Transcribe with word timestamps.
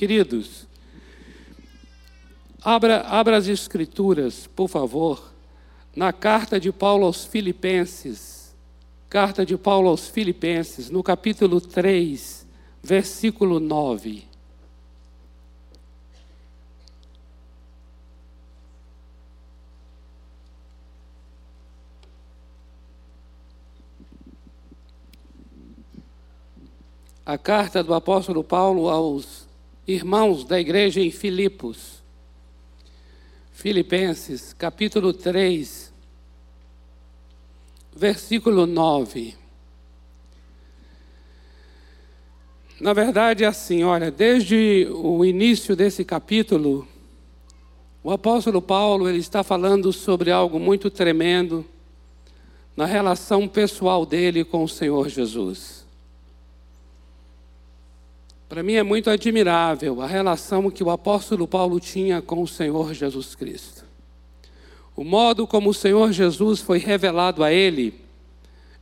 Queridos, 0.00 0.66
abra, 2.62 3.02
abra 3.02 3.36
as 3.36 3.46
Escrituras, 3.46 4.46
por 4.46 4.66
favor, 4.66 5.30
na 5.94 6.10
carta 6.10 6.58
de 6.58 6.72
Paulo 6.72 7.04
aos 7.04 7.26
Filipenses, 7.26 8.56
carta 9.10 9.44
de 9.44 9.58
Paulo 9.58 9.90
aos 9.90 10.08
Filipenses, 10.08 10.88
no 10.88 11.02
capítulo 11.02 11.60
3, 11.60 12.46
versículo 12.82 13.60
9. 13.60 14.24
a 27.26 27.36
carta 27.38 27.84
do 27.84 27.92
apóstolo 27.92 28.42
Paulo 28.42 28.88
aos 28.88 29.49
irmãos 29.90 30.44
da 30.44 30.60
igreja 30.60 31.00
em 31.00 31.10
Filipos. 31.10 32.00
Filipenses, 33.52 34.52
capítulo 34.52 35.12
3, 35.12 35.92
versículo 37.94 38.66
9. 38.66 39.34
Na 42.80 42.94
verdade, 42.94 43.44
é 43.44 43.46
assim, 43.46 43.82
olha, 43.82 44.10
desde 44.10 44.88
o 44.90 45.24
início 45.24 45.76
desse 45.76 46.04
capítulo, 46.04 46.88
o 48.02 48.10
apóstolo 48.10 48.62
Paulo 48.62 49.08
ele 49.08 49.18
está 49.18 49.42
falando 49.42 49.92
sobre 49.92 50.30
algo 50.30 50.58
muito 50.58 50.88
tremendo 50.88 51.66
na 52.74 52.86
relação 52.86 53.46
pessoal 53.46 54.06
dele 54.06 54.44
com 54.44 54.64
o 54.64 54.68
Senhor 54.68 55.08
Jesus. 55.08 55.79
Para 58.50 58.64
mim 58.64 58.72
é 58.72 58.82
muito 58.82 59.08
admirável 59.08 60.02
a 60.02 60.08
relação 60.08 60.72
que 60.72 60.82
o 60.82 60.90
apóstolo 60.90 61.46
Paulo 61.46 61.78
tinha 61.78 62.20
com 62.20 62.42
o 62.42 62.48
Senhor 62.48 62.92
Jesus 62.92 63.36
Cristo. 63.36 63.84
O 64.96 65.04
modo 65.04 65.46
como 65.46 65.70
o 65.70 65.74
Senhor 65.74 66.10
Jesus 66.10 66.60
foi 66.60 66.78
revelado 66.78 67.44
a 67.44 67.52
ele 67.52 67.94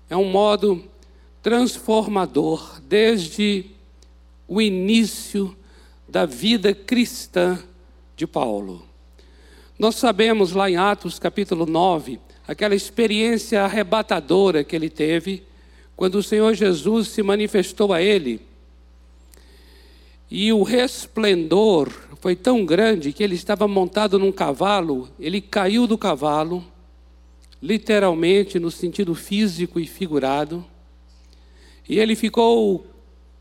é 0.08 0.16
um 0.16 0.24
modo 0.24 0.82
transformador 1.42 2.80
desde 2.80 3.66
o 4.48 4.62
início 4.62 5.54
da 6.08 6.24
vida 6.24 6.72
cristã 6.72 7.62
de 8.16 8.26
Paulo. 8.26 8.82
Nós 9.78 9.96
sabemos 9.96 10.52
lá 10.52 10.70
em 10.70 10.78
Atos 10.78 11.18
capítulo 11.18 11.66
9, 11.66 12.18
aquela 12.46 12.74
experiência 12.74 13.62
arrebatadora 13.64 14.64
que 14.64 14.74
ele 14.74 14.88
teve 14.88 15.42
quando 15.94 16.14
o 16.14 16.22
Senhor 16.22 16.54
Jesus 16.54 17.08
se 17.08 17.22
manifestou 17.22 17.92
a 17.92 18.00
ele 18.00 18.48
e 20.30 20.52
o 20.52 20.62
resplendor 20.62 21.90
foi 22.20 22.36
tão 22.36 22.64
grande 22.64 23.12
que 23.12 23.22
ele 23.22 23.34
estava 23.34 23.66
montado 23.66 24.18
num 24.18 24.32
cavalo, 24.32 25.08
ele 25.18 25.40
caiu 25.40 25.86
do 25.86 25.96
cavalo, 25.96 26.64
literalmente 27.62 28.58
no 28.58 28.70
sentido 28.70 29.14
físico 29.14 29.80
e 29.80 29.86
figurado, 29.86 30.64
e 31.88 31.98
ele 31.98 32.14
ficou 32.14 32.86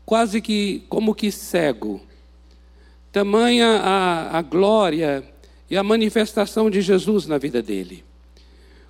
quase 0.06 0.40
que 0.40 0.84
como 0.88 1.14
que 1.14 1.30
cego. 1.30 2.00
Tamanha 3.12 3.66
a, 3.66 4.38
a 4.38 4.42
glória 4.42 5.24
e 5.70 5.76
a 5.76 5.82
manifestação 5.82 6.70
de 6.70 6.80
Jesus 6.80 7.26
na 7.26 7.36
vida 7.36 7.60
dele. 7.60 8.04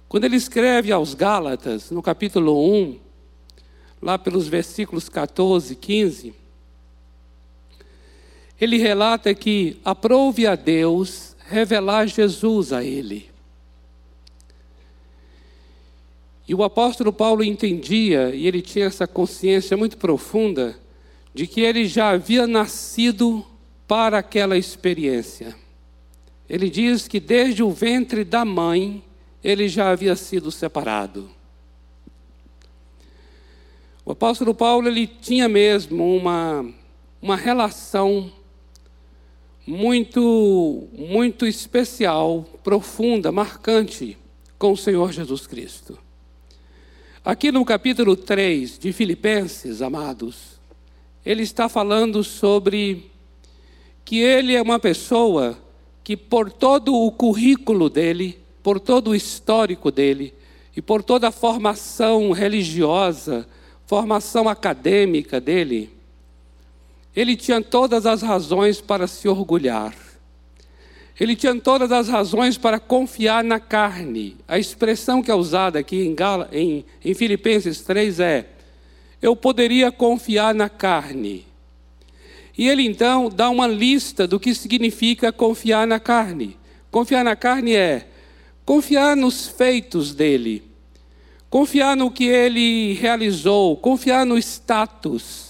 Quando 0.09 0.25
ele 0.25 0.37
escreve 0.37 0.93
aos 0.93 1.15
Gálatas, 1.15 1.91
no 1.91 2.03
capítulo 2.03 2.73
1, 2.73 2.99
lá 4.01 4.17
pelos 4.17 4.47
versículos 4.47 5.09
14 5.09 5.73
e 5.73 5.77
15, 5.77 6.35
ele 8.61 8.77
relata 8.77 9.33
que 9.35 9.79
aprove 9.85 10.47
a 10.47 10.55
Deus 10.55 11.37
revelar 11.47 12.07
Jesus 12.07 12.73
a 12.73 12.83
ele. 12.83 13.29
E 16.47 16.55
o 16.55 16.63
apóstolo 16.63 17.13
Paulo 17.13 17.45
entendia, 17.45 18.35
e 18.35 18.47
ele 18.47 18.63
tinha 18.63 18.87
essa 18.87 19.07
consciência 19.07 19.77
muito 19.77 19.97
profunda, 19.99 20.79
de 21.35 21.47
que 21.47 21.61
ele 21.61 21.87
já 21.87 22.11
havia 22.11 22.47
nascido 22.47 23.47
para 23.87 24.19
aquela 24.19 24.57
experiência. 24.57 25.55
Ele 26.49 26.71
diz 26.71 27.07
que 27.07 27.21
desde 27.21 27.63
o 27.63 27.71
ventre 27.71 28.25
da 28.25 28.45
mãe, 28.45 29.05
ele 29.45 29.69
já 29.69 29.91
havia 29.91 30.17
sido 30.17 30.51
separado. 30.51 31.31
O 34.05 34.13
apóstolo 34.13 34.55
Paulo 34.55 34.89
ele 34.89 35.07
tinha 35.07 35.49
mesmo 35.49 36.17
uma, 36.17 36.67
uma 37.21 37.37
relação 37.37 38.33
muito, 39.69 40.89
muito 40.97 41.47
especial, 41.47 42.43
profunda, 42.65 43.31
marcante 43.31 44.17
com 44.59 44.73
o 44.73 44.77
Senhor 44.79 45.13
Jesus 45.13 45.47
Cristo. 45.47 45.99
Aqui 47.23 47.53
no 47.53 47.63
capítulo 47.67 48.17
3 48.17 48.79
de 48.79 48.95
Filipenses, 48.95 49.83
amados, 49.83 50.59
ele 51.25 51.43
está 51.43 51.69
falando 51.69 52.25
sobre 52.25 53.11
que 54.07 54.21
ele 54.21 54.55
é 54.55 54.63
uma 54.63 54.79
pessoa 54.79 55.59
que, 56.03 56.17
por 56.17 56.51
todo 56.51 56.95
o 56.95 57.13
currículo 57.13 57.91
dele, 57.91 58.39
por 58.63 58.81
todo 58.81 59.09
o 59.09 59.15
histórico 59.15 59.91
dele 59.91 60.33
e 60.75 60.81
por 60.81 61.03
toda 61.03 61.29
a 61.29 61.33
formação 61.33 62.33
religiosa, 62.33 63.47
formação 63.85 64.49
acadêmica 64.49 65.39
dele, 65.39 65.91
ele 67.21 67.35
tinha 67.35 67.61
todas 67.61 68.07
as 68.07 68.23
razões 68.23 68.81
para 68.81 69.09
se 69.09 69.27
orgulhar. 69.27 69.93
Ele 71.19 71.35
tinha 71.35 71.53
todas 71.57 71.91
as 71.91 72.07
razões 72.07 72.57
para 72.57 72.79
confiar 72.79 73.43
na 73.43 73.59
carne. 73.59 74.37
A 74.47 74.57
expressão 74.57 75.21
que 75.21 75.29
é 75.29 75.35
usada 75.35 75.81
aqui 75.81 75.97
em, 75.97 76.15
em, 76.53 76.85
em 77.05 77.15
Filipenses 77.15 77.81
3 77.81 78.21
é: 78.21 78.47
Eu 79.21 79.35
poderia 79.35 79.91
confiar 79.91 80.55
na 80.55 80.69
carne. 80.69 81.45
E 82.57 82.69
ele 82.69 82.85
então 82.87 83.29
dá 83.29 83.51
uma 83.51 83.67
lista 83.67 84.25
do 84.25 84.39
que 84.39 84.55
significa 84.55 85.33
confiar 85.33 85.89
na 85.89 85.99
carne. 85.99 86.57
Confiar 86.89 87.25
na 87.25 87.35
carne 87.35 87.75
é 87.75 88.07
confiar 88.65 89.17
nos 89.17 89.49
feitos 89.49 90.15
dele, 90.15 90.63
confiar 91.51 91.97
no 91.97 92.13
que 92.13 92.27
ele 92.27 92.93
realizou, 92.93 93.77
confiar 93.77 94.25
no 94.25 94.39
status 94.39 95.48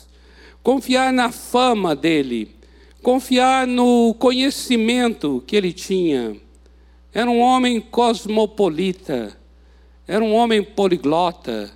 confiar 0.68 1.14
na 1.14 1.32
fama 1.32 1.96
dele, 1.96 2.54
confiar 3.02 3.66
no 3.66 4.12
conhecimento 4.18 5.42
que 5.46 5.56
ele 5.56 5.72
tinha. 5.72 6.36
Era 7.10 7.30
um 7.30 7.40
homem 7.40 7.80
cosmopolita, 7.80 9.34
era 10.06 10.22
um 10.22 10.34
homem 10.34 10.62
poliglota. 10.62 11.72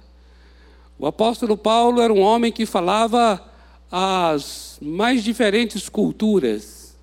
O 0.99 1.07
apóstolo 1.07 1.57
Paulo 1.57 2.03
era 2.03 2.13
um 2.13 2.21
homem 2.21 2.53
que 2.53 2.67
falava 2.67 3.43
as 3.91 4.77
mais 4.79 5.25
diferentes 5.25 5.89
culturas. 5.89 6.95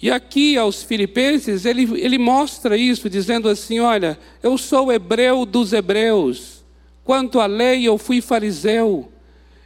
E 0.00 0.08
aqui 0.08 0.56
aos 0.56 0.84
Filipenses, 0.84 1.64
ele, 1.64 2.00
ele 2.00 2.16
mostra 2.16 2.76
isso, 2.76 3.10
dizendo 3.10 3.48
assim: 3.48 3.80
Olha, 3.80 4.16
eu 4.40 4.56
sou 4.56 4.92
hebreu 4.92 5.44
dos 5.44 5.72
hebreus, 5.72 6.64
quanto 7.02 7.40
à 7.40 7.46
lei 7.46 7.82
eu 7.88 7.98
fui 7.98 8.20
fariseu. 8.20 9.10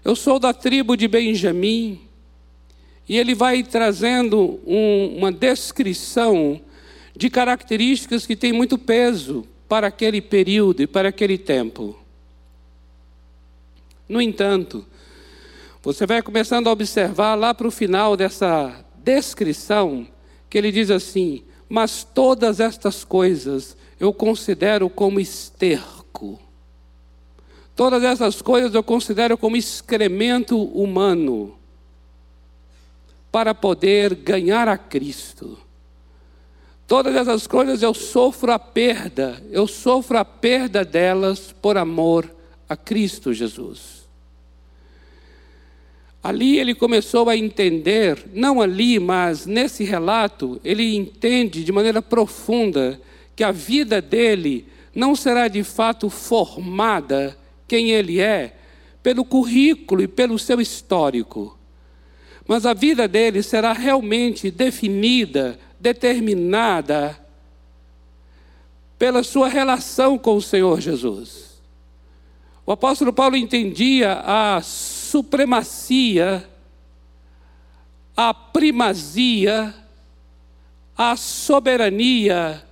Eu 0.05 0.15
sou 0.15 0.39
da 0.39 0.53
tribo 0.53 0.97
de 0.97 1.09
Benjamim. 1.09 2.01
E 3.09 3.17
ele 3.17 3.35
vai 3.35 3.63
trazendo 3.63 4.61
um, 4.67 5.17
uma 5.17 5.33
descrição 5.33 6.61
de 7.17 7.31
características 7.31 8.27
que 8.27 8.37
têm 8.37 8.53
muito 8.53 8.77
peso 8.77 9.47
para 9.69 9.87
aquele 9.87 10.21
período 10.21 10.83
e 10.83 10.87
para 10.87 11.09
aquele 11.09 11.39
tempo. 11.39 11.99
No 14.09 14.21
entanto, 14.21 14.87
você 15.83 16.07
vai 16.07 16.23
começando 16.23 16.69
a 16.69 16.73
observar 16.73 17.35
lá 17.35 17.55
para 17.55 17.67
o 17.67 17.71
final 17.71 18.17
dessa 18.17 18.85
descrição, 19.03 20.07
que 20.49 20.59
ele 20.59 20.71
diz 20.71 20.91
assim: 20.91 21.43
Mas 21.69 22.05
todas 22.05 22.61
estas 22.61 23.05
coisas 23.05 23.77
eu 23.99 24.13
considero 24.13 24.89
como 24.89 25.19
esterco 25.19 26.39
Todas 27.79 28.03
essas 28.03 28.43
coisas 28.43 28.75
eu 28.75 28.83
considero 28.83 29.39
como 29.39 29.57
excremento 29.57 30.61
humano 30.61 31.57
para 33.31 33.55
poder 33.55 34.17
ganhar 34.17 34.67
a 34.67 34.77
Cristo. 34.77 35.57
Todas 36.89 37.15
essas 37.15 37.47
coisas 37.47 37.81
eu 37.81 37.95
sofro 37.95 38.51
a 38.51 38.59
perda, 38.59 39.41
eu 39.53 39.69
sofro 39.69 40.19
a 40.19 40.25
perda 40.25 40.85
delas 40.85 41.55
por 41.63 41.79
amor 41.79 42.29
a 42.69 42.77
Cristo 42.77 43.33
Jesus. 43.33 44.09
Ali 46.21 46.59
ele 46.59 46.75
começou 46.75 47.29
a 47.29 47.37
entender, 47.37 48.27
não 48.35 48.61
ali, 48.61 48.99
mas 48.99 49.47
nesse 49.47 49.85
relato, 49.85 50.61
ele 50.65 50.97
entende 50.97 51.63
de 51.63 51.71
maneira 51.71 52.03
profunda 52.03 53.01
que 53.37 53.45
a 53.45 53.53
vida 53.53 54.03
dele 54.03 54.67
não 54.93 55.15
será 55.15 55.47
de 55.47 55.63
fato 55.63 56.11
formada 56.11 57.38
quem 57.69 57.91
ele 57.91 58.19
é 58.19 58.57
pelo 59.03 59.25
currículo 59.25 60.03
e 60.03 60.09
pelo 60.09 60.39
seu 60.39 60.61
histórico, 60.61 61.57
mas 62.47 62.65
a 62.65 62.73
vida 62.73 63.07
dele 63.07 63.43
será 63.43 63.75
realmente 63.75 64.51
definida, 64.51 65.59
determinada 65.79 67.19
pela 68.99 69.23
sua 69.23 69.49
relação 69.49 70.19
com 70.19 70.37
o 70.37 70.43
Senhor 70.43 70.81
Jesus. 70.81 71.61
O 72.67 72.73
apóstolo 72.73 73.13
Paulo 73.13 73.37
entendia 73.37 74.23
a 74.25 74.61
supremacia, 74.63 76.49
a 78.17 78.35
primazia, 78.35 79.75
a 80.97 81.17
soberania, 81.17 82.65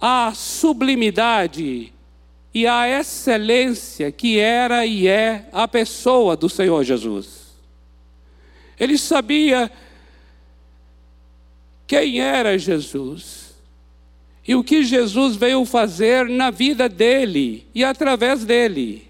a 0.00 0.32
sublimidade 0.34 1.92
e 2.52 2.66
a 2.66 2.88
excelência 2.88 4.10
que 4.10 4.38
era 4.38 4.84
e 4.86 5.06
é 5.06 5.48
a 5.52 5.68
pessoa 5.68 6.36
do 6.36 6.48
Senhor 6.48 6.82
Jesus. 6.82 7.48
Ele 8.78 8.96
sabia 8.96 9.70
quem 11.86 12.20
era 12.20 12.58
Jesus 12.58 13.54
e 14.46 14.54
o 14.54 14.64
que 14.64 14.82
Jesus 14.82 15.36
veio 15.36 15.64
fazer 15.64 16.28
na 16.28 16.50
vida 16.50 16.88
dele 16.88 17.66
e 17.74 17.84
através 17.84 18.44
dele. 18.44 19.08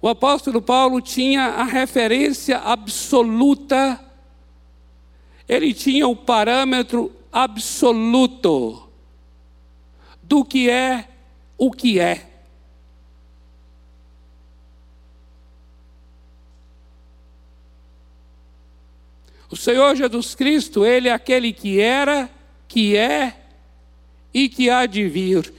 O 0.00 0.08
apóstolo 0.08 0.60
Paulo 0.60 1.00
tinha 1.00 1.42
a 1.42 1.64
referência 1.64 2.58
absoluta, 2.58 4.00
ele 5.48 5.72
tinha 5.72 6.06
o 6.06 6.14
parâmetro 6.14 7.12
absoluto 7.32 8.88
do 10.22 10.44
que 10.44 10.68
é 10.68 11.08
o 11.64 11.70
que 11.70 12.00
é. 12.00 12.26
O 19.48 19.54
Senhor 19.54 19.94
Jesus 19.94 20.34
Cristo, 20.34 20.84
Ele 20.84 21.08
é 21.08 21.12
aquele 21.12 21.52
que 21.52 21.80
era, 21.80 22.28
que 22.66 22.96
é 22.96 23.36
e 24.34 24.48
que 24.48 24.68
há 24.68 24.86
de 24.86 25.06
vir. 25.06 25.54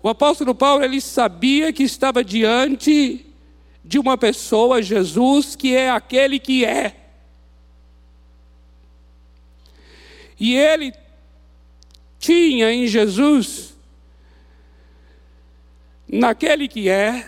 O 0.00 0.08
apóstolo 0.08 0.54
Paulo, 0.54 0.84
ele 0.84 1.00
sabia 1.00 1.72
que 1.72 1.82
estava 1.82 2.22
diante 2.22 3.26
de 3.84 3.98
uma 3.98 4.16
pessoa, 4.16 4.80
Jesus, 4.80 5.56
que 5.56 5.74
é 5.74 5.90
aquele 5.90 6.38
que 6.38 6.64
é. 6.64 6.94
E 10.38 10.54
ele 10.54 10.92
tinha 12.20 12.72
em 12.72 12.86
Jesus, 12.86 13.71
naquele 16.12 16.68
que 16.68 16.90
é, 16.90 17.26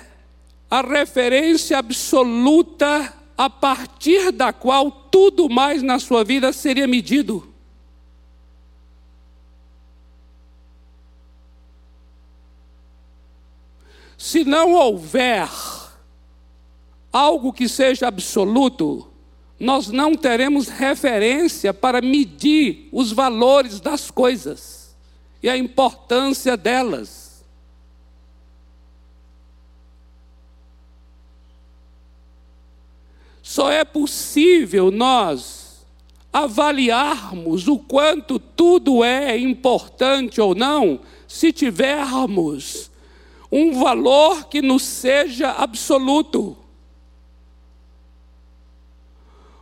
a 0.70 0.82
referência 0.82 1.78
absoluta 1.78 3.14
a 3.36 3.48
partir 3.48 4.31
da 4.31 4.52
qual 4.52 4.90
tudo 4.90 5.48
mais 5.48 5.82
na 5.82 5.98
sua 5.98 6.22
vida 6.22 6.52
seria 6.52 6.86
medido. 6.86 7.48
Se 14.19 14.44
não 14.44 14.72
houver 14.75 15.48
algo 17.12 17.52
que 17.52 17.69
seja 17.69 18.08
absoluto, 18.08 19.10
nós 19.58 19.88
não 19.88 20.14
teremos 20.14 20.69
referência 20.69 21.72
para 21.72 22.02
medir 22.02 22.88
os 22.92 23.12
valores 23.12 23.81
das 23.81 24.10
coisas 24.10 24.94
e 25.42 25.48
a 25.48 25.56
importância 25.56 26.56
delas. 26.56 27.23
Só 33.44 33.70
é 33.70 33.85
possível 33.85 34.91
nós 34.91 35.87
avaliarmos 36.32 37.69
o 37.69 37.79
quanto 37.79 38.38
tudo 38.38 39.05
é 39.05 39.37
importante 39.37 40.41
ou 40.41 40.55
não 40.55 41.00
se 41.29 41.52
tivermos 41.52 42.91
um 43.52 43.79
valor 43.79 44.46
que 44.46 44.62
nos 44.62 44.82
seja 44.82 45.50
absoluto. 45.50 46.56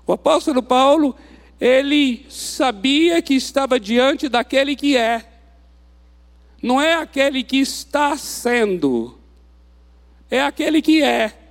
O 0.07 0.13
apóstolo 0.13 0.63
Paulo, 0.63 1.17
ele 1.61 2.25
sabia 2.31 3.21
que 3.21 3.35
estava 3.35 3.81
diante 3.81 4.29
daquele 4.29 4.77
que 4.77 4.97
é, 4.97 5.29
não 6.63 6.81
é 6.81 6.95
aquele 6.95 7.43
que 7.43 7.57
está 7.57 8.17
sendo, 8.17 9.19
é 10.31 10.41
aquele 10.41 10.81
que 10.81 11.03
é. 11.03 11.42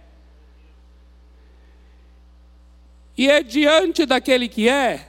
E 3.18 3.30
é 3.30 3.44
diante 3.44 4.06
daquele 4.06 4.48
que 4.48 4.70
é, 4.70 5.08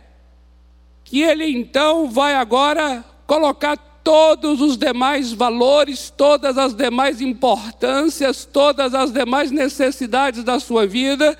que 1.04 1.22
ele 1.22 1.46
então 1.46 2.10
vai 2.10 2.34
agora 2.34 3.04
colocar 3.26 3.76
todos 3.76 4.60
os 4.60 4.76
demais 4.76 5.32
valores, 5.32 6.10
todas 6.10 6.58
as 6.58 6.75
demais 6.75 7.20
importâncias, 7.20 8.44
todas 8.44 8.94
as 8.94 9.12
demais 9.12 9.50
necessidades 9.50 10.43
da 10.43 10.58
sua 10.58 10.87
vida. 10.87 11.38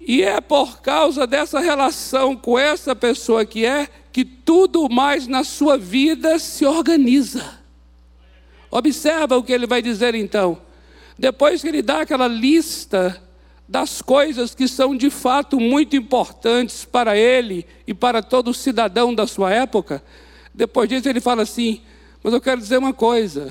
E 0.00 0.22
é 0.22 0.40
por 0.40 0.80
causa 0.80 1.26
dessa 1.26 1.60
relação 1.60 2.36
com 2.36 2.58
essa 2.58 2.94
pessoa 2.94 3.44
que 3.44 3.64
é, 3.64 3.88
que 4.12 4.24
tudo 4.24 4.88
mais 4.88 5.26
na 5.26 5.44
sua 5.44 5.78
vida 5.78 6.38
se 6.38 6.64
organiza. 6.64 7.60
Observa 8.70 9.36
o 9.36 9.42
que 9.42 9.52
ele 9.52 9.66
vai 9.66 9.82
dizer 9.82 10.14
então. 10.14 10.60
Depois 11.18 11.62
que 11.62 11.68
ele 11.68 11.82
dá 11.82 12.00
aquela 12.00 12.26
lista 12.26 13.22
das 13.72 14.02
coisas 14.02 14.54
que 14.54 14.68
são 14.68 14.94
de 14.94 15.08
fato 15.08 15.58
muito 15.58 15.96
importantes 15.96 16.84
para 16.84 17.16
ele 17.16 17.66
e 17.86 17.94
para 17.94 18.22
todo 18.22 18.52
cidadão 18.52 19.14
da 19.14 19.26
sua 19.26 19.50
época. 19.50 20.04
Depois 20.52 20.90
disso, 20.90 21.08
ele 21.08 21.22
fala 21.22 21.40
assim: 21.40 21.80
Mas 22.22 22.34
eu 22.34 22.40
quero 22.40 22.60
dizer 22.60 22.76
uma 22.76 22.92
coisa. 22.92 23.50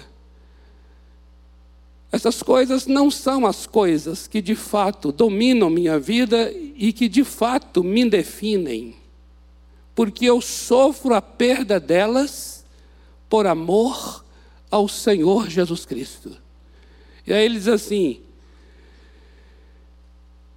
Essas 2.11 2.43
coisas 2.43 2.85
não 2.85 3.09
são 3.09 3.47
as 3.47 3.65
coisas 3.65 4.27
que 4.27 4.43
de 4.43 4.53
fato 4.53 5.11
dominam 5.11 5.71
minha 5.71 5.97
vida 5.97 6.53
e 6.75 6.93
que 6.93 7.09
de 7.09 7.23
fato 7.23 7.83
me 7.83 8.07
definem, 8.07 8.93
porque 9.95 10.25
eu 10.25 10.39
sofro 10.39 11.15
a 11.15 11.21
perda 11.21 11.79
delas 11.79 12.63
por 13.27 13.47
amor 13.47 14.23
ao 14.69 14.87
Senhor 14.87 15.49
Jesus 15.49 15.83
Cristo. 15.83 16.37
E 17.25 17.33
aí 17.33 17.43
ele 17.43 17.57
diz 17.57 17.67
assim: 17.67 18.21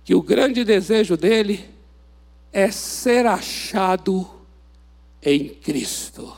que 0.04 0.14
o 0.14 0.20
grande 0.20 0.62
desejo 0.64 1.16
dele 1.16 1.64
é 2.52 2.70
ser 2.70 3.24
achado 3.26 4.30
em 5.22 5.48
Cristo. 5.48 6.36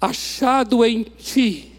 Achado 0.00 0.84
em 0.84 1.02
ti. 1.02 1.74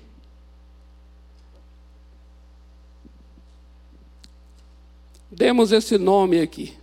Demos 5.31 5.71
esse 5.71 5.97
nome 5.97 6.41
aqui. 6.41 6.77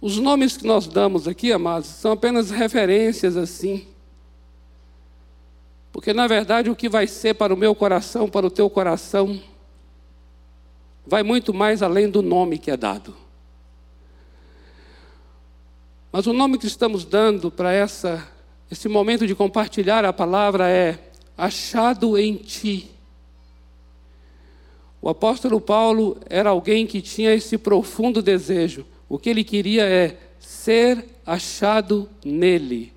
Os 0.00 0.16
nomes 0.16 0.56
que 0.56 0.66
nós 0.66 0.88
damos 0.88 1.28
aqui, 1.28 1.52
amados, 1.52 1.90
são 1.90 2.12
apenas 2.12 2.50
referências 2.50 3.36
assim 3.36 3.86
porque 5.92 6.12
na 6.12 6.26
verdade 6.26 6.70
o 6.70 6.76
que 6.76 6.88
vai 6.88 7.06
ser 7.06 7.34
para 7.34 7.52
o 7.52 7.56
meu 7.56 7.74
coração, 7.74 8.28
para 8.28 8.46
o 8.46 8.50
teu 8.50 8.70
coração, 8.70 9.40
vai 11.06 11.22
muito 11.22 11.52
mais 11.52 11.82
além 11.82 12.08
do 12.08 12.22
nome 12.22 12.58
que 12.58 12.70
é 12.70 12.76
dado. 12.76 13.14
Mas 16.12 16.26
o 16.26 16.32
nome 16.32 16.58
que 16.58 16.66
estamos 16.66 17.04
dando 17.04 17.50
para 17.50 17.72
essa 17.72 18.28
esse 18.70 18.88
momento 18.88 19.26
de 19.26 19.34
compartilhar 19.34 20.04
a 20.04 20.12
palavra 20.12 20.68
é 20.68 20.96
achado 21.36 22.16
em 22.16 22.36
ti. 22.36 22.88
O 25.02 25.08
apóstolo 25.08 25.60
Paulo 25.60 26.18
era 26.28 26.50
alguém 26.50 26.86
que 26.86 27.02
tinha 27.02 27.34
esse 27.34 27.58
profundo 27.58 28.22
desejo. 28.22 28.86
O 29.08 29.18
que 29.18 29.28
ele 29.28 29.42
queria 29.42 29.84
é 29.84 30.16
ser 30.38 31.04
achado 31.26 32.08
nele. 32.24 32.92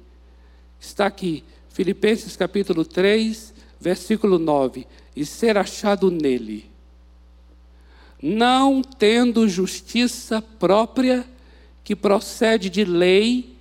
Está 0.79 1.07
aqui, 1.07 1.43
Filipenses 1.73 2.35
capítulo 2.35 2.85
3, 2.85 3.51
versículo 3.79 4.37
9: 4.37 4.87
e 5.15 5.25
ser 5.25 5.57
achado 5.57 6.09
nele, 6.11 6.69
não 8.21 8.81
tendo 8.81 9.49
justiça 9.49 10.41
própria 10.41 11.25
que 11.83 11.95
procede 11.95 12.69
de 12.69 12.85
lei, 12.85 13.57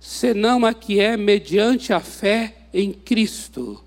senão 0.00 0.64
a 0.64 0.72
que 0.72 1.00
é 1.00 1.16
mediante 1.16 1.92
a 1.92 2.00
fé 2.00 2.54
em 2.72 2.92
Cristo, 2.92 3.82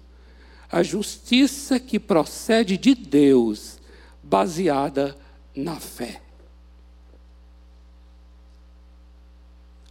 a 0.69 0.83
justiça 0.83 1.79
que 1.79 1.97
procede 1.97 2.77
de 2.77 2.93
Deus, 2.93 3.79
baseada 4.21 5.17
na 5.55 5.77
fé. 5.77 6.21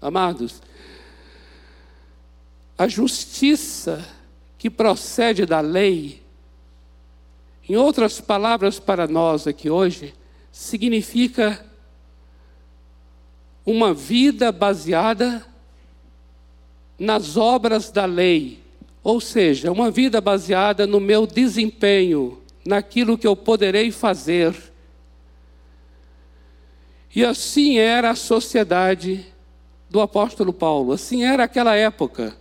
Amados, 0.00 0.62
a 2.80 2.88
justiça 2.88 4.02
que 4.56 4.70
procede 4.70 5.44
da 5.44 5.60
lei 5.60 6.22
Em 7.68 7.76
outras 7.76 8.22
palavras 8.22 8.80
para 8.80 9.06
nós 9.06 9.46
aqui 9.46 9.68
hoje, 9.68 10.14
significa 10.50 11.62
uma 13.66 13.92
vida 13.92 14.50
baseada 14.50 15.46
nas 16.98 17.36
obras 17.36 17.90
da 17.90 18.06
lei, 18.06 18.62
ou 19.04 19.20
seja, 19.20 19.70
uma 19.70 19.90
vida 19.90 20.18
baseada 20.18 20.86
no 20.86 20.98
meu 20.98 21.26
desempenho, 21.26 22.40
naquilo 22.64 23.18
que 23.18 23.26
eu 23.26 23.36
poderei 23.36 23.92
fazer. 23.92 24.56
E 27.14 27.22
assim 27.26 27.76
era 27.76 28.10
a 28.10 28.16
sociedade 28.16 29.26
do 29.90 30.00
apóstolo 30.00 30.52
Paulo, 30.52 30.94
assim 30.94 31.24
era 31.24 31.44
aquela 31.44 31.76
época. 31.76 32.40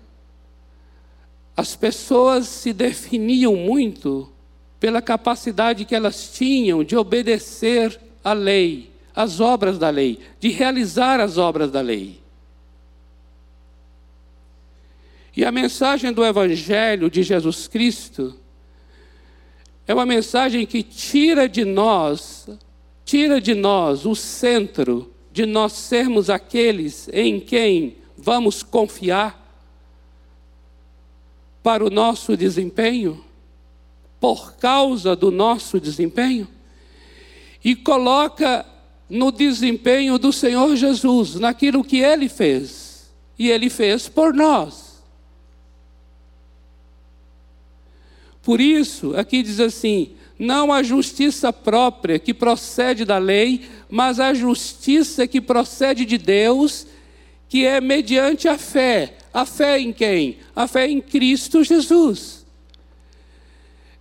As 1.60 1.76
pessoas 1.76 2.48
se 2.48 2.72
definiam 2.72 3.54
muito 3.54 4.32
pela 4.80 5.02
capacidade 5.02 5.84
que 5.84 5.94
elas 5.94 6.32
tinham 6.32 6.86
de 6.86 6.96
obedecer 6.96 8.00
à 8.24 8.32
lei, 8.32 8.90
às 9.14 9.42
obras 9.42 9.78
da 9.78 9.90
lei, 9.90 10.20
de 10.40 10.48
realizar 10.48 11.20
as 11.20 11.38
obras 11.38 11.70
da 11.70 11.82
lei. 11.82 12.22
E 15.36 15.44
a 15.44 15.52
mensagem 15.52 16.14
do 16.14 16.24
Evangelho 16.24 17.12
de 17.12 17.24
Jesus 17.24 17.68
Cristo 17.68 18.34
é 19.86 19.94
uma 19.94 20.06
mensagem 20.06 20.66
que 20.66 20.82
tira 20.82 21.50
de 21.50 21.66
nós, 21.66 22.48
tira 23.04 23.42
de 23.42 23.54
nós 23.54 24.06
o 24.06 24.16
centro 24.16 25.14
de 25.30 25.46
nós 25.46 25.74
sermos 25.74 26.30
aqueles 26.30 27.10
em 27.12 27.38
quem 27.38 27.98
vamos 28.18 28.64
confiar 28.64 29.39
para 31.70 31.86
o 31.86 31.90
nosso 31.92 32.36
desempenho, 32.36 33.24
por 34.20 34.56
causa 34.56 35.16
do 35.16 35.30
nosso 35.30 35.80
desempenho, 35.80 36.48
e 37.64 37.76
coloca 37.76 38.66
no 39.08 39.32
desempenho 39.32 40.18
do 40.18 40.34
Senhor 40.34 40.76
Jesus, 40.76 41.36
naquilo 41.36 41.84
que 41.84 41.98
ele 41.98 42.28
fez, 42.28 43.12
e 43.38 43.52
ele 43.52 43.70
fez 43.70 44.10
por 44.10 44.34
nós. 44.34 45.04
Por 48.42 48.60
isso, 48.60 49.16
aqui 49.16 49.44
diz 49.44 49.60
assim: 49.60 50.16
não 50.40 50.74
a 50.74 50.82
justiça 50.82 51.54
própria 51.54 52.18
que 52.18 52.34
procede 52.34 53.06
da 53.06 53.20
lei, 53.20 53.70
mas 53.88 54.20
a 54.20 54.34
justiça 54.34 55.28
que 55.28 55.40
procede 55.40 56.04
de 56.04 56.18
Deus, 56.18 56.88
que 57.50 57.66
é 57.66 57.82
mediante 57.82 58.48
a 58.48 58.58
fé. 58.58 59.16
A 59.34 59.46
fé 59.46 59.80
em 59.80 59.92
quem? 59.92 60.38
A 60.56 60.68
fé 60.68 60.88
em 60.88 61.02
Cristo 61.02 61.64
Jesus. 61.64 62.46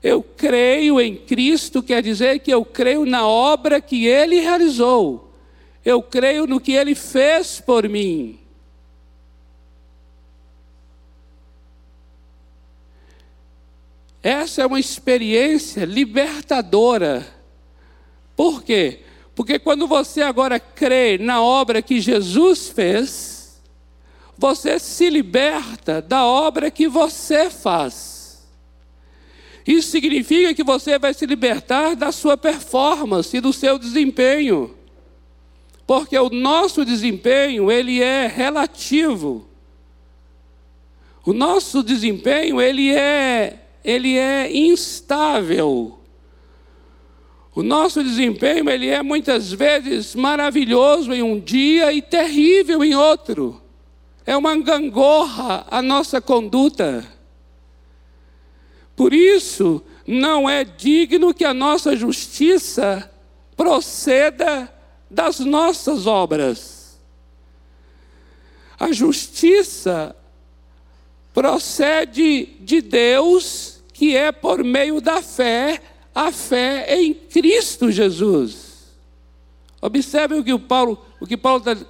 Eu 0.03 0.23
creio 0.23 1.01
em 1.01 1.17
Cristo 1.17 1.83
quer 1.83 2.03
dizer 2.03 2.39
que 2.39 2.53
eu 2.53 2.65
creio 2.65 3.05
na 3.05 3.27
obra 3.27 3.81
que 3.81 4.07
Ele 4.07 4.39
realizou. 4.39 5.33
Eu 5.85 6.03
creio 6.03 6.47
no 6.47 6.61
que 6.61 6.73
Ele 6.73 6.95
fez 6.95 7.61
por 7.61 7.89
mim. 7.89 8.39
Essa 14.23 14.63
é 14.63 14.67
uma 14.67 14.79
experiência 14.79 15.85
libertadora. 15.85 17.27
Por 18.37 18.63
quê? 18.63 19.01
Porque 19.35 19.59
quando 19.59 19.87
você 19.87 20.21
agora 20.21 20.59
crê 20.59 21.17
na 21.17 21.41
obra 21.41 21.81
que 21.81 22.01
Jesus 22.01 22.69
fez, 22.69 23.38
você 24.39 24.79
se 24.79 25.11
liberta 25.11 26.01
da 26.01 26.25
obra 26.25 26.71
que 26.71 26.87
você 26.87 27.51
faz. 27.51 28.47
Isso 29.67 29.91
significa 29.91 30.55
que 30.55 30.63
você 30.63 30.99
vai 30.99 31.13
se 31.13 31.27
libertar 31.27 31.97
da 31.97 32.13
sua 32.13 32.37
performance 32.37 33.37
e 33.37 33.41
do 33.41 33.53
seu 33.53 33.79
desempenho. 33.79 34.75
Porque 35.87 36.17
o 36.17 36.31
nosso 36.31 36.85
desempenho, 36.85 37.71
ele 37.71 38.01
é 38.01 38.29
relativo. 38.29 39.47
O 41.27 41.33
nosso 41.33 41.83
desempenho, 41.83 42.61
ele 42.61 42.95
é 42.95 43.65
ele 43.85 44.17
é 44.17 44.55
instável. 44.55 45.99
O 47.55 47.63
nosso 47.63 48.05
desempenho, 48.05 48.69
ele 48.71 48.87
é 48.87 49.03
muitas 49.03 49.51
vezes 49.51 50.15
maravilhoso 50.15 51.13
em 51.13 51.23
um 51.23 51.41
dia 51.41 51.93
e 51.93 52.01
terrível 52.01 52.85
em 52.85 52.95
outro. 52.95 53.61
É 54.29 54.37
uma 54.37 54.55
gangorra 54.59 55.65
a 55.71 55.81
nossa 55.81 56.21
conduta. 56.21 57.03
Por 58.95 59.15
isso, 59.15 59.83
não 60.07 60.47
é 60.47 60.65
digno 60.65 61.33
que 61.33 61.47
a 61.47 61.55
nossa 61.55 61.97
justiça 61.97 63.11
proceda 63.57 64.71
das 65.11 65.41
nossas 65.41 66.07
obras. 66.07 67.01
A 68.79 68.93
justiça 68.93 70.15
procede 71.33 72.55
de 72.61 72.83
Deus, 72.83 73.83
que 73.95 74.15
é 74.15 74.31
por 74.31 74.63
meio 74.63 75.01
da 75.01 75.23
fé, 75.23 75.81
a 76.15 76.31
fé 76.31 77.01
em 77.01 77.15
Cristo 77.15 77.91
Jesus. 77.91 78.95
Observe 79.81 80.35
o 80.35 80.45
que 80.45 80.53
o 80.53 80.61
Paulo, 80.61 81.03
o 81.19 81.27
que 81.27 81.39
Paulo 81.39 81.61
está 81.61 81.87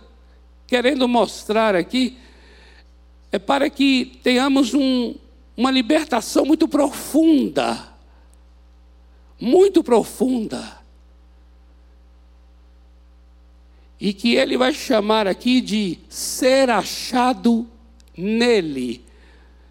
querendo 0.68 1.08
mostrar 1.08 1.74
aqui, 1.74 2.16
é 3.30 3.38
para 3.38 3.68
que 3.68 4.18
tenhamos 4.22 4.74
um, 4.74 5.14
uma 5.56 5.70
libertação 5.70 6.44
muito 6.44 6.66
profunda, 6.66 7.92
muito 9.40 9.82
profunda. 9.82 10.78
E 14.00 14.12
que 14.12 14.36
ele 14.36 14.56
vai 14.56 14.72
chamar 14.72 15.26
aqui 15.26 15.60
de 15.60 15.98
ser 16.08 16.70
achado 16.70 17.66
nele 18.16 19.08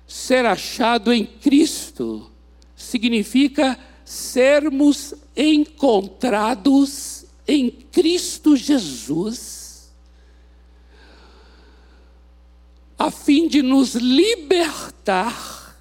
ser 0.08 0.46
achado 0.46 1.12
em 1.12 1.26
Cristo 1.26 2.32
significa 2.76 3.78
sermos 4.06 5.14
encontrados 5.36 7.26
em 7.46 7.70
Cristo 7.70 8.56
Jesus, 8.56 9.57
a 12.98 13.12
fim 13.12 13.48
de 13.48 13.62
nos 13.62 13.94
libertar 13.96 15.77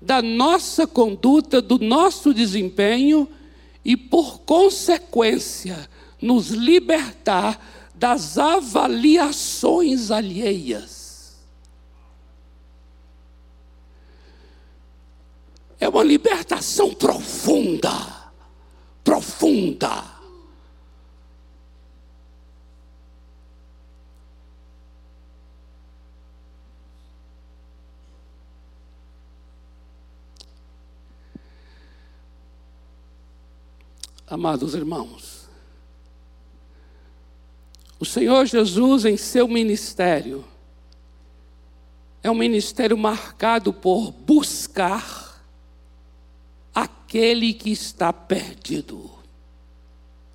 da 0.00 0.20
nossa 0.20 0.86
conduta, 0.86 1.60
do 1.62 1.78
nosso 1.78 2.34
desempenho 2.34 3.28
e, 3.84 3.96
por 3.96 4.40
consequência, 4.40 5.88
nos 6.20 6.50
libertar 6.50 7.58
das 7.94 8.38
avaliações 8.38 10.10
alheias. 10.10 11.36
É 15.80 15.88
uma 15.88 16.02
libertação 16.02 16.92
profunda. 16.92 17.90
Profunda. 19.02 20.17
Amados 34.30 34.74
irmãos, 34.74 35.48
o 37.98 38.04
Senhor 38.04 38.44
Jesus, 38.44 39.06
em 39.06 39.16
seu 39.16 39.48
ministério, 39.48 40.44
é 42.22 42.30
um 42.30 42.34
ministério 42.34 42.96
marcado 42.96 43.72
por 43.72 44.12
buscar 44.12 45.42
aquele 46.74 47.54
que 47.54 47.70
está 47.70 48.12
perdido. 48.12 49.10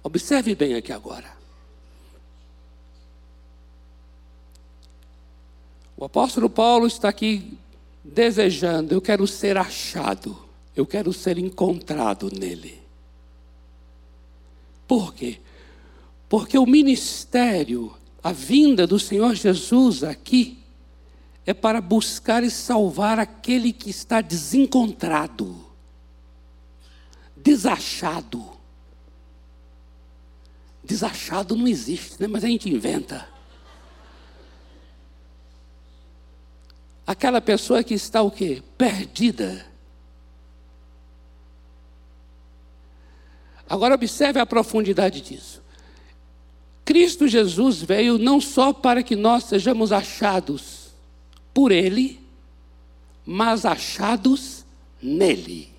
Observe 0.02 0.56
bem 0.56 0.74
aqui 0.74 0.92
agora. 0.92 1.32
O 5.96 6.04
apóstolo 6.04 6.50
Paulo 6.50 6.88
está 6.88 7.10
aqui 7.10 7.58
desejando, 8.04 8.94
eu 8.94 9.02
quero 9.02 9.26
ser 9.28 9.56
achado, 9.56 10.38
eu 10.76 10.86
quero 10.86 11.14
ser 11.14 11.38
encontrado 11.38 12.30
nele. 12.30 12.83
Por 14.88 15.14
quê? 15.14 15.40
Porque 16.28 16.58
o 16.58 16.66
ministério, 16.66 17.94
a 18.24 18.32
vinda 18.32 18.88
do 18.88 19.00
Senhor 19.00 19.36
Jesus 19.36 20.04
aqui, 20.04 20.60
é 21.46 21.54
para 21.54 21.82
buscar 21.82 22.44
e 22.44 22.50
salvar 22.50 23.20
aquele 23.20 23.74
que 23.74 23.90
está 23.90 24.22
desencontrado 24.22 25.74
desachado. 27.44 28.50
Desachado 30.84 31.56
não 31.56 31.68
existe, 31.68 32.20
né? 32.22 32.28
mas 32.28 32.44
a 32.44 32.48
gente 32.48 32.70
inventa. 32.70 33.28
Aquela 37.06 37.42
pessoa 37.42 37.84
que 37.84 37.94
está 37.94 38.22
o 38.22 38.32
quê? 38.32 38.64
Perdida. 38.78 39.66
Agora 43.74 43.96
observe 43.96 44.40
a 44.40 44.46
profundidade 44.46 45.20
disso. 45.20 45.60
Cristo 46.86 47.28
Jesus 47.28 47.82
veio 47.82 48.20
não 48.20 48.40
só 48.40 48.72
para 48.72 49.02
que 49.02 49.16
nós 49.16 49.46
sejamos 49.46 49.92
achados 49.92 50.90
por 51.52 51.72
Ele, 51.72 52.20
mas 53.26 53.66
achados 53.66 54.64
nele. 55.02 55.74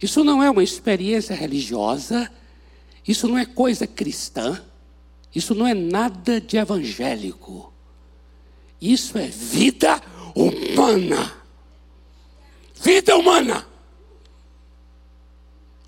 Isso 0.00 0.22
não 0.22 0.40
é 0.40 0.48
uma 0.48 0.62
experiência 0.62 1.34
religiosa, 1.34 2.30
isso 3.08 3.26
não 3.26 3.36
é 3.36 3.44
coisa 3.44 3.88
cristã, 3.88 4.62
isso 5.34 5.52
não 5.52 5.66
é 5.66 5.74
nada 5.74 6.40
de 6.40 6.58
evangélico. 6.58 7.72
Isso 8.80 9.18
é 9.18 9.26
vida 9.26 10.00
humana. 10.32 11.41
Vida 12.82 13.16
humana. 13.16 13.64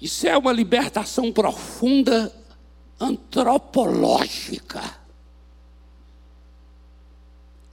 Isso 0.00 0.28
é 0.28 0.38
uma 0.38 0.52
libertação 0.52 1.32
profunda 1.32 2.32
antropológica, 3.00 4.80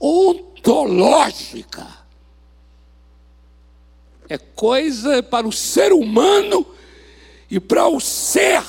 ontológica. 0.00 1.86
É 4.28 4.36
coisa 4.36 5.22
para 5.22 5.46
o 5.46 5.52
ser 5.52 5.92
humano 5.92 6.66
e 7.48 7.60
para 7.60 7.86
o 7.86 8.00
ser, 8.00 8.64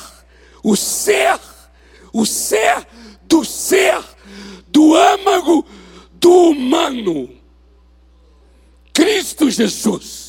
o 0.62 0.76
ser, 0.76 1.40
o 2.12 2.28
ser 2.28 2.86
do 3.24 3.44
ser, 3.44 4.04
do 4.68 4.94
âmago 4.94 5.66
do 6.12 6.50
humano. 6.50 7.28
Cristo 8.94 9.50
Jesus. 9.50 10.23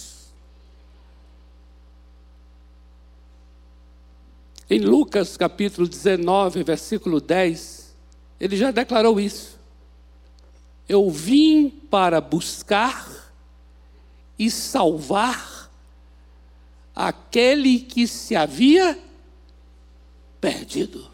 Em 4.68 4.80
Lucas 4.80 5.37
capítulo 5.37 5.87
19, 5.87 6.62
versículo 6.62 7.21
10, 7.21 7.94
ele 8.40 8.56
já 8.56 8.71
declarou 8.71 9.21
isso. 9.21 9.59
Eu 10.88 11.11
vim 11.11 11.68
para 11.68 12.21
buscar 12.21 13.33
e 14.38 14.50
salvar 14.50 15.71
aquele 16.94 17.78
que 17.78 18.06
se 18.06 18.35
havia 18.35 18.99
perdido. 20.40 21.11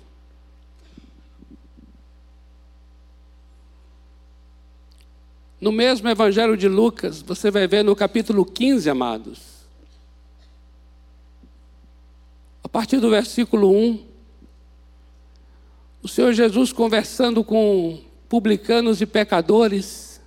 No 5.60 5.70
mesmo 5.70 6.08
Evangelho 6.08 6.56
de 6.56 6.68
Lucas, 6.68 7.20
você 7.20 7.50
vai 7.50 7.66
ver 7.66 7.84
no 7.84 7.94
capítulo 7.94 8.46
15, 8.46 8.88
amados, 8.88 9.59
A 12.62 12.68
partir 12.68 12.98
do 12.98 13.10
versículo 13.10 13.70
1, 13.70 14.06
o 16.02 16.08
Senhor 16.08 16.32
Jesus 16.32 16.72
conversando 16.72 17.42
com 17.42 17.98
publicanos 18.28 19.00
e 19.00 19.06
pecadores, 19.06 20.20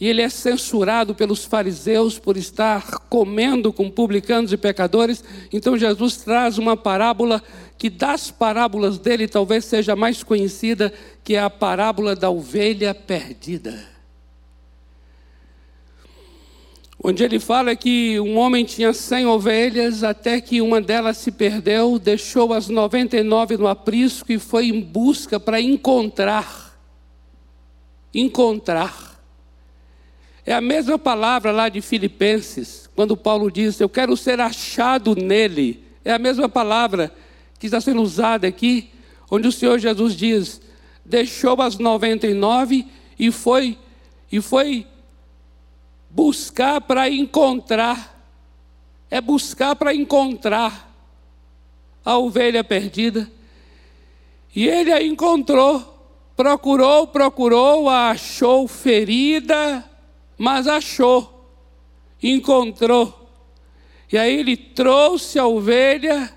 e 0.00 0.06
ele 0.06 0.22
é 0.22 0.28
censurado 0.28 1.14
pelos 1.14 1.44
fariseus 1.44 2.18
por 2.18 2.36
estar 2.36 3.00
comendo 3.08 3.72
com 3.72 3.90
publicanos 3.90 4.52
e 4.52 4.56
pecadores. 4.56 5.24
Então 5.52 5.76
Jesus 5.76 6.18
traz 6.18 6.56
uma 6.56 6.76
parábola 6.76 7.42
que 7.76 7.90
das 7.90 8.30
parábolas 8.30 8.96
dele 8.98 9.26
talvez 9.26 9.64
seja 9.64 9.96
mais 9.96 10.22
conhecida, 10.22 10.92
que 11.24 11.34
é 11.34 11.40
a 11.40 11.50
parábola 11.50 12.14
da 12.14 12.30
ovelha 12.30 12.94
perdida 12.94 13.97
onde 17.02 17.22
ele 17.22 17.38
fala 17.38 17.76
que 17.76 18.18
um 18.18 18.36
homem 18.36 18.64
tinha 18.64 18.92
cem 18.92 19.24
ovelhas, 19.26 20.02
até 20.02 20.40
que 20.40 20.60
uma 20.60 20.80
delas 20.80 21.16
se 21.18 21.30
perdeu, 21.30 21.98
deixou 21.98 22.52
as 22.52 22.68
99 22.68 23.56
no 23.56 23.68
aprisco 23.68 24.32
e 24.32 24.38
foi 24.38 24.68
em 24.68 24.80
busca 24.80 25.38
para 25.38 25.60
encontrar. 25.60 26.76
Encontrar. 28.12 29.08
É 30.44 30.52
a 30.54 30.60
mesma 30.60 30.98
palavra 30.98 31.52
lá 31.52 31.68
de 31.68 31.80
Filipenses, 31.80 32.88
quando 32.96 33.16
Paulo 33.16 33.50
diz: 33.50 33.78
Eu 33.78 33.88
quero 33.88 34.16
ser 34.16 34.40
achado 34.40 35.14
nele. 35.14 35.84
É 36.04 36.12
a 36.12 36.18
mesma 36.18 36.48
palavra 36.48 37.12
que 37.58 37.66
está 37.66 37.80
sendo 37.80 38.02
usada 38.02 38.46
aqui, 38.46 38.90
onde 39.30 39.46
o 39.46 39.52
Senhor 39.52 39.78
Jesus 39.78 40.16
diz: 40.16 40.60
Deixou 41.04 41.60
as 41.60 41.78
99 41.78 42.86
e 43.18 43.30
foi, 43.30 43.76
e 44.32 44.40
foi 44.40 44.86
buscar 46.10 46.80
para 46.80 47.08
encontrar. 47.08 48.16
É 49.10 49.20
buscar 49.20 49.74
para 49.74 49.94
encontrar 49.94 50.88
a 52.04 52.18
ovelha 52.18 52.62
perdida. 52.62 53.30
E 54.54 54.66
ele 54.66 54.92
a 54.92 55.02
encontrou. 55.02 55.96
Procurou, 56.36 57.06
procurou, 57.06 57.88
a 57.88 58.10
achou 58.10 58.68
ferida, 58.68 59.84
mas 60.36 60.66
achou. 60.66 61.50
Encontrou. 62.22 63.28
E 64.10 64.16
aí 64.16 64.38
ele 64.38 64.56
trouxe 64.56 65.38
a 65.38 65.46
ovelha 65.46 66.32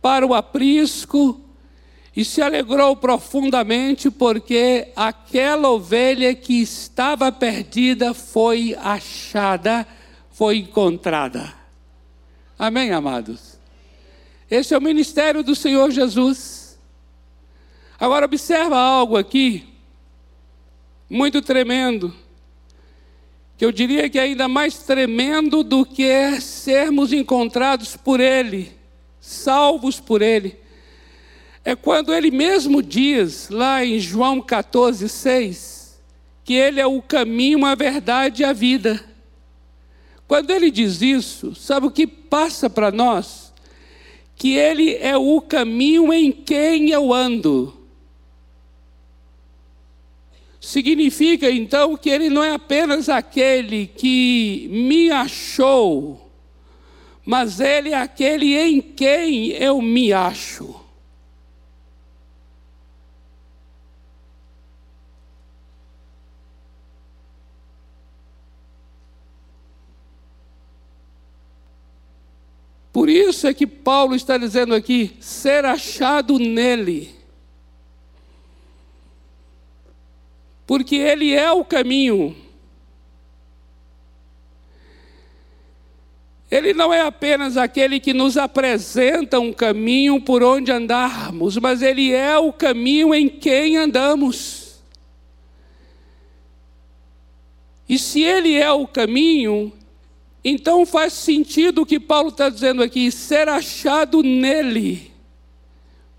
para 0.00 0.26
o 0.26 0.34
aprisco 0.34 1.40
e 2.18 2.24
se 2.24 2.42
alegrou 2.42 2.96
profundamente 2.96 4.10
porque 4.10 4.88
aquela 4.96 5.70
ovelha 5.70 6.34
que 6.34 6.60
estava 6.60 7.30
perdida 7.30 8.12
foi 8.12 8.74
achada, 8.80 9.86
foi 10.32 10.56
encontrada. 10.56 11.54
Amém, 12.58 12.90
amados? 12.90 13.56
Esse 14.50 14.74
é 14.74 14.78
o 14.78 14.82
ministério 14.82 15.44
do 15.44 15.54
Senhor 15.54 15.92
Jesus. 15.92 16.76
Agora 18.00 18.26
observa 18.26 18.76
algo 18.76 19.16
aqui 19.16 19.68
muito 21.08 21.40
tremendo, 21.40 22.12
que 23.56 23.64
eu 23.64 23.70
diria 23.70 24.10
que 24.10 24.18
é 24.18 24.22
ainda 24.22 24.48
mais 24.48 24.78
tremendo 24.78 25.62
do 25.62 25.86
que 25.86 26.40
sermos 26.40 27.12
encontrados 27.12 27.96
por 27.96 28.18
Ele, 28.18 28.72
salvos 29.20 30.00
por 30.00 30.20
Ele 30.20 30.66
é 31.68 31.76
quando 31.76 32.14
ele 32.14 32.30
mesmo 32.30 32.82
diz, 32.82 33.50
lá 33.50 33.84
em 33.84 33.98
João 33.98 34.40
14, 34.40 35.06
6, 35.06 36.00
que 36.42 36.54
ele 36.54 36.80
é 36.80 36.86
o 36.86 37.02
caminho, 37.02 37.66
a 37.66 37.74
verdade 37.74 38.40
e 38.40 38.44
a 38.46 38.54
vida. 38.54 39.04
Quando 40.26 40.48
ele 40.48 40.70
diz 40.70 41.02
isso, 41.02 41.54
sabe 41.54 41.86
o 41.86 41.90
que 41.90 42.06
passa 42.06 42.70
para 42.70 42.90
nós? 42.90 43.52
Que 44.34 44.54
ele 44.54 44.94
é 44.94 45.14
o 45.14 45.42
caminho 45.42 46.10
em 46.10 46.32
quem 46.32 46.88
eu 46.88 47.12
ando. 47.12 47.76
Significa 50.58 51.50
então 51.50 51.98
que 51.98 52.08
ele 52.08 52.30
não 52.30 52.42
é 52.42 52.54
apenas 52.54 53.10
aquele 53.10 53.88
que 53.88 54.70
me 54.72 55.10
achou, 55.10 56.30
mas 57.26 57.60
ele 57.60 57.90
é 57.90 58.00
aquele 58.00 58.56
em 58.56 58.80
quem 58.80 59.48
eu 59.50 59.82
me 59.82 60.14
acho. 60.14 60.88
Por 72.98 73.08
isso 73.38 73.46
é 73.46 73.54
que 73.54 73.68
Paulo 73.68 74.16
está 74.16 74.36
dizendo 74.36 74.74
aqui: 74.74 75.16
ser 75.20 75.64
achado 75.64 76.40
nele. 76.40 77.14
Porque 80.66 80.96
ele 80.96 81.32
é 81.32 81.50
o 81.52 81.64
caminho. 81.64 82.36
Ele 86.50 86.74
não 86.74 86.92
é 86.92 87.02
apenas 87.02 87.56
aquele 87.56 88.00
que 88.00 88.12
nos 88.12 88.36
apresenta 88.36 89.38
um 89.38 89.52
caminho 89.52 90.20
por 90.20 90.42
onde 90.42 90.72
andarmos, 90.72 91.58
mas 91.58 91.80
ele 91.80 92.12
é 92.12 92.36
o 92.38 92.52
caminho 92.52 93.14
em 93.14 93.28
quem 93.28 93.76
andamos. 93.76 94.82
E 97.88 97.98
se 97.98 98.22
ele 98.22 98.54
é 98.54 98.72
o 98.72 98.86
caminho, 98.86 99.72
então 100.48 100.86
faz 100.86 101.12
sentido 101.12 101.82
o 101.82 101.86
que 101.86 102.00
Paulo 102.00 102.30
está 102.30 102.48
dizendo 102.48 102.82
aqui, 102.82 103.10
ser 103.10 103.48
achado 103.48 104.22
nele, 104.22 105.12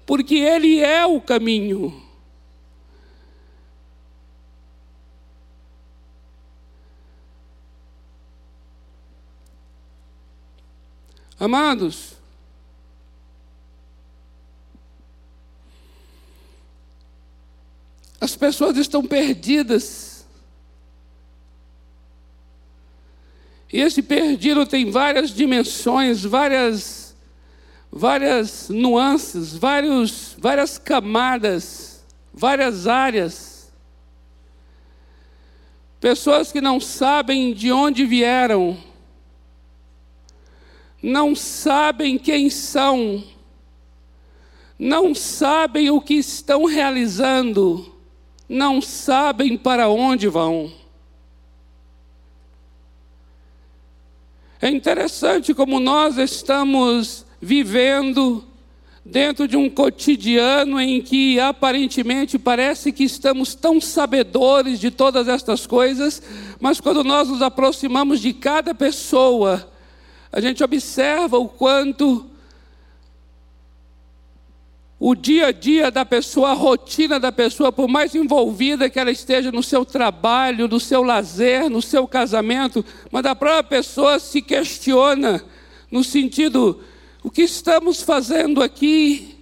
porque 0.06 0.36
ele 0.36 0.80
é 0.80 1.06
o 1.06 1.20
caminho. 1.20 2.04
Amados, 11.40 12.14
as 18.20 18.36
pessoas 18.36 18.76
estão 18.76 19.06
perdidas 19.06 20.09
E 23.72 23.80
esse 23.82 24.02
perdido 24.02 24.66
tem 24.66 24.90
várias 24.90 25.30
dimensões, 25.30 26.24
várias, 26.24 27.16
várias 27.92 28.68
nuances, 28.70 29.56
vários, 29.56 30.36
várias 30.40 30.78
camadas, 30.80 32.04
várias 32.34 32.88
áreas. 32.88 33.72
Pessoas 36.00 36.52
que 36.52 36.62
não 36.62 36.80
sabem 36.80 37.54
de 37.54 37.72
onde 37.72 38.06
vieram, 38.06 38.78
não 41.04 41.36
sabem 41.36 42.18
quem 42.18 42.50
são, 42.50 43.24
não 44.78 45.14
sabem 45.14 45.92
o 45.92 46.02
que 46.02 46.16
estão 46.16 46.66
realizando, 46.66 47.94
não 48.48 48.82
sabem 48.82 49.58
para 49.58 49.90
onde 49.90 50.28
vão. 50.28 50.72
É 54.62 54.70
interessante 54.70 55.54
como 55.54 55.80
nós 55.80 56.18
estamos 56.18 57.26
vivendo 57.42 58.44
dentro 59.06 59.48
de 59.48 59.56
um 59.56 59.70
cotidiano 59.70 60.82
em 60.82 61.02
que 61.02 61.40
aparentemente 61.40 62.38
parece 62.38 62.92
que 62.92 63.06
estamos 63.06 63.56
tão 63.56 63.80
sabedores 63.80 64.78
de 64.78 64.92
todas 64.92 65.30
estas 65.30 65.66
coisas, 65.66 66.22
mas 66.60 66.82
quando 66.82 67.06
nós 67.06 67.30
nos 67.30 67.42
aproximamos 67.42 68.20
de 68.20 68.34
cada 68.34 68.76
pessoa, 68.76 69.72
a 70.30 70.42
gente 70.42 70.62
observa 70.62 71.38
o 71.38 71.48
quanto 71.48 72.29
o 75.00 75.16
dia 75.16 75.48
a 75.48 75.52
dia 75.52 75.90
da 75.90 76.04
pessoa, 76.04 76.50
a 76.50 76.54
rotina 76.54 77.18
da 77.20 77.32
pessoa, 77.32 77.72
por 77.72 77.88
mais 77.88 78.14
envolvida 78.14 78.90
que 78.90 79.00
ela 79.00 79.10
esteja 79.10 79.50
no 79.50 79.64
seu 79.64 79.86
trabalho, 79.86 80.68
no 80.68 80.80
seu 80.80 81.02
lazer, 81.02 81.70
no 81.70 81.82
seu 81.82 82.06
casamento, 82.06 82.84
mas 83.10 83.26
a 83.26 83.34
própria 83.34 83.64
pessoa 83.64 84.20
se 84.20 84.42
questiona 84.42 85.42
no 85.90 86.04
sentido: 86.04 86.84
o 87.24 87.32
que 87.32 87.44
estamos 87.44 88.02
fazendo 88.02 88.62
aqui? 88.62 89.38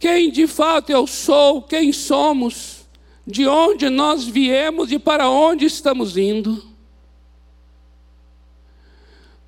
Quem 0.00 0.30
de 0.30 0.46
fato 0.46 0.90
eu 0.90 1.06
sou, 1.06 1.62
quem 1.62 1.92
somos, 1.92 2.86
de 3.24 3.46
onde 3.46 3.88
nós 3.88 4.24
viemos 4.24 4.90
e 4.90 4.98
para 4.98 5.28
onde 5.28 5.64
estamos 5.64 6.16
indo? 6.16 6.67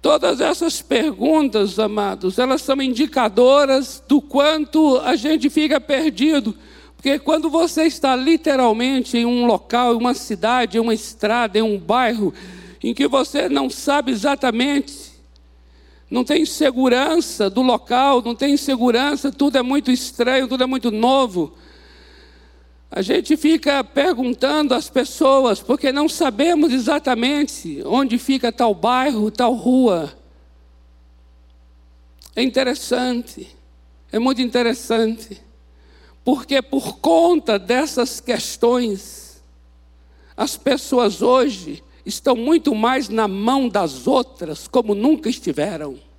Todas 0.03 0.41
essas 0.41 0.81
perguntas, 0.81 1.79
amados, 1.79 2.39
elas 2.39 2.63
são 2.63 2.81
indicadoras 2.81 4.03
do 4.09 4.23
quanto 4.23 4.97
a 4.99 5.15
gente 5.15 5.51
fica 5.51 5.79
perdido. 5.79 6.57
Porque 6.97 7.19
quando 7.19 7.51
você 7.51 7.85
está 7.85 8.17
literalmente 8.17 9.19
em 9.19 9.27
um 9.27 9.47
local, 9.47 9.95
em 9.95 9.99
uma 9.99 10.15
cidade, 10.15 10.79
em 10.79 10.81
uma 10.81 10.95
estrada, 10.95 11.59
em 11.59 11.63
um 11.63 11.79
bairro, 11.79 12.33
em 12.83 12.95
que 12.95 13.07
você 13.07 13.49
não 13.49 13.69
sabe 13.69 14.11
exatamente, 14.11 15.11
não 16.11 16.25
tem 16.25 16.47
segurança 16.47 17.51
do 17.51 17.61
local, 17.61 18.23
não 18.23 18.35
tem 18.35 18.57
segurança, 18.57 19.31
tudo 19.31 19.59
é 19.59 19.63
muito 19.63 19.91
estranho, 19.91 20.49
tudo 20.49 20.65
é 20.65 20.67
muito 20.67 20.91
novo. 20.91 21.55
A 22.91 23.03
gente 23.03 23.37
fica 23.37 23.85
perguntando 23.85 24.75
às 24.75 24.91
pessoas, 24.91 25.61
porque 25.61 25.93
não 25.93 26.09
sabemos 26.09 26.73
exatamente 26.73 27.81
onde 27.87 28.19
fica 28.19 28.51
tal 28.51 28.75
bairro, 28.75 29.31
tal 29.31 29.55
rua. 29.55 30.13
É 32.35 32.43
interessante, 32.43 33.47
é 34.11 34.19
muito 34.19 34.43
interessante, 34.43 35.41
porque 36.25 36.61
por 36.61 36.99
conta 36.99 37.61
dessas 37.61 38.21
questões, 38.21 39.41
as 40.37 40.57
pessoas 40.57 41.23
hoje 41.23 41.85
estão 42.05 42.35
muito 42.35 42.75
mais 42.75 43.09
na 43.09 43.29
mão 43.29 43.69
das 43.69 44.09
outras, 44.09 44.67
como 44.67 44.97
nunca 44.97 45.29
estiveram. 45.29 46.10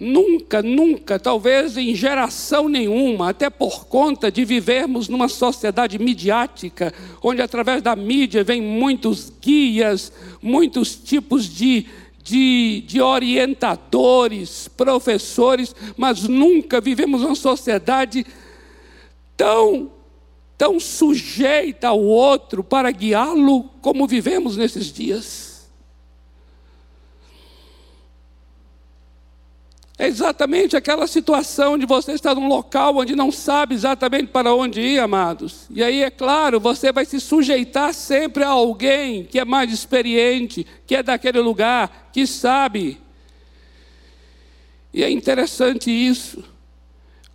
Nunca, 0.00 0.62
nunca, 0.62 1.18
talvez 1.18 1.76
em 1.76 1.92
geração 1.92 2.68
nenhuma, 2.68 3.30
até 3.30 3.50
por 3.50 3.86
conta 3.86 4.30
de 4.30 4.44
vivermos 4.44 5.08
numa 5.08 5.26
sociedade 5.26 5.98
midiática, 5.98 6.94
onde 7.20 7.42
através 7.42 7.82
da 7.82 7.96
mídia 7.96 8.44
vem 8.44 8.62
muitos 8.62 9.32
guias, 9.42 10.12
muitos 10.40 10.94
tipos 10.94 11.46
de, 11.46 11.86
de, 12.22 12.84
de 12.86 13.00
orientadores, 13.00 14.68
professores, 14.68 15.74
mas 15.96 16.22
nunca 16.22 16.80
vivemos 16.80 17.22
uma 17.22 17.34
sociedade 17.34 18.24
tão, 19.36 19.90
tão 20.56 20.78
sujeita 20.78 21.88
ao 21.88 22.00
outro 22.00 22.62
para 22.62 22.88
guiá-lo 22.92 23.64
como 23.80 24.06
vivemos 24.06 24.56
nesses 24.56 24.92
dias. 24.92 25.47
É 29.98 30.06
exatamente 30.06 30.76
aquela 30.76 31.08
situação 31.08 31.76
de 31.76 31.84
você 31.84 32.12
estar 32.12 32.32
num 32.32 32.46
local 32.46 32.96
onde 32.98 33.16
não 33.16 33.32
sabe 33.32 33.74
exatamente 33.74 34.28
para 34.28 34.54
onde 34.54 34.80
ir, 34.80 35.00
amados. 35.00 35.66
E 35.68 35.82
aí, 35.82 36.04
é 36.04 36.10
claro, 36.10 36.60
você 36.60 36.92
vai 36.92 37.04
se 37.04 37.18
sujeitar 37.18 37.92
sempre 37.92 38.44
a 38.44 38.50
alguém 38.50 39.24
que 39.24 39.40
é 39.40 39.44
mais 39.44 39.72
experiente, 39.72 40.64
que 40.86 40.94
é 40.94 41.02
daquele 41.02 41.40
lugar, 41.40 42.10
que 42.12 42.28
sabe. 42.28 43.00
E 44.94 45.02
é 45.02 45.10
interessante 45.10 45.90
isso, 45.90 46.44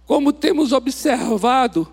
como 0.06 0.32
temos 0.32 0.72
observado 0.72 1.92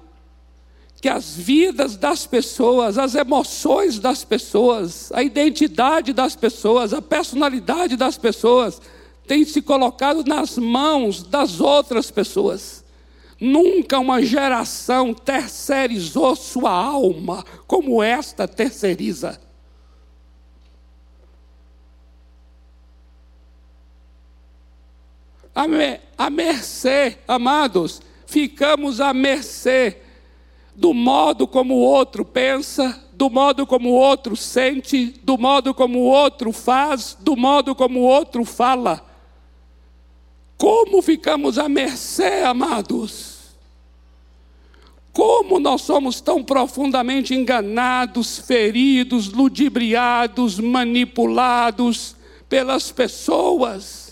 que 1.00 1.08
as 1.08 1.34
vidas 1.34 1.96
das 1.96 2.26
pessoas, 2.26 2.96
as 2.96 3.16
emoções 3.16 3.98
das 3.98 4.22
pessoas, 4.22 5.10
a 5.12 5.22
identidade 5.22 6.12
das 6.12 6.36
pessoas, 6.36 6.92
a 6.92 7.02
personalidade 7.02 7.96
das 7.96 8.16
pessoas, 8.18 8.80
tem 9.30 9.44
se 9.44 9.62
colocado 9.62 10.24
nas 10.24 10.58
mãos 10.58 11.22
das 11.22 11.60
outras 11.60 12.10
pessoas. 12.10 12.84
Nunca 13.40 13.96
uma 13.96 14.20
geração 14.20 15.14
terceirizou 15.14 16.34
sua 16.34 16.72
alma 16.72 17.44
como 17.64 18.02
esta 18.02 18.48
terceiriza. 18.48 19.40
A, 25.54 25.68
me, 25.68 26.00
a 26.18 26.28
mercê, 26.28 27.16
amados, 27.28 28.02
ficamos 28.26 29.00
à 29.00 29.14
mercê 29.14 29.98
do 30.74 30.92
modo 30.92 31.46
como 31.46 31.74
o 31.74 31.82
outro 31.82 32.24
pensa, 32.24 33.00
do 33.12 33.30
modo 33.30 33.64
como 33.64 33.90
o 33.90 33.94
outro 33.94 34.34
sente, 34.34 35.14
do 35.22 35.38
modo 35.38 35.72
como 35.72 36.00
o 36.00 36.06
outro 36.06 36.50
faz, 36.50 37.16
do 37.20 37.36
modo 37.36 37.76
como 37.76 38.00
o 38.00 38.04
outro 38.04 38.44
fala. 38.44 39.08
Como 40.60 41.00
ficamos 41.00 41.56
à 41.56 41.70
mercê, 41.70 42.42
amados? 42.42 43.56
Como 45.10 45.58
nós 45.58 45.80
somos 45.80 46.20
tão 46.20 46.44
profundamente 46.44 47.34
enganados, 47.34 48.38
feridos, 48.40 49.28
ludibriados, 49.32 50.58
manipulados 50.58 52.14
pelas 52.46 52.92
pessoas. 52.92 54.09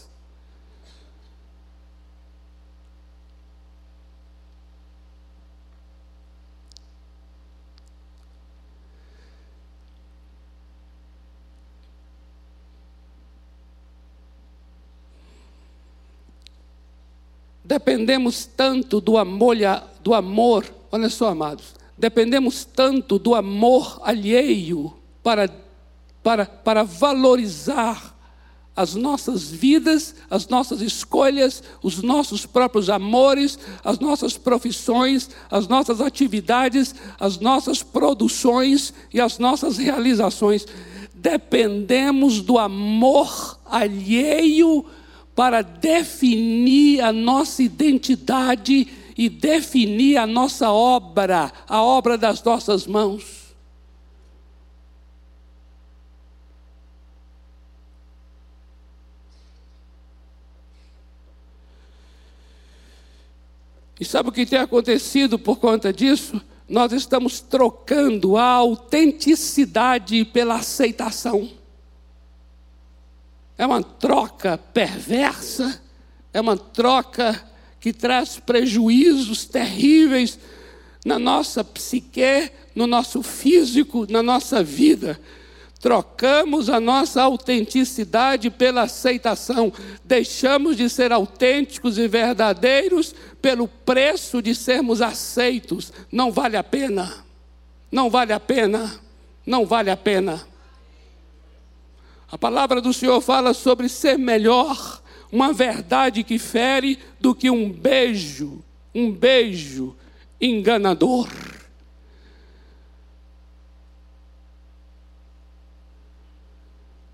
Dependemos 17.68 18.46
tanto 18.46 18.98
do 18.98 19.18
amor, 19.18 19.54
do 20.02 20.14
amor, 20.14 20.64
olha 20.90 21.10
só, 21.10 21.28
amados, 21.28 21.74
dependemos 21.98 22.64
tanto 22.64 23.18
do 23.18 23.34
amor 23.34 24.00
alheio 24.02 24.94
para, 25.22 25.54
para, 26.22 26.46
para 26.46 26.82
valorizar 26.82 28.16
as 28.74 28.94
nossas 28.94 29.50
vidas, 29.50 30.14
as 30.30 30.48
nossas 30.48 30.80
escolhas, 30.80 31.62
os 31.82 32.00
nossos 32.00 32.46
próprios 32.46 32.88
amores, 32.88 33.58
as 33.84 33.98
nossas 33.98 34.38
profissões, 34.38 35.28
as 35.50 35.68
nossas 35.68 36.00
atividades, 36.00 36.94
as 37.20 37.38
nossas 37.38 37.82
produções 37.82 38.94
e 39.12 39.20
as 39.20 39.38
nossas 39.38 39.76
realizações. 39.76 40.66
Dependemos 41.12 42.40
do 42.40 42.56
amor 42.56 43.58
alheio 43.66 44.86
para 45.38 45.62
definir 45.62 47.00
a 47.00 47.12
nossa 47.12 47.62
identidade 47.62 48.88
e 49.16 49.28
definir 49.28 50.16
a 50.16 50.26
nossa 50.26 50.72
obra, 50.72 51.52
a 51.68 51.80
obra 51.80 52.18
das 52.18 52.42
nossas 52.42 52.88
mãos. 52.88 53.54
E 64.00 64.04
sabe 64.04 64.30
o 64.30 64.32
que 64.32 64.44
tem 64.44 64.58
acontecido 64.58 65.38
por 65.38 65.60
conta 65.60 65.92
disso? 65.92 66.42
nós 66.68 66.92
estamos 66.92 67.40
trocando 67.40 68.36
a 68.36 68.44
autenticidade 68.44 70.24
pela 70.26 70.56
aceitação. 70.56 71.57
É 73.58 73.66
uma 73.66 73.82
troca 73.82 74.56
perversa, 74.56 75.82
é 76.32 76.40
uma 76.40 76.56
troca 76.56 77.44
que 77.80 77.92
traz 77.92 78.38
prejuízos 78.38 79.44
terríveis 79.44 80.38
na 81.04 81.18
nossa 81.18 81.64
psique, 81.64 82.50
no 82.74 82.86
nosso 82.86 83.22
físico, 83.22 84.06
na 84.08 84.22
nossa 84.22 84.62
vida. 84.62 85.20
Trocamos 85.80 86.68
a 86.68 86.80
nossa 86.80 87.22
autenticidade 87.22 88.50
pela 88.50 88.82
aceitação, 88.82 89.72
deixamos 90.04 90.76
de 90.76 90.88
ser 90.88 91.12
autênticos 91.12 91.98
e 91.98 92.08
verdadeiros 92.08 93.14
pelo 93.40 93.68
preço 93.68 94.42
de 94.42 94.54
sermos 94.54 95.00
aceitos. 95.00 95.92
Não 96.10 96.32
vale 96.32 96.56
a 96.56 96.64
pena, 96.64 97.24
não 97.92 98.10
vale 98.10 98.32
a 98.32 98.40
pena, 98.40 99.00
não 99.46 99.64
vale 99.64 99.90
a 99.90 99.96
pena. 99.96 100.47
A 102.30 102.36
palavra 102.36 102.80
do 102.80 102.92
Senhor 102.92 103.20
fala 103.20 103.54
sobre 103.54 103.88
ser 103.88 104.18
melhor, 104.18 105.02
uma 105.32 105.52
verdade 105.52 106.22
que 106.22 106.38
fere, 106.38 106.98
do 107.18 107.34
que 107.34 107.50
um 107.50 107.70
beijo, 107.70 108.62
um 108.94 109.10
beijo 109.10 109.96
enganador. 110.40 111.28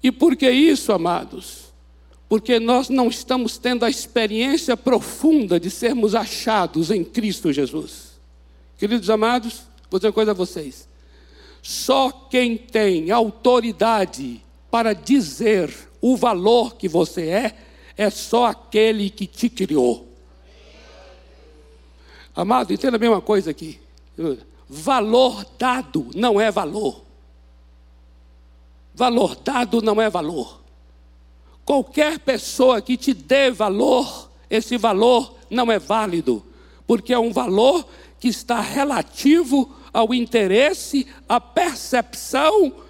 E 0.03 0.13
por 0.13 0.37
que 0.37 0.51
isso, 0.51 0.93
amados? 0.93 1.73
Porque 2.29 2.59
nós 2.59 2.89
não 2.89 3.09
estamos 3.09 3.57
tendo 3.57 3.85
a 3.85 3.91
experiência 3.91 4.77
profunda 4.77 5.59
de 5.59 5.71
sermos 5.71 6.15
achados 6.15 6.91
em 6.91 7.05
Cristo 7.05 7.53
Jesus. 7.53 8.21
Queridos 8.77 9.09
amados, 9.09 9.63
vou 9.89 9.99
dizer 9.99 10.09
uma 10.09 10.13
coisa 10.13 10.33
a 10.33 10.35
vocês. 10.35 10.89
Só 11.63 12.11
quem 12.11 12.57
tem 12.57 13.11
autoridade 13.11 14.43
para 14.75 14.93
dizer 14.93 15.73
o 16.01 16.17
valor 16.17 16.75
que 16.75 16.89
você 16.89 17.29
é, 17.29 17.57
é 17.97 18.11
só 18.11 18.47
aquele 18.47 19.09
que 19.09 19.25
te 19.25 19.49
criou. 19.49 20.09
Amado, 22.35 22.73
entenda 22.73 22.99
bem 22.99 23.09
uma 23.09 23.21
coisa 23.21 23.53
aqui. 23.53 23.79
Valor 24.69 25.47
dado 25.57 26.11
não 26.17 26.41
é 26.41 26.51
valor. 26.51 27.05
Valor 28.93 29.37
dado 29.37 29.81
não 29.81 30.03
é 30.03 30.11
valor. 30.11 30.61
Qualquer 31.65 32.19
pessoa 32.19 32.83
que 32.83 32.97
te 32.97 33.15
dê 33.15 33.53
valor, 33.53 34.29
esse 34.51 34.77
valor 34.77 35.37
não 35.49 35.71
é 35.71 35.79
válido, 35.79 36.45
porque 36.85 37.13
é 37.13 37.19
um 37.21 37.33
valor 37.33 37.87
que 38.19 38.27
está 38.27 38.61
relativo 38.61 39.73
ao 39.93 40.13
interesse, 40.13 41.07
à 41.29 41.41
percepção 41.41 42.83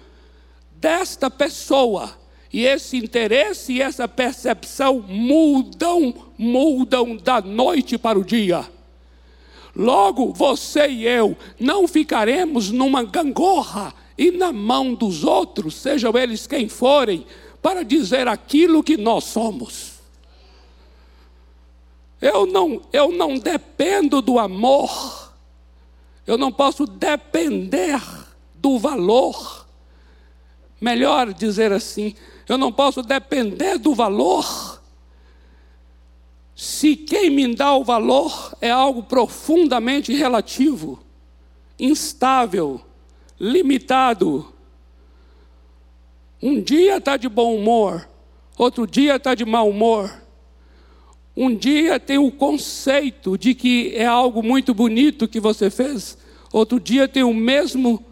desta 0.85 1.31
pessoa. 1.31 2.15
E 2.53 2.63
esse 2.63 2.95
interesse 2.95 3.73
e 3.73 3.81
essa 3.81 4.07
percepção 4.07 4.99
mudam, 4.99 6.13
mudam 6.37 7.17
da 7.17 7.41
noite 7.41 7.97
para 7.97 8.19
o 8.19 8.23
dia. 8.23 8.69
Logo, 9.75 10.31
você 10.31 10.87
e 10.87 11.07
eu 11.07 11.35
não 11.59 11.87
ficaremos 11.87 12.69
numa 12.69 13.01
gangorra 13.01 13.95
e 14.15 14.29
na 14.29 14.53
mão 14.53 14.93
dos 14.93 15.23
outros, 15.23 15.73
sejam 15.73 16.15
eles 16.15 16.45
quem 16.45 16.69
forem, 16.69 17.25
para 17.63 17.83
dizer 17.83 18.27
aquilo 18.27 18.83
que 18.83 18.95
nós 18.95 19.23
somos. 19.23 19.93
Eu 22.21 22.45
não, 22.45 22.79
eu 22.93 23.11
não 23.11 23.39
dependo 23.39 24.21
do 24.21 24.37
amor, 24.37 25.33
eu 26.27 26.37
não 26.37 26.51
posso 26.51 26.85
depender 26.85 27.99
do 28.53 28.77
valor. 28.77 29.64
Melhor 30.85 31.33
dizer 31.33 31.71
assim, 31.71 32.13
eu 32.47 32.59
não 32.59 32.71
posso 32.71 33.01
depender 33.01 33.79
do 33.79 33.95
valor. 33.95 34.79
Se 36.55 36.95
quem 36.95 37.31
me 37.31 37.55
dá 37.55 37.73
o 37.73 37.83
valor 37.83 38.55
é 38.61 38.69
algo 38.69 39.01
profundamente 39.01 40.13
relativo, 40.13 41.03
instável, 41.79 42.79
limitado. 43.39 44.53
Um 46.39 46.61
dia 46.61 46.97
está 46.97 47.17
de 47.17 47.27
bom 47.27 47.55
humor, 47.55 48.07
outro 48.55 48.85
dia 48.85 49.15
está 49.15 49.33
de 49.33 49.43
mau 49.43 49.67
humor. 49.67 50.21
Um 51.35 51.55
dia 51.55 51.99
tem 51.99 52.19
o 52.19 52.31
conceito 52.31 53.39
de 53.39 53.55
que 53.55 53.91
é 53.95 54.05
algo 54.05 54.43
muito 54.43 54.71
bonito 54.71 55.27
que 55.27 55.39
você 55.39 55.71
fez, 55.71 56.15
outro 56.53 56.79
dia 56.79 57.07
tem 57.07 57.23
o 57.23 57.33
mesmo, 57.33 58.05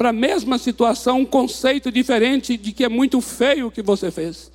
para 0.00 0.08
a 0.08 0.14
mesma 0.14 0.56
situação, 0.56 1.20
um 1.20 1.26
conceito 1.26 1.92
diferente 1.92 2.56
de 2.56 2.72
que 2.72 2.84
é 2.84 2.88
muito 2.88 3.20
feio 3.20 3.66
o 3.66 3.70
que 3.70 3.82
você 3.82 4.10
fez. 4.10 4.50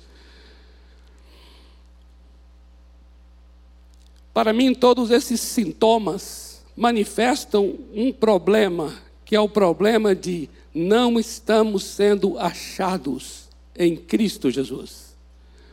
Para 4.34 4.52
mim, 4.52 4.74
todos 4.74 5.12
esses 5.12 5.40
sintomas 5.40 6.64
manifestam 6.76 7.78
um 7.94 8.12
problema 8.12 8.92
que 9.24 9.36
é 9.36 9.40
o 9.40 9.48
problema 9.48 10.16
de 10.16 10.50
não 10.74 11.16
estamos 11.16 11.84
sendo 11.84 12.36
achados 12.40 13.44
em 13.78 13.96
Cristo 13.96 14.50
Jesus. 14.50 15.14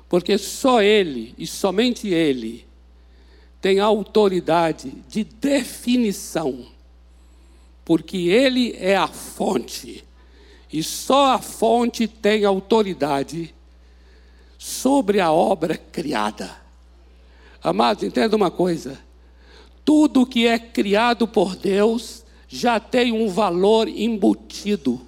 Porque 0.08 0.38
só 0.38 0.84
Ele 0.84 1.34
e 1.36 1.48
somente 1.48 2.10
Ele 2.10 2.64
tem 3.60 3.80
autoridade 3.80 4.94
de 5.10 5.24
definição, 5.24 6.64
porque 7.86 8.18
Ele 8.18 8.76
é 8.78 8.96
a 8.96 9.08
fonte, 9.08 10.04
e 10.72 10.82
só 10.82 11.34
a 11.34 11.40
fonte 11.40 12.08
tem 12.08 12.46
autoridade 12.46 13.54
sobre 14.58 15.20
a 15.20 15.32
obra 15.32 15.78
criada. 15.78 16.56
Amados, 17.62 18.04
entenda 18.04 18.36
uma 18.36 18.50
coisa: 18.50 19.00
tudo 19.86 20.26
que 20.26 20.48
é 20.48 20.58
criado 20.58 21.28
por 21.28 21.56
Deus 21.56 22.24
já 22.48 22.80
tem 22.80 23.12
um 23.12 23.28
valor 23.28 23.88
embutido. 23.88 25.02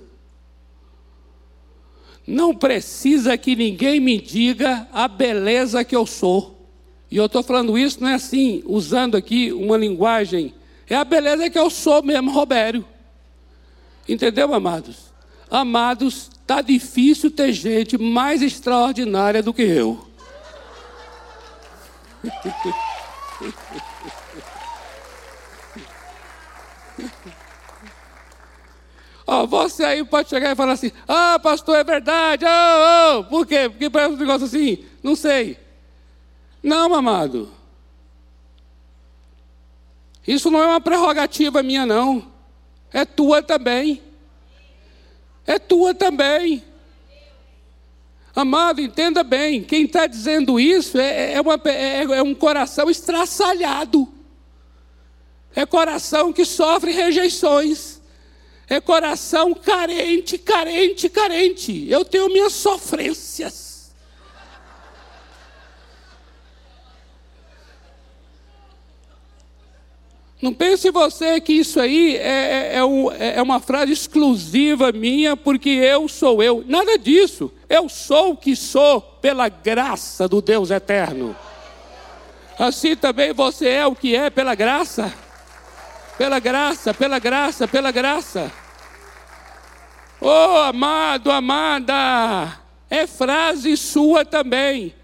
Não 2.28 2.56
precisa 2.56 3.38
que 3.38 3.56
ninguém 3.56 4.00
me 4.00 4.20
diga 4.20 4.88
a 4.92 5.08
beleza 5.08 5.84
que 5.84 5.96
eu 5.96 6.06
sou. 6.08 6.68
E 7.10 7.18
eu 7.18 7.28
estou 7.28 7.44
falando 7.44 7.78
isso 7.78 8.02
não 8.02 8.10
é 8.10 8.16
assim, 8.16 8.64
usando 8.66 9.16
aqui 9.16 9.54
uma 9.54 9.78
linguagem. 9.78 10.54
É 10.90 10.96
a 10.96 11.04
beleza 11.04 11.50
que 11.50 11.58
eu 11.58 11.70
sou 11.70 12.04
mesmo, 12.04 12.32
Robério. 12.32 12.86
Entendeu, 14.08 14.54
amados? 14.54 15.12
Amados, 15.50 16.30
está 16.42 16.62
difícil 16.62 17.32
ter 17.32 17.52
gente 17.52 17.98
mais 17.98 18.42
extraordinária 18.42 19.42
do 19.42 19.54
que 19.54 19.64
eu. 19.64 20.08
Oh, 29.28 29.48
você 29.48 29.84
aí 29.84 30.06
pode 30.06 30.30
chegar 30.30 30.52
e 30.52 30.56
falar 30.56 30.74
assim: 30.74 30.92
ah, 31.08 31.40
pastor, 31.42 31.78
é 31.78 31.84
verdade, 31.84 32.46
oh, 32.46 33.20
oh. 33.20 33.24
por 33.24 33.46
quê? 33.48 33.68
Porque 33.68 33.90
parece 33.90 34.14
um 34.14 34.18
negócio 34.18 34.46
assim, 34.46 34.86
não 35.02 35.16
sei. 35.16 35.58
Não, 36.62 36.94
amado. 36.94 37.52
Isso 40.28 40.50
não 40.50 40.62
é 40.62 40.68
uma 40.68 40.82
prerrogativa 40.82 41.62
minha, 41.62 41.86
não. 41.86 42.32
É 42.92 43.06
tua 43.06 43.44
também. 43.44 44.02
É 45.46 45.60
tua 45.60 45.94
também. 45.94 46.64
Amado, 48.36 48.82
entenda 48.82 49.24
bem: 49.24 49.64
quem 49.64 49.86
está 49.86 50.08
dizendo 50.08 50.60
isso 50.60 50.98
é, 50.98 51.34
é, 51.34 51.42
uma, 51.42 51.60
é, 51.66 52.04
é 52.04 52.24
um 52.24 52.34
coração 52.34 52.90
estraçalhado. 52.90 54.12
É 55.56 55.66
coração 55.66 56.34
que 56.34 56.44
sofre 56.44 56.92
rejeições. 56.92 58.02
É 58.68 58.82
coração 58.82 59.54
carente, 59.54 60.38
carente, 60.38 61.08
carente. 61.08 61.88
Eu 61.90 62.04
tenho 62.04 62.28
minhas 62.30 62.54
sofrências. 62.54 63.65
Não 70.42 70.54
pense 70.54 70.92
você 70.92 71.40
que 71.40 71.54
isso 71.54 71.80
aí 71.80 72.18
é, 72.18 72.76
é, 72.76 72.80
é, 72.80 73.38
é, 73.38 73.42
uma 73.42 73.60
frase 73.60 73.94
exclusiva 73.94 74.92
minha, 74.92 75.38
porque 75.38 75.70
eu 75.70 76.08
sou 76.08 76.44
eu. 76.44 76.64
Nada 76.68 76.98
disso. 76.98 77.52
Eu 77.70 77.88
sou 77.88 78.32
o 78.32 78.38
que 78.38 78.56
sou 78.56 79.02
pela 79.02 79.48
graça 79.48 80.28
do 80.28 80.42
Deus 80.42 80.72
eterno. 80.72 81.36
Assim 82.60 82.96
também 82.96 83.34
você 83.34 83.70
é 83.70 83.88
o 83.88 83.96
que 83.96 84.16
é 84.16 84.30
pela 84.30 84.56
graça. 84.56 85.14
Pela 86.18 86.40
graça, 86.40 86.94
pela 86.94 87.20
graça, 87.20 87.68
pela 87.68 87.92
graça. 87.92 88.52
Oh, 90.22 90.58
amado, 90.58 91.30
amada, 91.30 92.58
é 92.90 93.06
frase 93.06 93.76
sua 93.76 94.24
também. 94.24 94.95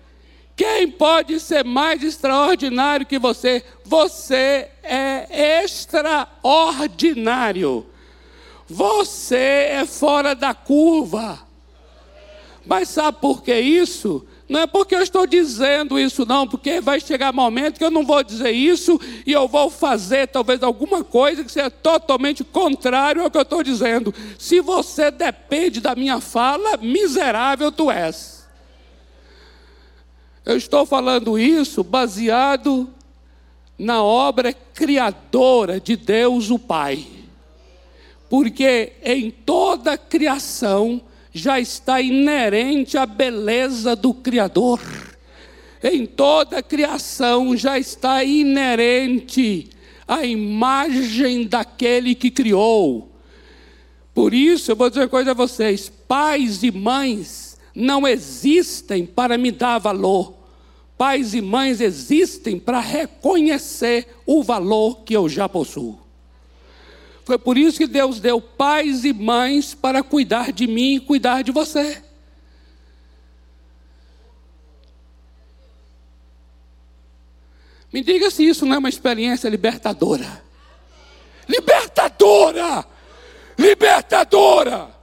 Quem 0.61 0.91
pode 0.91 1.39
ser 1.39 1.65
mais 1.65 2.03
extraordinário 2.03 3.03
que 3.03 3.17
você? 3.17 3.63
Você 3.83 4.69
é 4.83 5.63
extraordinário. 5.63 7.87
Você 8.67 9.69
é 9.71 9.87
fora 9.87 10.35
da 10.35 10.53
curva. 10.53 11.39
Mas 12.63 12.89
sabe 12.89 13.17
por 13.19 13.41
que 13.41 13.59
isso? 13.59 14.23
Não 14.47 14.59
é 14.59 14.67
porque 14.67 14.93
eu 14.93 15.01
estou 15.01 15.25
dizendo 15.25 15.97
isso, 15.97 16.27
não, 16.27 16.47
porque 16.47 16.79
vai 16.79 16.99
chegar 16.99 17.33
momento 17.33 17.79
que 17.79 17.83
eu 17.83 17.89
não 17.89 18.05
vou 18.05 18.23
dizer 18.23 18.51
isso 18.51 19.01
e 19.25 19.31
eu 19.31 19.47
vou 19.47 19.67
fazer 19.67 20.27
talvez 20.27 20.61
alguma 20.61 21.03
coisa 21.03 21.43
que 21.43 21.51
seja 21.51 21.71
totalmente 21.71 22.43
contrário 22.43 23.23
ao 23.23 23.31
que 23.31 23.37
eu 23.37 23.41
estou 23.41 23.63
dizendo. 23.63 24.13
Se 24.37 24.61
você 24.61 25.09
depende 25.09 25.81
da 25.81 25.95
minha 25.95 26.21
fala, 26.21 26.77
miserável 26.77 27.71
tu 27.71 27.89
és. 27.89 28.40
Eu 30.45 30.57
estou 30.57 30.85
falando 30.85 31.37
isso 31.37 31.83
baseado 31.83 32.89
na 33.77 34.03
obra 34.03 34.53
criadora 34.53 35.79
de 35.79 35.95
Deus 35.95 36.49
o 36.49 36.57
Pai. 36.57 37.05
Porque 38.29 38.93
em 39.03 39.29
toda 39.29 39.93
a 39.93 39.97
criação, 39.97 41.01
já 41.33 41.59
está 41.59 42.01
inerente 42.01 42.97
à 42.97 43.05
beleza 43.05 43.95
do 43.95 44.13
Criador. 44.13 44.79
Em 45.83 46.05
toda 46.05 46.59
a 46.59 46.63
criação 46.63 47.55
já 47.55 47.79
está 47.79 48.23
inerente 48.23 49.69
a 50.07 50.25
imagem 50.25 51.47
daquele 51.47 52.13
que 52.13 52.29
criou. 52.29 53.09
Por 54.13 54.33
isso, 54.33 54.71
eu 54.71 54.75
vou 54.75 54.89
dizer 54.89 55.01
uma 55.01 55.09
coisa 55.09 55.31
a 55.31 55.33
vocês: 55.33 55.91
pais 56.07 56.63
e 56.63 56.71
mães 56.71 57.50
não 57.75 58.07
existem 58.07 59.05
para 59.05 59.37
me 59.37 59.51
dar 59.51 59.79
valor. 59.79 60.33
Pais 60.97 61.33
e 61.33 61.41
mães 61.41 61.81
existem 61.81 62.59
para 62.59 62.79
reconhecer 62.79 64.07
o 64.25 64.43
valor 64.43 65.01
que 65.03 65.15
eu 65.15 65.27
já 65.27 65.49
possuo. 65.49 65.99
Foi 67.25 67.37
por 67.37 67.57
isso 67.57 67.77
que 67.77 67.87
Deus 67.87 68.19
deu 68.19 68.41
pais 68.41 69.05
e 69.05 69.13
mães 69.13 69.73
para 69.73 70.03
cuidar 70.03 70.51
de 70.51 70.67
mim 70.67 70.95
e 70.95 70.99
cuidar 70.99 71.43
de 71.43 71.51
você. 71.51 72.03
Me 77.91 78.01
diga 78.01 78.31
se 78.31 78.47
isso 78.47 78.65
não 78.65 78.75
é 78.75 78.79
uma 78.79 78.89
experiência 78.89 79.49
libertadora. 79.49 80.41
Libertadora! 81.47 82.85
Libertadora! 83.57 85.00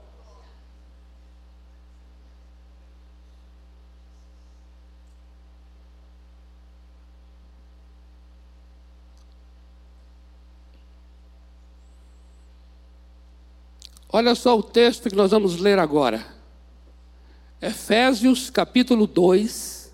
Olha 14.11 14.33
só 14.33 14.57
o 14.57 14.63
texto 14.63 15.07
que 15.07 15.15
nós 15.15 15.29
vamos 15.29 15.57
ler 15.57 15.77
agora. 15.77 16.25
Efésios 17.61 18.49
capítulo 18.49 19.05
2, 19.05 19.91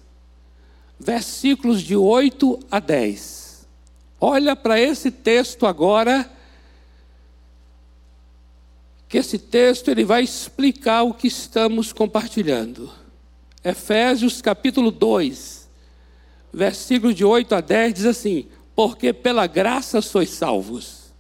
versículos 0.98 1.82
de 1.82 1.98
8 1.98 2.60
a 2.72 2.80
10. 2.80 3.68
Olha 4.22 4.56
para 4.56 4.80
esse 4.80 5.12
texto 5.12 5.66
agora, 5.66 6.32
que 9.10 9.18
esse 9.18 9.38
texto 9.38 9.90
ele 9.90 10.06
vai 10.06 10.24
explicar 10.24 11.04
o 11.04 11.14
que 11.14 11.28
estamos 11.28 11.92
compartilhando. 11.92 12.90
Efésios 13.62 14.42
capítulo 14.42 14.92
2, 14.92 15.68
versículos 16.54 17.16
de 17.16 17.26
8 17.26 17.54
a 17.54 17.60
10 17.60 17.94
diz 17.94 18.06
assim: 18.06 18.48
Porque 18.74 19.12
pela 19.12 19.46
graça 19.46 20.02
sois 20.02 20.30
salvos. 20.30 21.14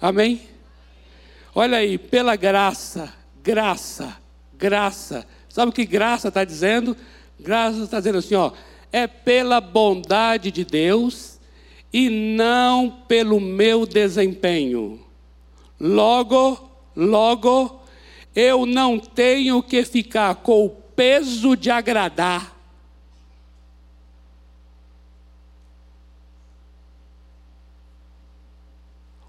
Amém? 0.00 0.57
Olha 1.60 1.78
aí, 1.78 1.98
pela 1.98 2.36
graça, 2.36 3.12
graça, 3.42 4.16
graça. 4.56 5.26
Sabe 5.48 5.70
o 5.70 5.72
que 5.72 5.84
graça 5.84 6.28
está 6.28 6.44
dizendo? 6.44 6.96
Graça 7.36 7.82
está 7.82 7.98
dizendo 7.98 8.18
assim, 8.18 8.36
ó, 8.36 8.52
é 8.92 9.08
pela 9.08 9.60
bondade 9.60 10.52
de 10.52 10.64
Deus 10.64 11.40
e 11.92 12.08
não 12.08 12.88
pelo 13.08 13.40
meu 13.40 13.84
desempenho. 13.86 15.04
Logo, 15.80 16.70
logo, 16.94 17.82
eu 18.36 18.64
não 18.64 18.96
tenho 18.96 19.60
que 19.60 19.84
ficar 19.84 20.36
com 20.36 20.64
o 20.64 20.70
peso 20.70 21.56
de 21.56 21.72
agradar. 21.72 22.56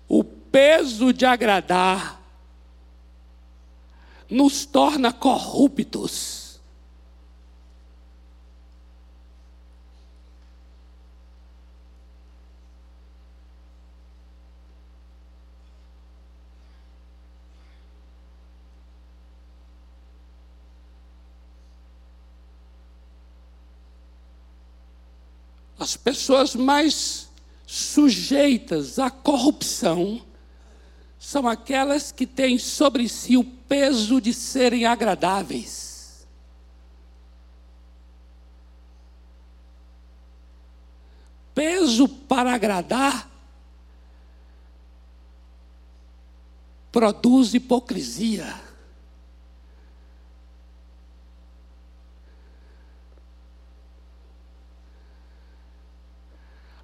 O 0.07 0.23
peso 0.23 1.11
de 1.11 1.25
agradar 1.25 2.18
nos 4.29 4.65
torna 4.65 5.11
corruptos. 5.11 6.49
As 25.79 25.95
pessoas 25.95 26.55
mais 26.55 27.29
sujeitas 27.65 28.99
à 28.99 29.09
corrupção 29.09 30.21
são 31.17 31.47
aquelas 31.47 32.11
que 32.11 32.27
têm 32.27 32.59
sobre 32.59 33.07
si 33.07 33.37
o 33.37 33.58
peso 33.69 34.19
de 34.19 34.33
serem 34.33 34.87
agradáveis. 34.87 36.27
Peso 41.53 42.07
para 42.07 42.53
agradar 42.53 43.29
produz 46.91 47.53
hipocrisia. 47.53 48.59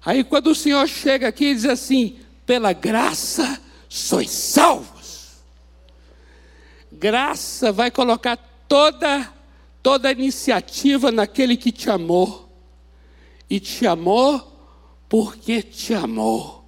Aí 0.04 0.22
quando 0.22 0.48
o 0.50 0.54
Senhor 0.54 0.86
chega 0.86 1.26
aqui 1.26 1.46
e 1.46 1.54
diz 1.54 1.64
assim: 1.64 2.20
pela 2.46 2.72
graça 2.72 3.60
sois 3.88 4.30
salvos. 4.30 4.95
Graça 6.98 7.70
vai 7.72 7.90
colocar 7.90 8.36
toda 8.68 9.32
toda 9.86 10.10
iniciativa 10.10 11.12
naquele 11.12 11.56
que 11.56 11.70
te 11.70 11.88
amou. 11.88 12.48
E 13.48 13.60
te 13.60 13.86
amou 13.86 14.52
porque 15.08 15.62
te 15.62 15.94
amou. 15.94 16.64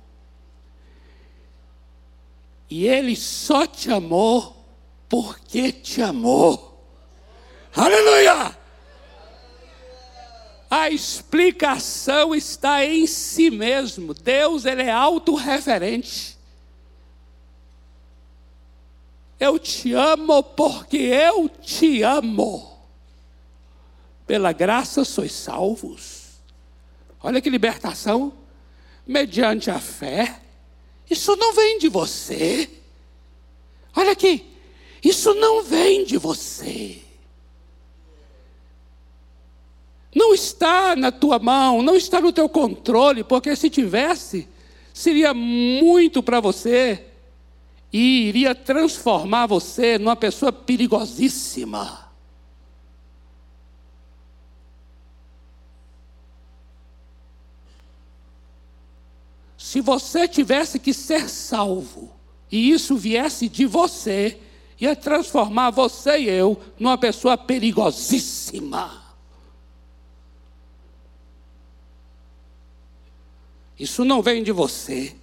E 2.71 2.87
ele 2.87 3.17
só 3.17 3.67
te 3.67 3.91
amou 3.91 4.65
porque 5.09 5.73
te 5.73 6.01
amou. 6.01 6.87
Aleluia! 7.75 8.57
A 10.71 10.89
explicação 10.89 12.37
está 12.37 12.85
em 12.85 13.05
si 13.09 13.51
mesmo. 13.51 14.15
Deus 14.15 14.65
ele 14.65 14.83
é 14.83 14.93
autorreferente. 14.93 16.38
Eu 19.39 19.59
te 19.59 19.93
amo 19.93 20.43
porque 20.43 20.97
eu 20.97 21.49
te 21.49 22.03
amo. 22.03 22.77
Pela 24.27 24.53
graça 24.53 25.05
sois 25.05 25.33
salvos. 25.33 26.41
Olha 27.23 27.41
que 27.41 27.49
libertação. 27.49 28.33
Mediante 29.07 29.71
a 29.71 29.79
fé. 29.79 30.41
Isso 31.09 31.35
não 31.37 31.55
vem 31.55 31.79
de 31.79 31.89
você. 31.89 32.69
Olha 33.95 34.13
aqui. 34.13 34.45
Isso 35.03 35.33
não 35.35 35.63
vem 35.63 36.05
de 36.05 36.19
você. 36.19 37.03
Não 40.15 40.35
está 40.35 40.97
na 40.97 41.13
tua 41.13 41.39
mão, 41.39 41.81
não 41.81 41.95
está 41.95 42.21
no 42.21 42.33
teu 42.33 42.49
controle, 42.49 43.23
porque 43.23 43.55
se 43.55 43.71
tivesse, 43.71 44.49
seria 44.93 45.33
muito 45.33 46.23
para 46.23 46.41
você 46.41 47.08
e 47.93 48.29
iria 48.29 48.55
transformar 48.55 49.47
você 49.47 49.99
numa 49.99 50.17
pessoa 50.17 50.53
perigosíssima. 50.53 52.09
Se 59.57 59.81
você 59.81 60.27
tivesse 60.27 60.79
que 60.79 60.95
ser 60.95 61.29
salvo 61.29 62.11
e 62.51 62.71
isso 62.71 62.97
viesse 62.97 63.49
de 63.49 63.67
você, 63.67 64.39
ia 64.81 64.95
transformar 64.95 65.71
você 65.71 66.19
e 66.19 66.29
eu 66.29 66.59
numa 66.79 66.97
pessoa 66.97 67.37
perigosíssima. 67.37 69.03
Isso 73.79 74.05
não 74.05 74.23
vem 74.23 74.43
de 74.43 74.53
você, 74.53 75.15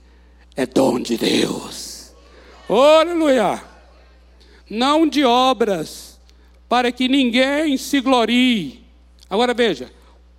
é 0.56 0.66
dom 0.66 1.00
de 1.00 1.18
Deus. 1.18 1.95
Oh, 2.68 3.00
aleluia! 3.00 3.64
Não 4.70 5.08
de 5.08 5.24
obras, 5.24 6.20
para 6.68 6.92
que 6.92 7.08
ninguém 7.08 7.78
se 7.78 8.02
glorie. 8.02 8.84
Agora 9.30 9.54
veja, 9.54 9.92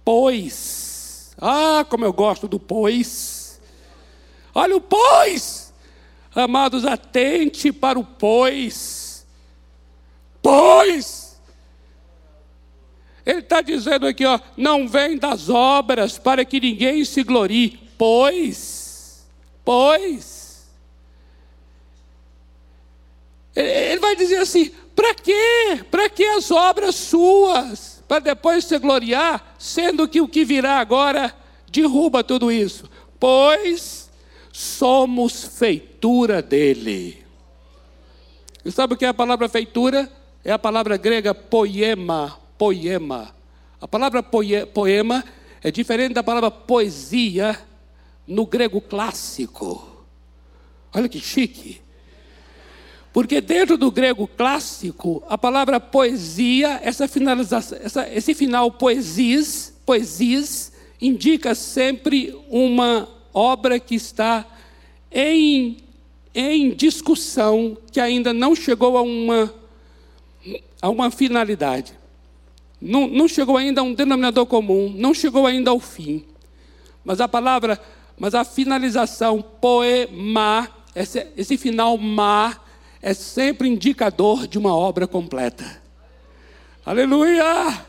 pois. 0.05 1.35
Ah, 1.41 1.85
como 1.89 2.05
eu 2.05 2.12
gosto 2.12 2.49
do 2.49 2.59
pois. 2.59 3.61
Olha 4.55 4.77
o 4.77 4.81
pois. 4.81 5.72
Amados, 6.35 6.85
atente 6.85 7.72
para 7.72 7.99
o 7.99 8.05
pois. 8.05 9.27
Pois. 10.43 11.41
Ele 13.24 13.41
está 13.41 13.61
dizendo 13.61 14.07
aqui, 14.07 14.24
ó, 14.24 14.39
não 14.57 14.89
vem 14.89 15.18
das 15.18 15.49
obras 15.49 16.16
para 16.16 16.45
que 16.45 16.61
ninguém 16.61 17.05
se 17.05 17.24
glorie, 17.24 17.81
pois, 17.99 19.27
pois. 19.64 20.46
Ele 23.57 24.01
vai 24.01 24.15
dizer 24.15 24.37
assim: 24.37 24.71
para 24.95 25.15
quê? 25.15 25.85
Para 25.91 26.09
que 26.11 26.25
as 26.25 26.51
obras 26.51 26.95
suas? 26.95 28.05
Para 28.07 28.21
depois 28.21 28.65
se 28.65 28.79
gloriar, 28.79 29.57
sendo 29.59 30.07
que 30.07 30.21
o 30.21 30.29
que 30.29 30.45
virá 30.45 30.79
agora 30.79 31.35
derruba 31.71 32.23
tudo 32.23 32.53
isso. 32.53 32.89
Pois 33.19 34.11
somos 34.53 35.45
feitura 35.45 36.41
dele. 36.41 37.25
E 38.65 38.71
sabe 38.71 38.95
o 38.95 38.97
que 38.97 39.05
é 39.05 39.09
a 39.09 39.15
palavra 39.15 39.49
feitura? 39.49 40.11
É 40.45 40.53
a 40.53 40.59
palavra 40.59 40.97
grega 40.97 41.35
poema, 41.35 42.39
poema. 42.57 43.35
A 43.81 43.89
palavra 43.89 44.23
poema 44.23 45.25
é 45.63 45.71
diferente 45.71 46.15
da 46.15 46.23
palavra 46.23 46.51
poesia 46.51 47.59
no 48.27 48.47
grego 48.47 48.81
clássico. 48.81 50.05
Olha 50.95 51.09
que 51.09 51.21
chique. 51.21 51.86
Porque 53.17 53.41
dentro 53.41 53.79
do 53.79 53.91
grego 53.91 54.29
clássico, 54.29 55.23
a 55.27 55.39
palavra 55.39 55.81
poesia, 55.81 56.79
essa 56.83 57.09
finalização, 57.09 57.79
essa, 57.83 58.07
esse 58.14 58.35
final 58.35 58.71
poesis, 58.71 59.73
poesis, 59.87 60.71
indica 61.01 61.55
sempre 61.55 62.39
uma 62.51 63.09
obra 63.33 63.81
que 63.81 63.95
está 63.95 64.45
em, 65.11 65.79
em 66.35 66.75
discussão, 66.75 67.79
que 67.91 67.99
ainda 68.01 68.35
não 68.35 68.55
chegou 68.55 68.99
a 68.99 69.01
uma, 69.01 69.51
a 70.83 70.91
uma 70.91 71.11
finalidade. 71.11 71.95
Não, 72.79 73.09
não 73.09 73.27
chegou 73.27 73.57
ainda 73.57 73.81
a 73.81 73.85
um 73.85 73.95
denominador 73.95 74.45
comum, 74.45 74.93
não 74.95 75.14
chegou 75.14 75.47
ainda 75.47 75.71
ao 75.71 75.81
fim. 75.81 76.23
Mas 77.03 77.19
a 77.23 77.27
palavra, 77.27 77.81
mas 78.19 78.35
a 78.35 78.45
finalização 78.45 79.41
poema, 79.41 80.69
esse, 80.95 81.27
esse 81.35 81.57
final 81.57 81.97
ma, 81.97 82.66
é 83.01 83.15
sempre 83.15 83.69
indicador 83.69 84.47
de 84.47 84.59
uma 84.59 84.75
obra 84.75 85.07
completa. 85.07 85.83
Aleluia! 86.85 87.85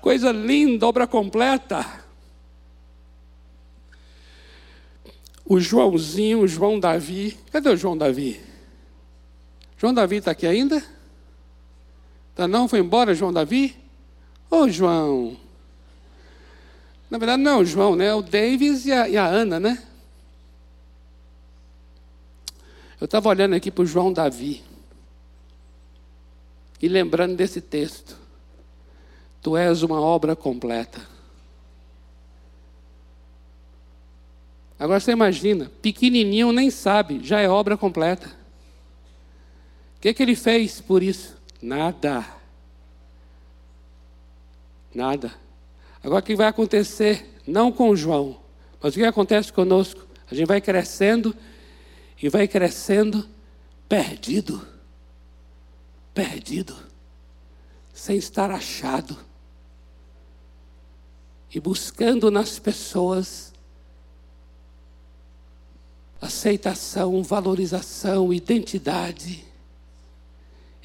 Coisa 0.00 0.30
linda, 0.32 0.86
obra 0.86 1.06
completa. 1.06 1.84
O 5.44 5.60
Joãozinho, 5.60 6.40
o 6.40 6.48
João 6.48 6.78
Davi. 6.78 7.38
Cadê 7.50 7.68
o 7.70 7.76
João 7.76 7.96
Davi? 7.96 8.40
João 9.78 9.94
Davi 9.94 10.16
está 10.16 10.32
aqui 10.32 10.46
ainda? 10.46 10.82
Tá 12.34 12.48
não? 12.48 12.68
Foi 12.68 12.80
embora, 12.80 13.14
João 13.14 13.32
Davi? 13.32 13.76
Ô, 14.50 14.62
oh, 14.62 14.68
João. 14.68 15.36
Na 17.10 17.18
verdade, 17.18 17.42
não 17.42 17.52
é 17.52 17.56
o 17.56 17.64
João, 17.64 17.94
né? 17.94 18.06
É 18.06 18.14
o 18.14 18.22
Davis 18.22 18.84
e 18.86 18.92
a, 18.92 19.08
e 19.08 19.16
a 19.16 19.26
Ana, 19.26 19.60
né? 19.60 19.82
Eu 23.00 23.04
estava 23.04 23.28
olhando 23.28 23.54
aqui 23.54 23.70
para 23.70 23.82
o 23.82 23.86
João 23.86 24.12
Davi 24.12 24.62
e 26.80 26.88
lembrando 26.88 27.36
desse 27.36 27.60
texto. 27.60 28.16
Tu 29.42 29.56
és 29.56 29.82
uma 29.82 30.00
obra 30.00 30.34
completa. 30.34 31.00
Agora 34.78 35.00
você 35.00 35.12
imagina, 35.12 35.70
pequenininho 35.80 36.52
nem 36.52 36.70
sabe, 36.70 37.20
já 37.22 37.40
é 37.40 37.48
obra 37.48 37.76
completa. 37.76 38.28
O 39.96 40.00
que, 40.00 40.12
que 40.12 40.22
ele 40.22 40.36
fez 40.36 40.80
por 40.80 41.02
isso? 41.02 41.36
Nada. 41.62 42.26
Nada. 44.94 45.34
Agora 46.02 46.20
o 46.20 46.26
que 46.26 46.34
vai 46.34 46.46
acontecer? 46.46 47.40
Não 47.46 47.70
com 47.72 47.94
João, 47.96 48.38
mas 48.82 48.94
o 48.94 48.98
que 48.98 49.04
acontece 49.04 49.52
conosco? 49.52 50.06
A 50.30 50.34
gente 50.34 50.46
vai 50.46 50.60
crescendo 50.60 51.34
e 52.20 52.28
vai 52.28 52.48
crescendo 52.48 53.28
perdido, 53.88 54.66
perdido, 56.14 56.76
sem 57.92 58.16
estar 58.16 58.50
achado, 58.50 59.16
e 61.54 61.60
buscando 61.60 62.30
nas 62.30 62.58
pessoas 62.58 63.52
aceitação, 66.20 67.22
valorização, 67.22 68.32
identidade. 68.32 69.44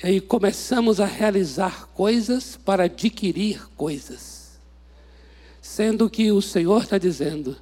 E 0.01 0.07
aí 0.07 0.21
começamos 0.21 0.99
a 0.99 1.05
realizar 1.05 1.87
coisas 1.87 2.57
para 2.57 2.85
adquirir 2.85 3.67
coisas, 3.75 4.59
sendo 5.61 6.09
que 6.09 6.31
o 6.31 6.41
Senhor 6.41 6.83
está 6.83 6.97
dizendo: 6.97 7.57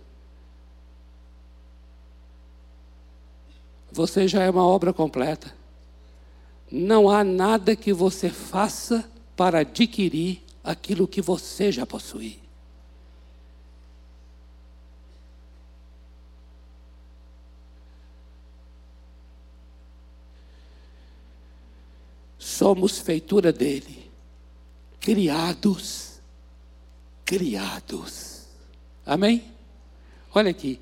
você 3.99 4.29
já 4.29 4.43
é 4.43 4.49
uma 4.49 4.65
obra 4.65 4.93
completa. 4.93 5.53
Não 6.71 7.09
há 7.09 7.21
nada 7.21 7.75
que 7.75 7.91
você 7.91 8.29
faça 8.29 9.03
para 9.35 9.59
adquirir 9.59 10.41
aquilo 10.63 11.05
que 11.05 11.21
você 11.21 11.69
já 11.69 11.85
possui. 11.85 12.39
Somos 22.37 22.99
feitura 22.99 23.51
dele, 23.51 24.09
criados, 25.01 26.21
criados. 27.25 28.45
Amém? 29.05 29.43
Olha 30.33 30.51
aqui, 30.51 30.79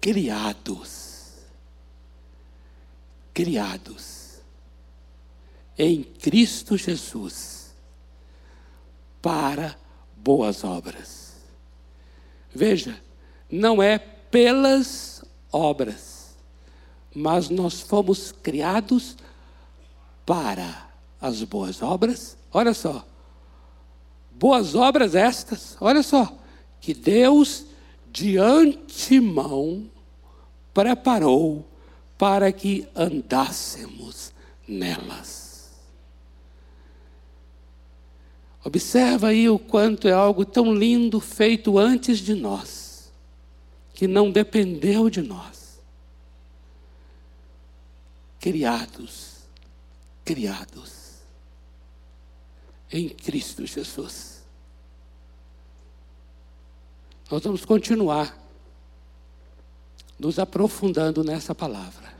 criados 0.00 1.11
criados 3.32 4.40
em 5.78 6.02
Cristo 6.02 6.76
Jesus 6.76 7.74
para 9.20 9.76
boas 10.16 10.64
obras. 10.64 11.32
Veja, 12.54 13.00
não 13.50 13.82
é 13.82 13.98
pelas 13.98 15.24
obras, 15.50 16.36
mas 17.14 17.48
nós 17.48 17.80
fomos 17.80 18.32
criados 18.32 19.16
para 20.26 20.88
as 21.20 21.42
boas 21.42 21.82
obras. 21.82 22.36
Olha 22.52 22.74
só, 22.74 23.06
boas 24.30 24.74
obras 24.74 25.14
estas, 25.14 25.76
olha 25.80 26.02
só, 26.02 26.36
que 26.80 26.92
Deus 26.92 27.64
de 28.10 28.36
antemão 28.38 29.90
preparou 30.74 31.71
para 32.16 32.52
que 32.52 32.86
andássemos 32.94 34.32
nelas. 34.66 35.72
Observa 38.64 39.28
aí 39.28 39.48
o 39.48 39.58
quanto 39.58 40.06
é 40.06 40.12
algo 40.12 40.44
tão 40.44 40.72
lindo 40.72 41.18
feito 41.18 41.78
antes 41.78 42.18
de 42.18 42.34
nós, 42.34 43.12
que 43.92 44.06
não 44.06 44.30
dependeu 44.30 45.10
de 45.10 45.20
nós. 45.20 45.80
Criados, 48.38 49.38
criados 50.24 51.02
em 52.92 53.08
Cristo 53.08 53.66
Jesus. 53.66 54.42
Nós 57.30 57.42
vamos 57.42 57.64
continuar 57.64 58.41
nos 60.22 60.38
aprofundando 60.38 61.24
nessa 61.24 61.52
palavra. 61.52 62.14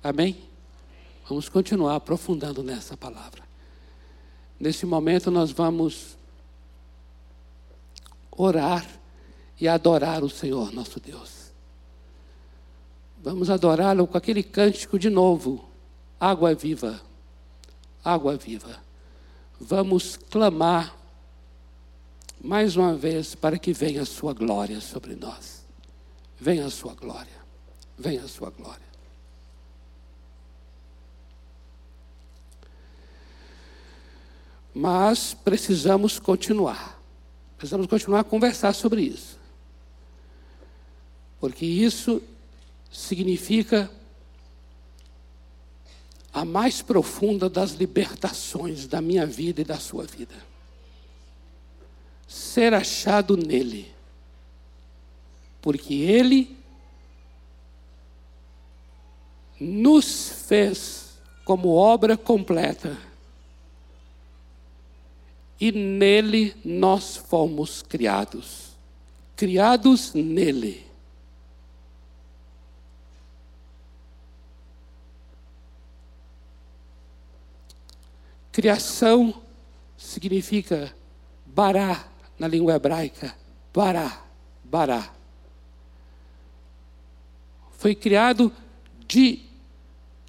Amém? 0.00 0.36
Vamos 1.28 1.48
continuar 1.48 1.96
aprofundando 1.96 2.62
nessa 2.62 2.96
palavra. 2.96 3.42
Nesse 4.60 4.86
momento 4.86 5.28
nós 5.28 5.50
vamos 5.50 6.16
orar 8.30 8.86
e 9.60 9.66
adorar 9.66 10.22
o 10.22 10.30
Senhor 10.30 10.72
nosso 10.72 11.00
Deus. 11.00 11.50
Vamos 13.20 13.50
adorá-lo 13.50 14.06
com 14.06 14.16
aquele 14.16 14.44
cântico 14.44 14.96
de 14.96 15.10
novo. 15.10 15.68
Água 16.18 16.54
viva, 16.54 17.00
água 18.04 18.36
viva. 18.36 18.78
Vamos 19.60 20.16
clamar 20.16 20.96
mais 22.40 22.76
uma 22.76 22.94
vez 22.94 23.34
para 23.34 23.58
que 23.58 23.72
venha 23.72 24.02
a 24.02 24.06
sua 24.06 24.32
glória 24.32 24.80
sobre 24.80 25.16
nós. 25.16 25.59
Venha 26.40 26.66
a 26.66 26.70
sua 26.70 26.94
glória. 26.94 27.40
Venha 27.98 28.24
a 28.24 28.28
sua 28.28 28.50
glória. 28.50 28.88
Mas 34.74 35.34
precisamos 35.34 36.18
continuar. 36.18 36.98
Precisamos 37.58 37.86
continuar 37.86 38.20
a 38.20 38.24
conversar 38.24 38.72
sobre 38.72 39.02
isso. 39.02 39.38
Porque 41.38 41.66
isso 41.66 42.22
significa 42.90 43.90
a 46.32 46.44
mais 46.44 46.80
profunda 46.80 47.50
das 47.50 47.72
libertações 47.72 48.86
da 48.86 49.00
minha 49.00 49.26
vida 49.26 49.60
e 49.60 49.64
da 49.64 49.78
sua 49.78 50.04
vida. 50.04 50.34
Ser 52.26 52.72
achado 52.72 53.36
nele. 53.36 53.92
Porque 55.60 55.94
ele 55.94 56.56
nos 59.60 60.30
fez 60.46 61.18
como 61.44 61.74
obra 61.74 62.16
completa. 62.16 62.96
E 65.60 65.70
nele 65.70 66.54
nós 66.64 67.16
fomos 67.16 67.82
criados. 67.82 68.70
Criados 69.36 70.14
nele. 70.14 70.86
Criação 78.50 79.42
significa 79.96 80.94
bará 81.46 82.08
na 82.38 82.48
língua 82.48 82.74
hebraica. 82.74 83.36
Bará, 83.72 84.24
bará. 84.64 85.19
Foi 87.80 87.94
criado 87.94 88.52
de, 89.08 89.40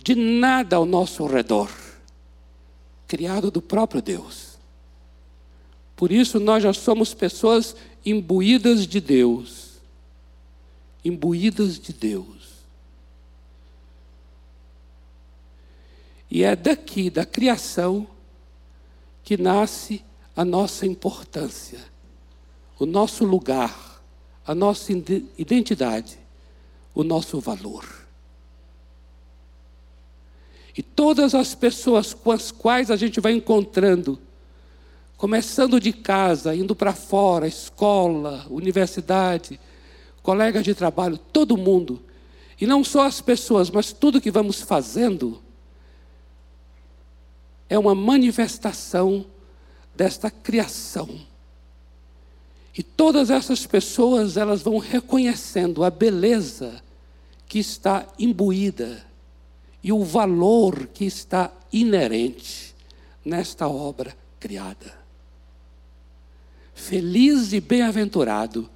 de 0.02 0.16
nada 0.16 0.78
ao 0.78 0.86
nosso 0.86 1.26
redor. 1.26 1.70
Criado 3.10 3.52
do 3.52 3.62
próprio 3.62 4.02
Deus. 4.02 4.58
Por 5.98 6.14
isso 6.14 6.40
nós 6.40 6.64
já 6.64 6.72
somos 6.72 7.14
pessoas 7.14 7.76
imbuídas 8.06 8.88
de 8.88 9.02
Deus. 9.02 9.82
Imbuídas 11.04 11.78
de 11.78 11.92
Deus. 11.92 12.64
E 16.30 16.44
é 16.44 16.56
daqui, 16.56 17.10
da 17.10 17.26
criação, 17.26 18.08
que 19.26 19.36
nasce 19.36 20.02
a 20.38 20.46
nossa 20.46 20.86
importância, 20.86 21.80
o 22.80 22.86
nosso 22.86 23.26
lugar, 23.26 24.02
a 24.48 24.56
nossa 24.56 24.94
identidade, 25.38 26.21
o 26.94 27.04
nosso 27.04 27.40
valor. 27.40 27.86
E 30.76 30.82
todas 30.82 31.36
as 31.36 31.54
pessoas 31.54 32.14
com 32.14 32.32
as 32.32 32.52
quais 32.52 32.90
a 32.90 32.96
gente 32.96 33.20
vai 33.20 33.34
encontrando, 33.34 34.20
começando 35.18 35.80
de 35.80 35.92
casa, 35.92 36.56
indo 36.56 36.76
para 36.76 36.94
fora, 36.94 37.48
escola, 37.48 38.46
universidade, 38.50 39.60
colegas 40.24 40.64
de 40.64 40.74
trabalho, 40.74 41.18
todo 41.18 41.58
mundo, 41.58 42.02
e 42.60 42.66
não 42.66 42.84
só 42.84 43.06
as 43.06 43.22
pessoas, 43.22 43.70
mas 43.70 43.92
tudo 43.92 44.22
que 44.22 44.32
vamos 44.32 44.62
fazendo, 44.62 45.42
é 47.68 47.78
uma 47.78 47.96
manifestação 47.96 49.26
desta 49.96 50.30
criação. 50.30 51.31
E 52.78 52.82
todas 52.82 53.30
essas 53.30 53.66
pessoas, 53.66 54.38
elas 54.38 54.62
vão 54.62 54.78
reconhecendo 54.78 55.84
a 55.84 55.90
beleza 55.90 56.82
que 57.48 57.60
está 57.60 58.08
imbuída 58.18 59.06
e 59.84 59.92
o 59.92 60.04
valor 60.04 60.88
que 60.88 61.06
está 61.06 61.52
inerente 61.72 62.74
nesta 63.26 63.68
obra 63.68 64.16
criada. 64.40 65.00
Feliz 66.74 67.54
e 67.54 67.60
bem-aventurado 67.60 68.70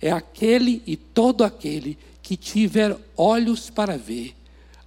é 0.00 0.10
aquele 0.10 0.82
e 0.86 0.96
todo 0.96 1.44
aquele 1.44 1.98
que 2.22 2.36
tiver 2.36 2.96
olhos 3.16 3.68
para 3.68 3.98
ver 3.98 4.34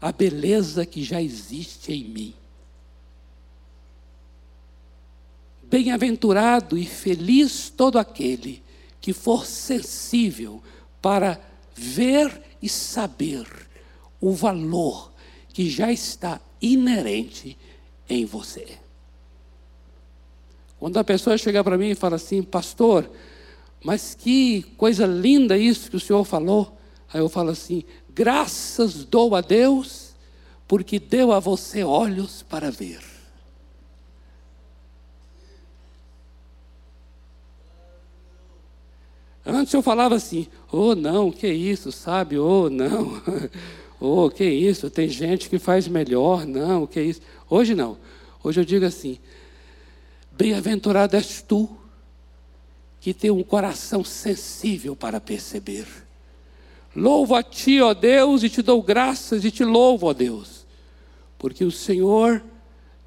a 0.02 0.12
beleza 0.12 0.86
que 0.86 1.04
já 1.04 1.22
existe 1.22 1.94
em 1.94 2.06
mim. 2.06 2.34
Bem-aventurado 5.74 6.78
e 6.78 6.86
feliz 6.86 7.74
todo 7.76 7.98
aquele 7.98 8.62
que 9.02 9.12
for 9.12 9.44
sensível 9.44 10.62
para 11.02 11.42
ver 11.74 12.44
e 12.62 12.70
saber 12.70 13.48
o 14.22 14.34
valor 14.34 15.12
que 15.52 15.68
já 15.68 15.92
está 15.92 16.40
inerente 16.62 17.58
em 18.08 18.24
você. 18.24 18.78
Quando 20.78 20.98
a 20.98 21.04
pessoa 21.04 21.40
chega 21.40 21.64
para 21.64 21.76
mim 21.76 21.90
e 21.90 21.96
fala 21.96 22.18
assim, 22.18 22.44
pastor, 22.44 23.10
mas 23.84 24.14
que 24.14 24.62
coisa 24.78 25.08
linda 25.08 25.58
isso 25.58 25.90
que 25.90 25.98
o 25.98 26.00
senhor 26.00 26.24
falou. 26.24 26.78
Aí 27.12 27.20
eu 27.20 27.30
falo 27.30 27.50
assim: 27.50 27.84
graças 28.14 29.04
dou 29.06 29.36
a 29.36 29.42
Deus, 29.42 30.12
porque 30.68 31.00
deu 31.00 31.32
a 31.32 31.40
você 31.40 31.84
olhos 31.84 32.44
para 32.44 32.70
ver. 32.70 33.13
Antes 39.46 39.74
eu 39.74 39.82
falava 39.82 40.16
assim, 40.16 40.48
oh 40.72 40.96
não, 40.96 41.32
que 41.32 41.48
isso, 41.48 41.92
sabe? 41.92 42.38
Oh 42.38 42.70
não, 42.70 43.22
oh 44.00 44.30
que 44.30 44.46
isso, 44.46 44.90
tem 44.90 45.10
gente 45.10 45.50
que 45.50 45.60
faz 45.60 45.88
melhor, 45.88 46.46
não, 46.46 46.88
que 46.88 47.02
isso. 47.02 47.22
Hoje 47.50 47.76
não, 47.76 47.98
hoje 48.42 48.62
eu 48.62 48.66
digo 48.66 48.86
assim, 48.86 49.20
bem-aventurado 50.32 51.18
és 51.18 51.42
tu, 51.42 51.70
que 53.02 53.14
tem 53.14 53.32
um 53.32 53.44
coração 53.44 54.02
sensível 54.02 54.96
para 54.96 55.20
perceber. 55.20 55.86
Louvo 56.96 57.36
a 57.36 57.44
ti, 57.44 57.82
ó 57.82 57.94
Deus, 57.94 58.44
e 58.44 58.50
te 58.50 58.62
dou 58.62 58.82
graças 58.82 59.44
e 59.44 59.52
te 59.52 59.66
louvo, 59.66 60.08
ó 60.08 60.14
Deus, 60.14 60.66
porque 61.38 61.66
o 61.66 61.72
Senhor 61.72 62.42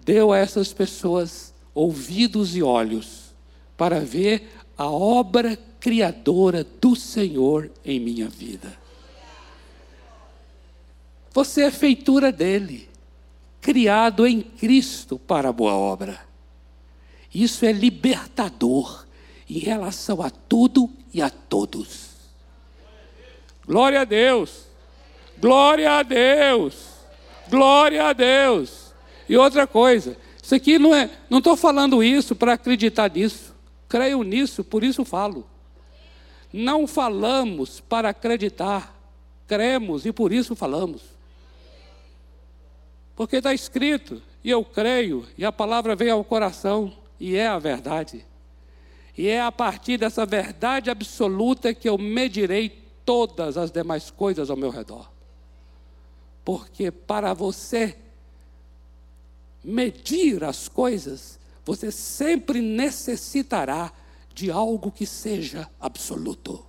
deu 0.05 0.33
a 0.33 0.39
essas 0.39 0.73
pessoas 0.73 1.55
ouvidos 1.73 2.55
e 2.55 2.63
olhos 2.63 3.27
para 3.77 4.01
ver 4.01 4.51
a 4.77 4.91
obra 4.91 5.59
criadora 5.81 6.65
do 6.65 6.95
Senhor 6.95 7.71
em 7.85 7.99
minha 7.99 8.29
vida. 8.29 8.77
Você 11.33 11.63
é 11.63 11.71
feitura 11.71 12.33
dele, 12.33 12.89
criado 13.61 14.27
em 14.27 14.41
Cristo 14.41 15.19
para 15.19 15.51
a 15.51 15.53
boa 15.53 15.75
obra. 15.75 16.21
Isso 17.35 17.65
é 17.65 17.73
libertador 17.73 19.07
em 19.49 19.59
relação 19.59 20.23
a 20.23 20.31
tudo 20.31 20.91
e 21.13 21.23
a 21.23 21.31
todos. 21.31 22.11
Glória 23.67 24.03
a 24.03 24.05
Deus, 24.05 24.67
glória 25.39 25.99
a 25.99 26.03
Deus, 26.03 26.75
glória 27.49 28.09
a 28.09 28.13
Deus. 28.13 28.93
E 29.29 29.37
outra 29.37 29.67
coisa, 29.67 30.17
isso 30.43 30.55
aqui 30.55 30.79
não 30.79 30.95
é, 30.95 31.11
não 31.29 31.39
estou 31.39 31.57
falando 31.57 32.03
isso 32.03 32.37
para 32.37 32.53
acreditar 32.53 33.11
nisso. 33.11 33.56
Creio 33.89 34.23
nisso, 34.23 34.65
por 34.65 34.83
isso 34.83 35.05
falo. 35.05 35.47
Não 36.53 36.87
falamos 36.87 37.81
para 37.81 38.11
acreditar, 38.11 38.95
cremos 39.47 40.07
e 40.07 40.13
por 40.13 40.33
isso 40.33 40.55
falamos. 40.57 41.03
Porque 43.15 43.37
está 43.37 43.55
escrito, 43.55 44.23
e 44.45 44.51
eu 44.51 44.65
creio, 44.65 45.27
e 45.39 45.45
a 45.45 45.53
palavra 45.53 45.97
vem 45.97 46.11
ao 46.11 46.23
coração, 46.23 46.93
e 47.19 47.37
é 47.37 47.47
a 47.47 47.59
verdade. 47.59 48.25
E 49.17 49.29
é 49.29 49.41
a 49.41 49.51
partir 49.51 49.97
dessa 49.97 50.27
verdade 50.27 50.91
absoluta 50.91 51.73
que 51.73 51.89
eu 51.89 51.97
medirei 51.97 52.87
todas 53.05 53.57
as 53.57 53.71
demais 53.71 54.11
coisas 54.11 54.51
ao 54.51 54.57
meu 54.57 54.69
redor. 54.69 55.11
Porque 56.45 56.91
para 56.91 57.33
você 57.33 57.97
medir 59.65 60.45
as 60.45 60.69
coisas, 60.69 61.39
você 61.67 61.91
sempre 61.91 62.63
necessitará 62.63 63.93
de 64.33 64.53
algo 64.53 64.93
que 64.93 65.05
seja 65.05 65.69
absoluto. 65.81 66.65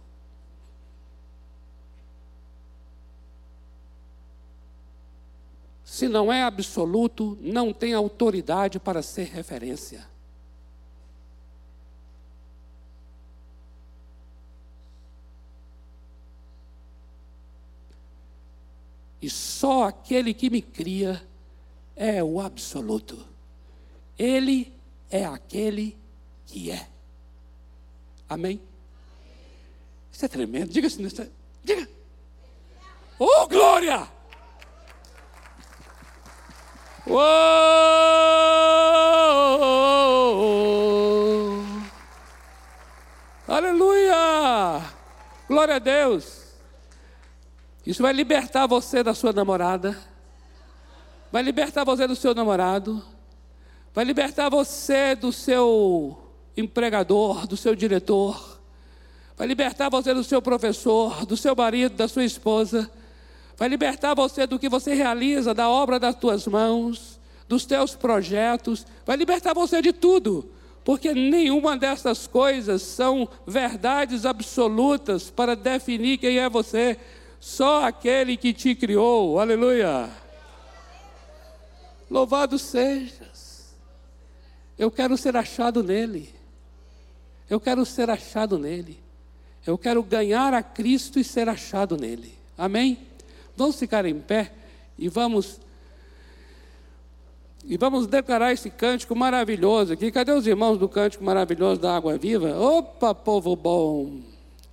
Se 5.85 6.07
não 6.07 6.33
é 6.33 6.41
absoluto, 6.41 7.37
não 7.41 7.71
tem 7.71 7.93
autoridade 7.93 8.79
para 8.79 9.03
ser 9.03 9.27
referência. 9.27 10.07
E 19.21 19.29
só 19.29 19.83
aquele 19.83 20.33
que 20.33 20.49
me 20.49 20.61
cria 20.61 21.21
é 21.95 22.23
o 22.23 22.39
absoluto. 22.39 23.25
Ele 24.17 24.76
é 25.09 25.25
aquele 25.25 25.97
que 26.45 26.71
é. 26.71 26.87
Amém? 28.29 28.61
Isso 30.11 30.25
é 30.25 30.27
tremendo. 30.27 30.69
Diga 30.71 30.87
assim, 30.87 31.07
diga. 31.63 31.87
Oh, 33.19 33.47
glória! 33.47 34.07
Uou! 37.07 37.17
Aleluia! 43.47 44.83
Glória 45.47 45.75
a 45.75 45.79
Deus! 45.79 46.47
Isso 47.85 48.03
vai 48.03 48.11
libertar 48.11 48.67
você 48.67 49.01
da 49.01 49.13
sua 49.13 49.31
namorada, 49.31 49.97
vai 51.31 51.41
libertar 51.41 51.85
você 51.85 52.05
do 52.05 52.17
seu 52.17 52.35
namorado, 52.35 53.01
vai 53.97 54.05
libertar 54.05 54.47
você 54.47 55.15
do 55.15 55.33
seu 55.33 56.15
empregador, 56.55 57.47
do 57.47 57.57
seu 57.57 57.73
diretor, 57.73 58.59
vai 59.35 59.47
libertar 59.47 59.89
você 59.89 60.13
do 60.13 60.23
seu 60.23 60.39
professor, 60.39 61.25
do 61.25 61.35
seu 61.35 61.55
marido, 61.55 61.95
da 61.95 62.07
sua 62.07 62.23
esposa. 62.23 62.91
Vai 63.57 63.67
libertar 63.67 64.13
você 64.13 64.45
do 64.45 64.59
que 64.59 64.69
você 64.69 64.93
realiza, 64.93 65.51
da 65.51 65.67
obra 65.67 65.99
das 65.99 66.13
tuas 66.13 66.45
mãos, 66.45 67.19
dos 67.47 67.65
teus 67.65 67.95
projetos, 67.95 68.85
vai 69.03 69.17
libertar 69.17 69.55
você 69.55 69.81
de 69.81 69.91
tudo, 69.91 70.47
porque 70.85 71.15
nenhuma 71.15 71.75
dessas 71.75 72.27
coisas 72.27 72.83
são 72.83 73.27
verdades 73.47 74.27
absolutas 74.27 75.31
para 75.31 75.55
definir 75.55 76.19
quem 76.19 76.37
é 76.37 76.47
você, 76.47 76.99
só 77.39 77.83
aquele 77.83 78.37
que 78.37 78.53
te 78.53 78.75
criou, 78.75 79.39
aleluia. 79.39 80.07
Louvado 82.11 82.59
sejas, 82.59 83.46
eu 84.77 84.91
quero 84.91 85.17
ser 85.17 85.35
achado 85.35 85.83
nele, 85.83 86.29
eu 87.49 87.59
quero 87.59 87.85
ser 87.85 88.09
achado 88.09 88.57
nele, 88.59 88.99
eu 89.65 89.77
quero 89.77 90.03
ganhar 90.03 90.53
a 90.53 90.61
Cristo 90.61 91.19
e 91.19 91.23
ser 91.23 91.49
achado 91.49 91.97
nele, 91.97 92.33
amém? 92.57 92.97
Vamos 93.55 93.77
ficar 93.79 94.05
em 94.05 94.19
pé 94.19 94.51
e 94.97 95.09
vamos 95.09 95.59
e 97.69 97.75
vamos 97.75 98.07
declarar 98.07 98.53
esse 98.53 98.69
cântico 98.69 99.13
maravilhoso 99.13 99.91
aqui. 99.91 100.09
Cadê 100.09 100.31
os 100.31 100.47
irmãos 100.47 100.77
do 100.77 100.87
cântico 100.87 101.21
maravilhoso 101.21 101.81
da 101.81 101.97
Água 101.97 102.17
Viva? 102.17 102.57
Opa, 102.57 103.13
povo 103.13 103.57
bom! 103.57 104.21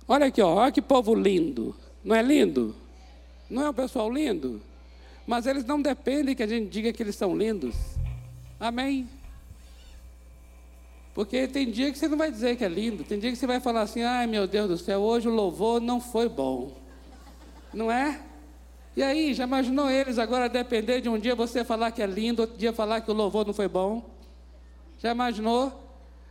Olha 0.07 0.27
aqui, 0.27 0.41
ó, 0.41 0.55
olha 0.55 0.71
que 0.71 0.81
povo 0.81 1.13
lindo. 1.13 1.75
Não 2.01 2.15
é 2.15 2.21
lindo? 2.21 2.73
Não 3.49 3.63
é 3.63 3.69
um 3.69 3.73
pessoal 3.73 4.09
lindo? 4.09 4.61
Mas 5.27 5.45
eles 5.45 5.65
não 5.65 5.81
dependem 5.81 6.35
que 6.35 6.43
a 6.43 6.47
gente 6.47 6.69
diga 6.69 6.93
que 6.93 7.03
eles 7.03 7.15
são 7.15 7.35
lindos. 7.35 7.75
Amém? 8.59 9.09
Porque 11.15 11.47
tem 11.47 11.71
dia 11.71 11.93
que 11.93 11.97
você 11.97 12.09
não 12.09 12.17
vai 12.17 12.29
dizer 12.29 12.57
que 12.57 12.65
é 12.65 12.67
lindo, 12.67 13.05
tem 13.05 13.17
dia 13.17 13.31
que 13.31 13.37
você 13.37 13.47
vai 13.47 13.61
falar 13.61 13.83
assim: 13.83 14.03
ai 14.03 14.27
meu 14.27 14.45
Deus 14.45 14.67
do 14.67 14.77
céu, 14.77 14.99
hoje 14.99 15.29
o 15.29 15.31
louvor 15.31 15.79
não 15.79 16.01
foi 16.01 16.27
bom. 16.27 16.73
Não 17.73 17.89
é? 17.89 18.21
E 18.97 19.01
aí, 19.01 19.33
já 19.33 19.45
imaginou 19.45 19.89
eles 19.89 20.19
agora 20.19 20.49
depender 20.49 20.99
de 20.99 21.07
um 21.07 21.17
dia 21.17 21.33
você 21.33 21.63
falar 21.63 21.91
que 21.91 22.01
é 22.01 22.05
lindo, 22.05 22.41
outro 22.41 22.57
dia 22.57 22.73
falar 22.73 22.99
que 22.99 23.09
o 23.09 23.13
louvor 23.13 23.45
não 23.45 23.53
foi 23.53 23.69
bom? 23.69 24.03
Já 24.99 25.11
imaginou? 25.11 25.83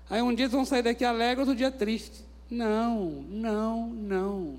Aí 0.09 0.21
um 0.21 0.35
dia 0.35 0.49
vão 0.49 0.67
sair 0.67 0.83
daqui 0.83 1.03
alegre, 1.03 1.41
outro 1.41 1.57
dia 1.57 1.71
triste. 1.71 2.23
Não, 2.51 3.25
não, 3.29 3.87
não. 3.89 4.59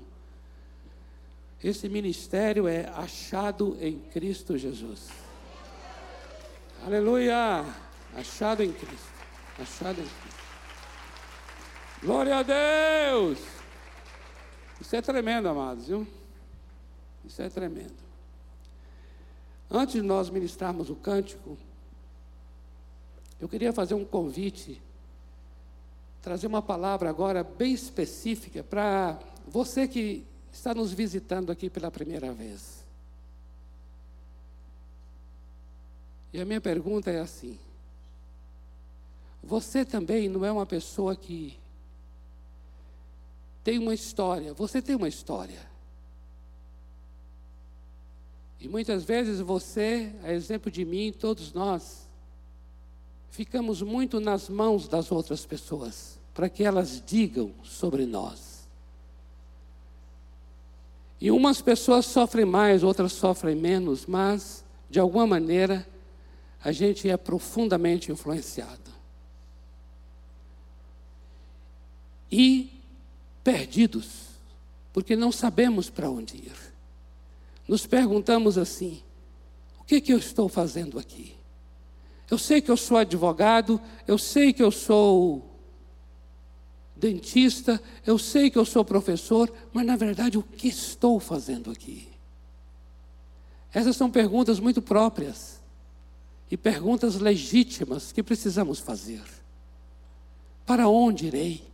Esse 1.62 1.88
ministério 1.88 2.66
é 2.66 2.90
achado 2.96 3.76
em 3.80 3.98
Cristo 4.12 4.58
Jesus. 4.58 5.08
Aleluia! 6.84 7.64
Achado 8.16 8.62
em 8.62 8.72
Cristo. 8.72 9.15
Cristo. 9.56 10.46
Glória 12.02 12.36
a 12.38 12.42
Deus! 12.42 13.38
Isso 14.80 14.94
é 14.94 15.00
tremendo, 15.00 15.48
amados, 15.48 15.86
viu? 15.86 16.06
Isso 17.24 17.40
é 17.40 17.48
tremendo. 17.48 17.94
Antes 19.70 19.94
de 19.94 20.02
nós 20.02 20.28
ministrarmos 20.28 20.90
o 20.90 20.94
cântico, 20.94 21.56
eu 23.40 23.48
queria 23.48 23.72
fazer 23.72 23.94
um 23.94 24.04
convite, 24.04 24.80
trazer 26.22 26.46
uma 26.46 26.62
palavra 26.62 27.08
agora 27.08 27.42
bem 27.42 27.72
específica 27.72 28.62
para 28.62 29.18
você 29.46 29.88
que 29.88 30.24
está 30.52 30.74
nos 30.74 30.92
visitando 30.92 31.50
aqui 31.50 31.68
pela 31.68 31.90
primeira 31.90 32.32
vez. 32.32 32.84
E 36.32 36.40
a 36.40 36.44
minha 36.44 36.60
pergunta 36.60 37.10
é 37.10 37.20
assim: 37.20 37.58
você 39.46 39.84
também 39.84 40.28
não 40.28 40.44
é 40.44 40.50
uma 40.50 40.66
pessoa 40.66 41.14
que 41.14 41.58
tem 43.62 43.78
uma 43.78 43.94
história, 43.94 44.52
você 44.52 44.82
tem 44.82 44.94
uma 44.94 45.08
história. 45.08 45.66
E 48.60 48.68
muitas 48.68 49.04
vezes 49.04 49.40
você, 49.40 50.12
a 50.22 50.32
exemplo 50.32 50.70
de 50.70 50.84
mim, 50.84 51.12
todos 51.12 51.52
nós, 51.52 52.08
ficamos 53.30 53.82
muito 53.82 54.18
nas 54.18 54.48
mãos 54.48 54.88
das 54.88 55.12
outras 55.12 55.44
pessoas, 55.44 56.18
para 56.34 56.48
que 56.48 56.64
elas 56.64 57.02
digam 57.04 57.52
sobre 57.62 58.06
nós. 58.06 58.68
E 61.20 61.30
umas 61.30 61.60
pessoas 61.60 62.06
sofrem 62.06 62.44
mais, 62.44 62.82
outras 62.82 63.12
sofrem 63.12 63.54
menos, 63.54 64.06
mas, 64.06 64.64
de 64.90 64.98
alguma 64.98 65.26
maneira, 65.26 65.86
a 66.62 66.72
gente 66.72 67.08
é 67.08 67.16
profundamente 67.16 68.10
influenciado. 68.10 68.95
E 72.30 72.72
perdidos, 73.42 74.06
porque 74.92 75.14
não 75.14 75.30
sabemos 75.30 75.88
para 75.88 76.10
onde 76.10 76.36
ir 76.36 76.66
nos 77.68 77.86
perguntamos 77.86 78.56
assim: 78.56 79.02
o 79.80 79.84
que, 79.84 80.00
que 80.00 80.12
eu 80.12 80.18
estou 80.18 80.48
fazendo 80.48 80.98
aqui? 80.98 81.34
Eu 82.30 82.38
sei 82.38 82.60
que 82.60 82.70
eu 82.70 82.76
sou 82.76 82.96
advogado, 82.96 83.80
eu 84.06 84.18
sei 84.18 84.52
que 84.52 84.62
eu 84.62 84.70
sou 84.70 85.54
dentista, 86.96 87.80
eu 88.04 88.18
sei 88.18 88.50
que 88.50 88.58
eu 88.58 88.64
sou 88.64 88.84
professor, 88.84 89.52
mas 89.72 89.86
na 89.86 89.96
verdade 89.96 90.38
o 90.38 90.42
que 90.42 90.68
estou 90.68 91.20
fazendo 91.20 91.70
aqui? 91.70 92.08
Essas 93.72 93.96
são 93.96 94.10
perguntas 94.10 94.58
muito 94.58 94.80
próprias 94.80 95.60
e 96.50 96.56
perguntas 96.56 97.16
legítimas 97.16 98.10
que 98.10 98.22
precisamos 98.22 98.78
fazer. 98.78 99.22
Para 100.64 100.88
onde 100.88 101.26
irei? 101.26 101.64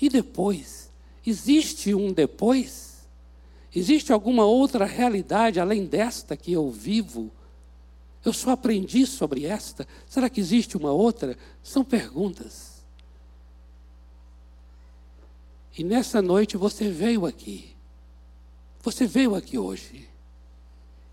E 0.00 0.08
depois? 0.08 0.90
Existe 1.24 1.94
um 1.94 2.12
depois? 2.12 3.06
Existe 3.74 4.12
alguma 4.12 4.44
outra 4.44 4.84
realidade 4.84 5.58
além 5.58 5.86
desta 5.86 6.36
que 6.36 6.52
eu 6.52 6.70
vivo? 6.70 7.30
Eu 8.24 8.32
só 8.32 8.50
aprendi 8.50 9.06
sobre 9.06 9.46
esta. 9.46 9.86
Será 10.06 10.28
que 10.28 10.40
existe 10.40 10.76
uma 10.76 10.92
outra? 10.92 11.36
São 11.62 11.84
perguntas. 11.84 12.84
E 15.76 15.82
nessa 15.82 16.20
noite 16.20 16.56
você 16.56 16.90
veio 16.90 17.24
aqui. 17.24 17.74
Você 18.82 19.06
veio 19.06 19.34
aqui 19.34 19.58
hoje. 19.58 20.08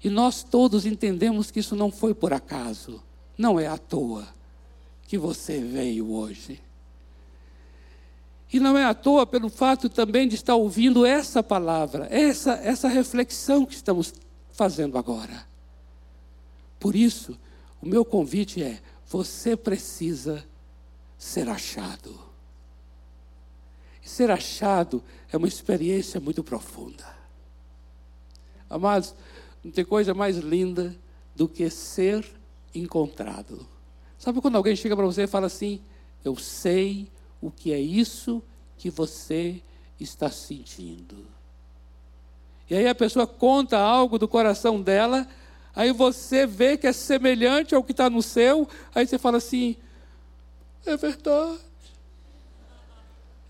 E 0.03 0.09
nós 0.09 0.43
todos 0.43 0.85
entendemos 0.85 1.49
que 1.49 1.59
isso 1.59 1.75
não 1.75 1.91
foi 1.91 2.13
por 2.13 2.33
acaso. 2.33 3.01
Não 3.37 3.59
é 3.59 3.67
à 3.67 3.77
toa 3.77 4.27
que 5.07 5.17
você 5.17 5.59
veio 5.59 6.11
hoje. 6.11 6.61
E 8.51 8.59
não 8.59 8.77
é 8.77 8.83
à 8.83 8.93
toa 8.93 9.27
pelo 9.27 9.49
fato 9.49 9.87
também 9.89 10.27
de 10.27 10.35
estar 10.35 10.55
ouvindo 10.55 11.05
essa 11.05 11.43
palavra, 11.43 12.07
essa, 12.09 12.53
essa 12.53 12.87
reflexão 12.87 13.65
que 13.65 13.75
estamos 13.75 14.13
fazendo 14.51 14.97
agora. 14.97 15.47
Por 16.79 16.95
isso, 16.95 17.37
o 17.81 17.87
meu 17.87 18.03
convite 18.03 18.63
é: 18.63 18.81
você 19.07 19.55
precisa 19.55 20.43
ser 21.17 21.47
achado. 21.47 22.19
E 24.03 24.09
ser 24.09 24.31
achado 24.31 25.03
é 25.31 25.37
uma 25.37 25.47
experiência 25.47 26.19
muito 26.19 26.43
profunda. 26.43 27.05
Amados, 28.67 29.13
não 29.63 29.71
tem 29.71 29.85
coisa 29.85 30.13
mais 30.13 30.37
linda 30.37 30.97
do 31.35 31.47
que 31.47 31.69
ser 31.69 32.25
encontrado. 32.73 33.67
Sabe 34.17 34.41
quando 34.41 34.55
alguém 34.55 34.75
chega 34.75 34.95
para 34.95 35.05
você 35.05 35.23
e 35.23 35.27
fala 35.27 35.47
assim: 35.47 35.81
Eu 36.23 36.35
sei 36.35 37.11
o 37.41 37.49
que 37.49 37.73
é 37.73 37.79
isso 37.79 38.41
que 38.77 38.89
você 38.89 39.61
está 39.99 40.29
sentindo. 40.29 41.27
E 42.69 42.75
aí 42.75 42.87
a 42.87 42.95
pessoa 42.95 43.25
conta 43.25 43.77
algo 43.77 44.19
do 44.19 44.27
coração 44.27 44.81
dela, 44.81 45.27
aí 45.75 45.91
você 45.91 46.45
vê 46.45 46.77
que 46.77 46.87
é 46.87 46.93
semelhante 46.93 47.73
ao 47.73 47.83
que 47.83 47.91
está 47.91 48.09
no 48.09 48.21
seu, 48.21 48.67
aí 48.93 49.07
você 49.07 49.17
fala 49.17 49.37
assim: 49.37 49.75
é 50.85 50.95
verdade. 50.95 51.59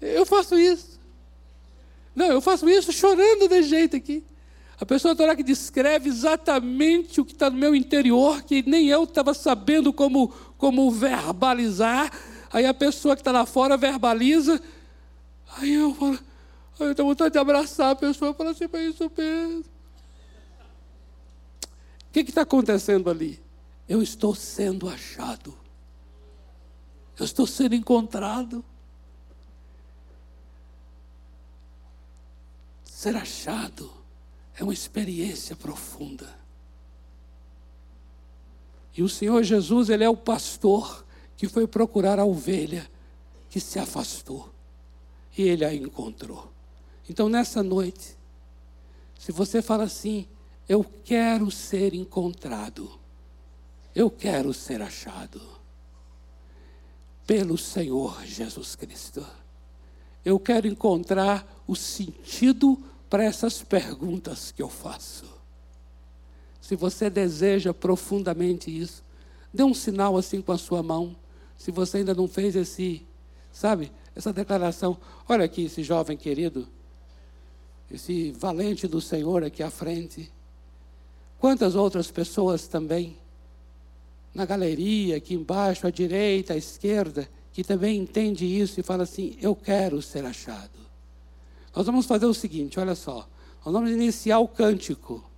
Eu 0.01 0.25
faço 0.25 0.57
isso. 0.57 0.99
Não, 2.15 2.27
eu 2.27 2.41
faço 2.41 2.69
isso 2.69 2.91
chorando 2.91 3.47
de 3.47 3.63
jeito 3.63 3.97
aqui. 3.97 4.23
A 4.79 4.85
pessoa 4.85 5.13
toda 5.13 5.35
que 5.35 5.43
descreve 5.43 6.07
exatamente 6.07 7.19
o 7.19 7.25
que 7.25 7.33
está 7.33 7.49
no 7.49 7.57
meu 7.57 7.75
interior, 7.75 8.41
que 8.43 8.63
nem 8.65 8.87
eu 8.87 9.03
estava 9.03 9.33
sabendo 9.33 9.91
como, 9.91 10.29
como 10.57 10.89
verbalizar. 10.89 12.09
Aí 12.51 12.65
a 12.65 12.73
pessoa 12.73 13.15
que 13.15 13.21
está 13.21 13.31
lá 13.31 13.45
fora 13.45 13.77
verbaliza. 13.77 14.61
Aí 15.57 15.73
eu 15.73 15.93
falo, 15.93 16.19
aí 16.79 16.87
eu 16.87 16.95
tenho 16.95 17.07
vontade 17.07 17.33
de 17.33 17.39
abraçar 17.39 17.91
a 17.91 17.95
pessoa 17.95 18.31
e 18.31 18.33
falar 18.33 18.51
assim, 18.51 18.65
é 18.71 18.81
isso 18.85 19.11
mesmo. 19.15 19.65
O 22.09 22.11
que 22.11 22.19
está 22.21 22.41
acontecendo 22.41 23.09
ali? 23.09 23.39
Eu 23.87 24.01
estou 24.01 24.33
sendo 24.33 24.89
achado. 24.89 25.55
Eu 27.17 27.25
estou 27.25 27.45
sendo 27.45 27.75
encontrado. 27.75 28.65
Ser 32.83 33.15
achado 33.15 33.91
é 34.55 34.63
uma 34.63 34.73
experiência 34.73 35.55
profunda. 35.55 36.37
E 38.95 39.03
o 39.03 39.09
Senhor 39.09 39.41
Jesus, 39.43 39.89
Ele 39.89 40.03
é 40.03 40.09
o 40.09 40.17
pastor 40.17 41.05
que 41.39 41.47
foi 41.47 41.65
procurar 41.65 42.19
a 42.19 42.25
ovelha 42.25 42.85
que 43.49 43.61
se 43.61 43.79
afastou. 43.79 44.49
E 45.37 45.43
Ele 45.43 45.63
a 45.63 45.73
encontrou. 45.73 46.51
Então, 47.09 47.29
nessa 47.29 47.63
noite, 47.63 48.17
se 49.17 49.31
você 49.31 49.61
fala 49.61 49.85
assim, 49.85 50.27
eu 50.67 50.83
quero 50.83 51.49
ser 51.49 51.93
encontrado, 51.93 52.91
eu 53.95 54.11
quero 54.11 54.53
ser 54.53 54.81
achado 54.81 55.41
pelo 57.25 57.57
Senhor 57.57 58.21
Jesus 58.25 58.75
Cristo. 58.75 59.25
Eu 60.25 60.37
quero 60.41 60.67
encontrar 60.67 61.63
o 61.65 61.73
sentido 61.73 62.77
para 63.09 63.23
essas 63.23 63.63
perguntas 63.63 64.51
que 64.51 64.61
eu 64.61 64.67
faço. 64.67 65.23
Se 66.59 66.75
você 66.75 67.09
deseja 67.09 67.73
profundamente 67.73 68.69
isso, 68.69 69.01
dê 69.53 69.63
um 69.63 69.73
sinal 69.73 70.17
assim 70.17 70.41
com 70.41 70.51
a 70.51 70.57
sua 70.57 70.83
mão. 70.83 71.15
Se 71.59 71.71
você 71.71 71.97
ainda 71.97 72.15
não 72.15 72.25
fez 72.27 72.55
esse, 72.55 73.05
sabe, 73.51 73.91
essa 74.15 74.31
declaração. 74.31 74.97
Olha 75.27 75.43
aqui 75.43 75.65
esse 75.65 75.83
jovem 75.83 76.15
querido, 76.15 76.65
esse 77.91 78.31
valente 78.31 78.87
do 78.87 79.01
Senhor 79.01 79.43
aqui 79.43 79.61
à 79.61 79.69
frente. 79.69 80.31
Quantas 81.37 81.75
outras 81.75 82.09
pessoas 82.09 82.65
também, 82.65 83.17
na 84.33 84.45
galeria, 84.45 85.17
aqui 85.17 85.33
embaixo, 85.33 85.85
à 85.85 85.91
direita, 85.91 86.53
à 86.53 86.57
esquerda, 86.57 87.29
que 87.51 87.61
também 87.61 87.99
entende 87.99 88.45
isso 88.45 88.79
e 88.79 88.83
fala 88.83 89.03
assim: 89.03 89.37
Eu 89.41 89.53
quero 89.53 90.01
ser 90.01 90.25
achado. 90.25 90.79
Nós 91.75 91.85
vamos 91.85 92.05
fazer 92.05 92.25
o 92.25 92.33
seguinte: 92.33 92.79
olha 92.79 92.95
só, 92.95 93.27
nós 93.65 93.73
vamos 93.73 93.91
iniciar 93.91 94.39
o 94.39 94.47
cântico. 94.47 95.28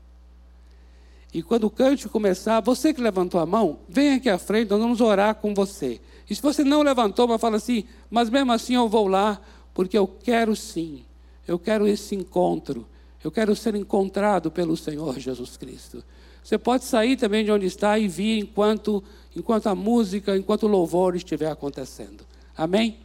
E 1.34 1.42
quando 1.42 1.66
o 1.66 1.70
cântico 1.70 2.10
começar, 2.10 2.60
você 2.60 2.94
que 2.94 3.02
levantou 3.02 3.40
a 3.40 3.46
mão, 3.46 3.80
vem 3.88 4.16
aqui 4.16 4.30
à 4.30 4.38
frente, 4.38 4.70
nós 4.70 4.80
vamos 4.80 5.00
orar 5.00 5.36
com 5.36 5.54
você. 5.54 6.02
E 6.30 6.36
se 6.36 6.42
você 6.42 6.64
não 6.64 6.82
levantou, 6.82 7.28
mas 7.28 7.40
fala 7.40 7.58
assim, 7.58 7.86
mas 8.10 8.30
mesmo 8.30 8.52
assim 8.52 8.76
eu 8.76 8.90
vou 8.90 9.08
lá, 9.08 9.42
porque 9.74 9.98
eu 9.98 10.08
quero 10.08 10.56
sim, 10.56 11.04
eu 11.48 11.58
quero 11.58 11.88
esse 11.88 12.16
encontro, 12.16 12.86
eu 13.24 13.32
quero 13.32 13.56
ser 13.56 13.76
encontrado 13.76 14.52
pelo 14.52 14.76
Senhor 14.76 15.18
Jesus 15.20 15.56
Cristo. 15.56 16.04
Você 16.44 16.58
pode 16.58 16.84
sair 16.84 17.16
também 17.16 17.46
de 17.46 17.52
onde 17.52 17.66
está 17.66 17.98
e 17.98 18.08
vir 18.08 18.40
enquanto, 18.40 19.04
enquanto 19.36 19.68
a 19.68 19.76
música, 19.76 20.36
enquanto 20.36 20.64
o 20.64 20.68
louvor 20.68 21.16
estiver 21.16 21.50
acontecendo. 21.52 22.26
Amém? 22.58 22.98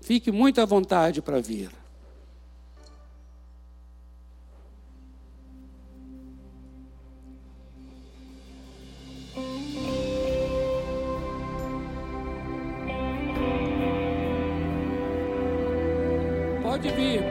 Fique 0.00 0.30
muito 0.30 0.60
à 0.60 0.64
vontade 0.64 1.22
para 1.22 1.40
vir. 1.40 1.79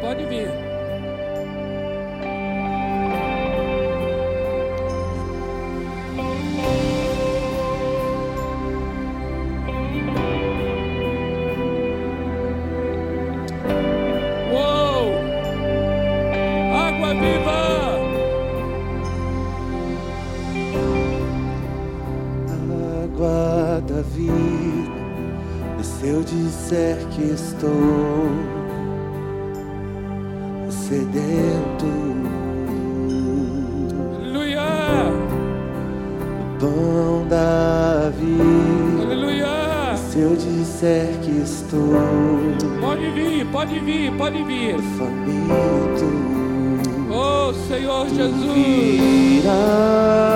Pode 0.09 0.25
vir. 0.25 0.49
Uou! 14.51 15.13
Água 16.73 17.13
viva! 17.13 17.59
água 23.03 23.81
da 23.87 24.01
vida, 24.01 24.33
e 25.79 25.83
se 25.83 26.07
eu 26.07 26.23
disser 26.23 26.97
que 27.11 27.21
estou 27.21 27.88
sedento, 30.89 31.85
Aleluia! 34.17 35.11
pão 36.59 37.27
da 37.29 38.11
vida, 38.17 39.03
Aleluia! 39.03 39.95
se 39.95 40.19
eu 40.19 40.35
disser 40.35 41.09
que 41.21 41.29
estou 41.43 41.79
Pode 42.81 43.07
vir, 43.11 43.45
pode 43.51 43.79
vir, 43.79 44.11
pode 44.17 44.43
vir. 44.43 44.77
faminto, 44.97 46.09
Oh, 47.11 47.53
Senhor 47.67 48.07
Jesus! 48.09 48.43
virás 48.55 50.28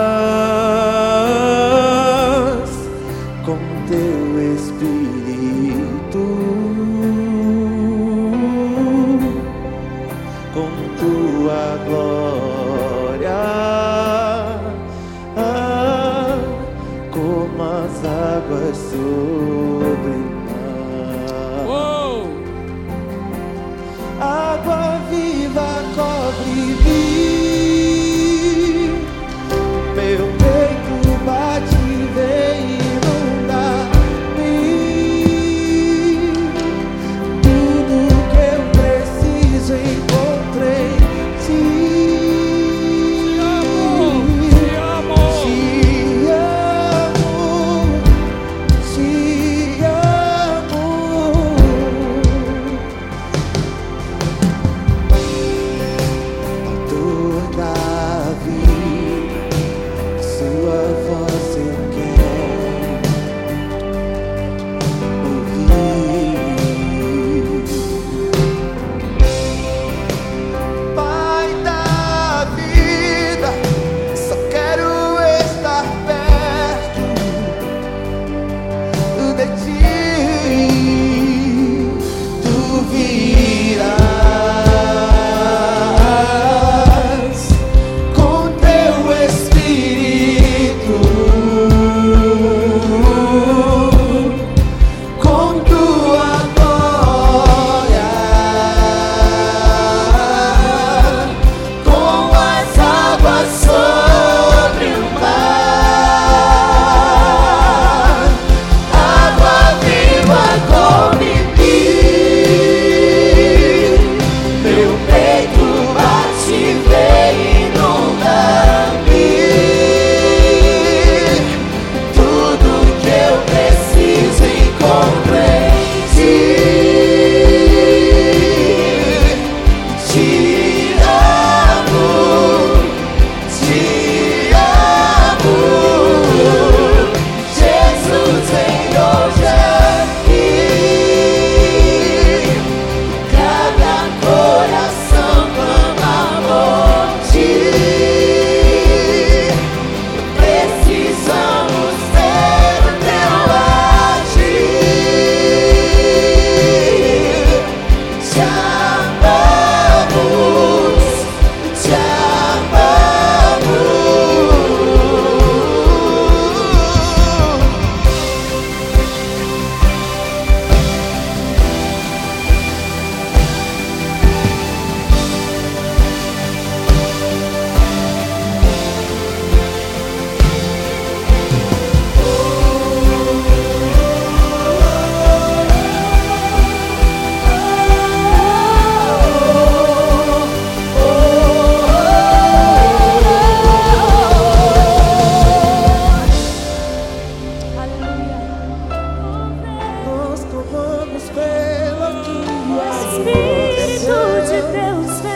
Espírito 203.14 204.16
de 204.48 204.62
Deus 204.72 205.22
vem. 205.22 205.33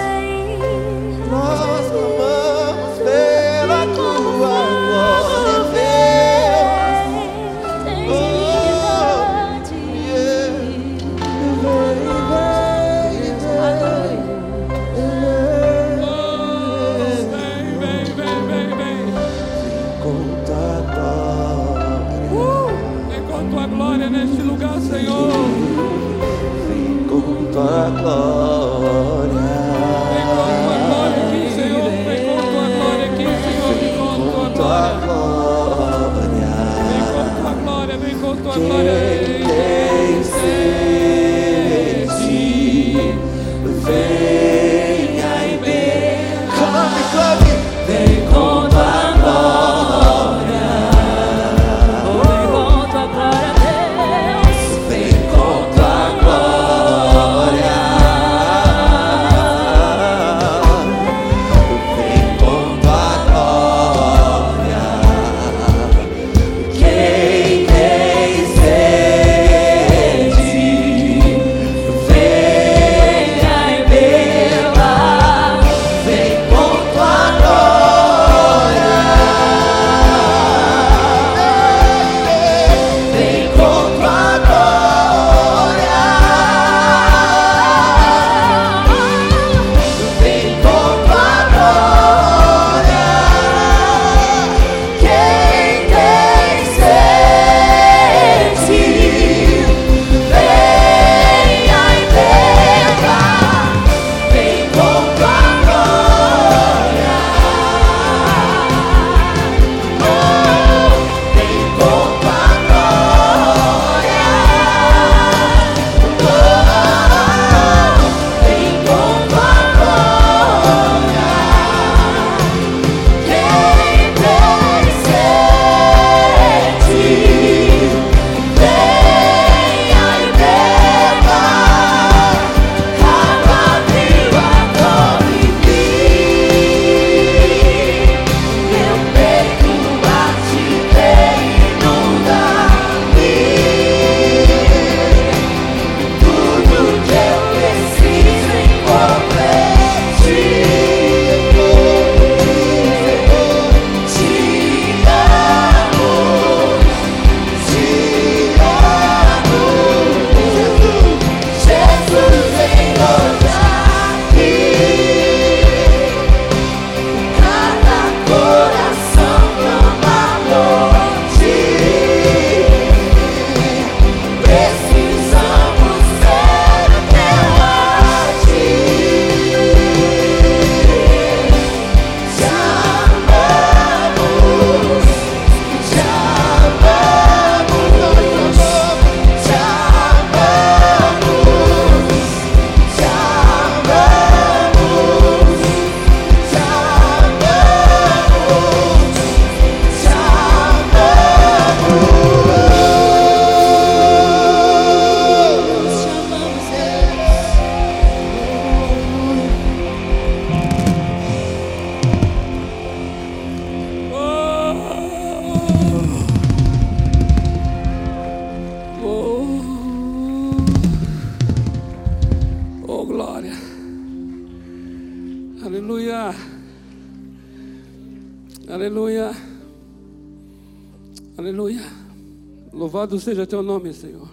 seja 233.27 233.45
teu 233.45 233.61
nome, 233.61 233.93
Senhor. 233.93 234.29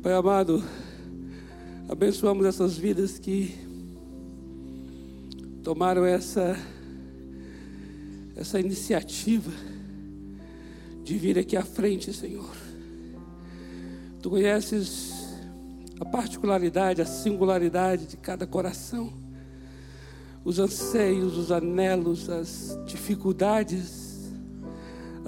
Pai 0.00 0.12
amado, 0.12 0.62
abençoamos 1.88 2.46
essas 2.46 2.78
vidas 2.78 3.18
que 3.18 3.52
tomaram 5.64 6.04
essa 6.04 6.56
essa 8.36 8.60
iniciativa 8.60 9.50
de 11.02 11.18
vir 11.18 11.36
aqui 11.36 11.56
à 11.56 11.64
frente, 11.64 12.12
Senhor. 12.12 12.48
Tu 14.22 14.30
conheces 14.30 15.34
a 15.98 16.04
particularidade, 16.04 17.02
a 17.02 17.06
singularidade 17.06 18.06
de 18.06 18.16
cada 18.16 18.46
coração, 18.46 19.12
os 20.44 20.60
anseios, 20.60 21.36
os 21.36 21.50
anelos, 21.50 22.30
as 22.30 22.78
dificuldades 22.86 24.07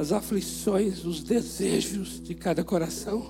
as 0.00 0.12
aflições, 0.12 1.04
os 1.04 1.22
desejos 1.22 2.22
de 2.24 2.34
cada 2.34 2.64
coração, 2.64 3.26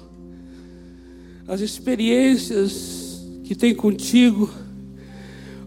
as 1.49 1.61
experiências 1.61 3.27
que 3.43 3.57
tem 3.57 3.75
contigo, 3.75 4.49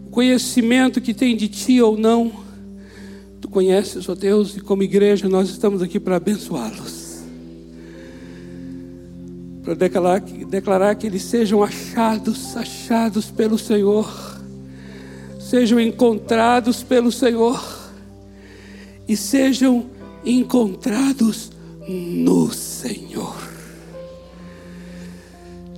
o 0.06 0.08
conhecimento 0.08 1.02
que 1.02 1.12
tem 1.12 1.36
de 1.36 1.46
ti 1.46 1.78
ou 1.78 1.98
não. 1.98 2.32
Tu 3.38 3.48
conheces, 3.48 4.08
ó 4.08 4.12
oh 4.12 4.14
Deus, 4.14 4.56
e 4.56 4.60
como 4.60 4.82
igreja 4.82 5.28
nós 5.28 5.50
estamos 5.50 5.82
aqui 5.82 6.00
para 6.00 6.16
abençoá-los, 6.16 7.22
para 9.62 9.74
declarar, 9.74 10.20
declarar 10.20 10.94
que 10.94 11.06
eles 11.06 11.22
sejam 11.22 11.62
achados, 11.62 12.56
achados 12.56 13.30
pelo 13.30 13.58
Senhor, 13.58 14.40
sejam 15.38 15.78
encontrados 15.78 16.82
pelo 16.82 17.12
Senhor. 17.12 17.84
E 19.06 19.18
sejam 19.18 19.84
encontrados 20.24 21.50
no 21.88 22.52
Senhor. 22.52 23.36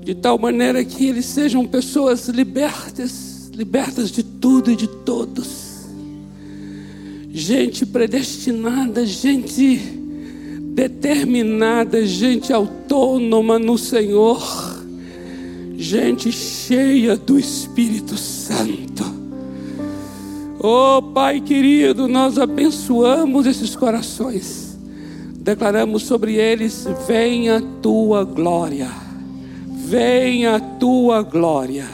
De 0.03 0.15
tal 0.15 0.39
maneira 0.39 0.85
que 0.85 1.07
eles 1.07 1.27
sejam 1.27 1.67
pessoas 1.67 2.29
libertas, 2.29 3.51
libertas 3.53 4.11
de 4.11 4.23
tudo 4.23 4.71
e 4.71 4.77
de 4.77 4.87
todos. 4.87 5.87
Gente 7.33 7.85
predestinada, 7.85 9.05
gente 9.05 9.79
determinada, 10.75 12.07
gente 12.07 12.53
autônoma 12.53 13.59
no 13.59 13.77
Senhor, 13.77 14.43
gente 15.77 16.31
cheia 16.31 17.17
do 17.17 17.39
Espírito 17.39 18.17
Santo 18.17 19.16
Oh 20.69 21.01
Pai 21.01 21.41
querido, 21.41 22.09
nós 22.09 22.39
abençoamos 22.39 23.47
esses 23.47 23.77
corações, 23.77 24.77
declaramos 25.39 26.03
sobre 26.03 26.35
eles: 26.35 26.87
venha 27.07 27.59
a 27.59 27.62
tua 27.81 28.25
glória 28.25 29.07
venha 29.87 30.57
a 30.57 30.61
tua 30.61 31.23
glória, 31.23 31.87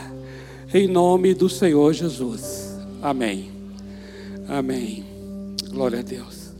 em 0.73 0.87
nome 0.87 1.35
do 1.35 1.47
Senhor 1.47 1.93
Jesus. 1.93 2.75
Amém. 3.03 3.51
Amém. 4.47 5.03
Glória 5.69 5.99
a 5.99 6.01
Deus. 6.01 6.53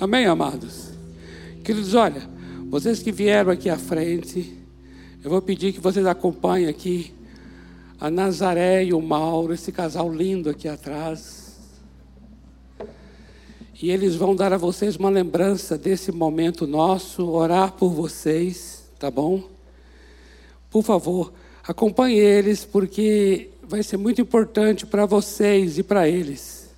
Amém, 0.00 0.24
amados. 0.24 0.92
Queridos, 1.62 1.92
olha, 1.92 2.22
vocês 2.70 3.02
que 3.02 3.12
vieram 3.12 3.50
aqui 3.50 3.68
à 3.68 3.76
frente, 3.76 4.50
eu 5.22 5.28
vou 5.28 5.42
pedir 5.42 5.74
que 5.74 5.80
vocês 5.80 6.06
acompanhem 6.06 6.68
aqui 6.68 7.12
a 7.98 8.10
Nazaré 8.10 8.84
e 8.84 8.92
o 8.92 9.00
Mauro, 9.00 9.52
esse 9.52 9.72
casal 9.72 10.12
lindo 10.12 10.50
aqui 10.50 10.68
atrás. 10.68 11.56
E 13.80 13.90
eles 13.90 14.14
vão 14.14 14.34
dar 14.34 14.52
a 14.52 14.56
vocês 14.56 14.96
uma 14.96 15.10
lembrança 15.10 15.76
desse 15.76 16.10
momento 16.10 16.66
nosso, 16.66 17.28
orar 17.28 17.72
por 17.72 17.90
vocês, 17.90 18.90
tá 18.98 19.10
bom? 19.10 19.42
Por 20.70 20.82
favor, 20.82 21.32
acompanhe 21.62 22.18
eles, 22.18 22.64
porque 22.64 23.50
vai 23.62 23.82
ser 23.82 23.96
muito 23.96 24.20
importante 24.20 24.86
para 24.86 25.04
vocês 25.04 25.78
e 25.78 25.82
para 25.82 26.08
eles. 26.08 26.70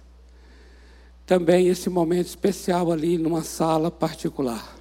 Também 1.27 1.69
esse 1.69 1.91
momento 1.91 2.27
especial 2.27 2.91
ali 2.91 3.19
numa 3.19 3.43
sala 3.43 3.91
particular. 3.91 4.77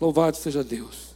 Louvado 0.00 0.36
seja 0.36 0.64
Deus. 0.64 1.14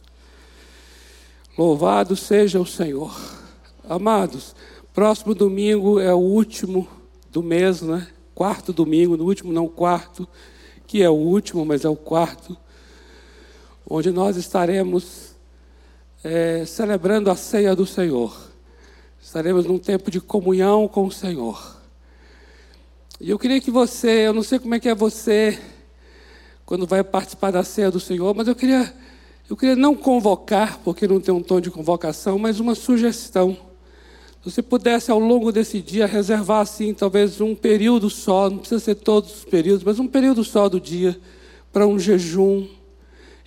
Louvado 1.57 2.15
seja 2.15 2.59
o 2.59 2.65
Senhor. 2.65 3.40
Amados, 3.89 4.55
próximo 4.93 5.33
domingo 5.33 5.99
é 5.99 6.13
o 6.13 6.19
último 6.19 6.87
do 7.31 7.41
mês, 7.41 7.81
né? 7.81 8.07
Quarto 8.35 8.71
domingo, 8.71 9.17
no 9.17 9.25
último 9.25 9.51
não 9.51 9.67
quarto, 9.67 10.27
que 10.85 11.01
é 11.01 11.09
o 11.09 11.13
último, 11.13 11.65
mas 11.65 11.83
é 11.83 11.89
o 11.89 11.95
quarto, 11.95 12.55
onde 13.89 14.11
nós 14.11 14.37
estaremos 14.37 15.35
é, 16.23 16.63
celebrando 16.63 17.31
a 17.31 17.35
ceia 17.35 17.75
do 17.75 17.87
Senhor. 17.87 18.51
Estaremos 19.19 19.65
num 19.65 19.79
tempo 19.79 20.11
de 20.11 20.21
comunhão 20.21 20.87
com 20.87 21.07
o 21.07 21.11
Senhor. 21.11 21.77
E 23.19 23.31
eu 23.31 23.39
queria 23.39 23.59
que 23.59 23.71
você, 23.71 24.27
eu 24.27 24.33
não 24.33 24.43
sei 24.43 24.59
como 24.59 24.75
é 24.75 24.79
que 24.79 24.89
é 24.89 24.95
você 24.95 25.59
quando 26.67 26.85
vai 26.85 27.03
participar 27.03 27.51
da 27.51 27.63
ceia 27.63 27.89
do 27.89 27.99
Senhor, 27.99 28.35
mas 28.35 28.47
eu 28.47 28.55
queria, 28.55 28.93
eu 29.49 29.57
queria 29.57 29.75
não 29.75 29.95
convocar, 29.95 30.79
porque 30.83 31.07
não 31.07 31.19
tem 31.19 31.33
um 31.33 31.41
tom 31.41 31.59
de 31.59 31.71
convocação, 31.71 32.37
mas 32.37 32.59
uma 32.59 32.75
sugestão. 32.75 33.70
Se 34.43 34.51
você 34.51 34.61
pudesse 34.61 35.11
ao 35.11 35.19
longo 35.19 35.51
desse 35.51 35.81
dia 35.81 36.07
reservar 36.07 36.61
assim, 36.61 36.93
talvez 36.93 37.39
um 37.41 37.55
período 37.55 38.09
só, 38.09 38.49
não 38.49 38.57
precisa 38.57 38.79
ser 38.79 38.95
todos 38.95 39.35
os 39.37 39.45
períodos, 39.45 39.83
mas 39.83 39.99
um 39.99 40.07
período 40.07 40.43
só 40.43 40.67
do 40.67 40.79
dia 40.79 41.19
para 41.71 41.85
um 41.85 41.99
jejum 41.99 42.67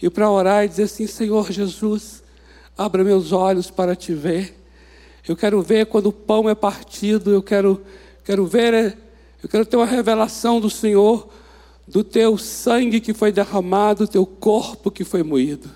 e 0.00 0.08
para 0.08 0.30
orar 0.30 0.64
e 0.64 0.68
dizer 0.68 0.84
assim, 0.84 1.06
Senhor 1.06 1.50
Jesus, 1.50 2.24
Abra 2.76 3.04
meus 3.04 3.30
olhos 3.30 3.70
para 3.70 3.94
te 3.94 4.12
ver. 4.12 4.60
Eu 5.26 5.36
quero 5.36 5.62
ver 5.62 5.86
quando 5.86 6.06
o 6.06 6.12
pão 6.12 6.50
é 6.50 6.54
partido, 6.54 7.30
eu 7.30 7.40
quero, 7.40 7.80
quero 8.24 8.44
ver, 8.46 8.98
eu 9.42 9.48
quero 9.48 9.64
ter 9.64 9.76
uma 9.76 9.86
revelação 9.86 10.60
do 10.60 10.68
Senhor, 10.68 11.28
do 11.86 12.02
teu 12.02 12.36
sangue 12.36 13.00
que 13.00 13.14
foi 13.14 13.30
derramado, 13.30 14.06
do 14.06 14.10
teu 14.10 14.26
corpo 14.26 14.90
que 14.90 15.04
foi 15.04 15.22
moído. 15.22 15.70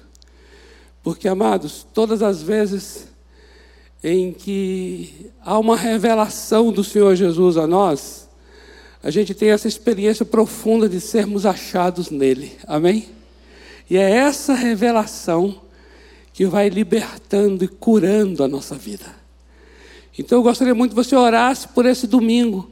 Porque, 1.00 1.28
amados, 1.28 1.86
todas 1.94 2.20
as 2.20 2.42
vezes 2.42 3.06
em 4.02 4.32
que 4.32 5.30
há 5.44 5.58
uma 5.58 5.76
revelação 5.76 6.72
do 6.72 6.84
Senhor 6.84 7.14
Jesus 7.16 7.56
a 7.56 7.66
nós, 7.66 8.28
a 9.02 9.10
gente 9.10 9.34
tem 9.34 9.50
essa 9.50 9.68
experiência 9.68 10.24
profunda 10.24 10.88
de 10.88 11.00
sermos 11.00 11.46
achados 11.46 12.10
nele. 12.10 12.52
Amém? 12.66 13.08
E 13.88 13.96
é 13.96 14.10
essa 14.10 14.54
revelação 14.54 15.60
que 16.32 16.46
vai 16.46 16.68
libertando 16.68 17.64
e 17.64 17.68
curando 17.68 18.44
a 18.44 18.48
nossa 18.48 18.74
vida. 18.74 19.06
Então 20.18 20.38
eu 20.38 20.42
gostaria 20.42 20.74
muito 20.74 20.90
que 20.90 20.96
você 20.96 21.14
orasse 21.14 21.68
por 21.68 21.86
esse 21.86 22.06
domingo, 22.06 22.70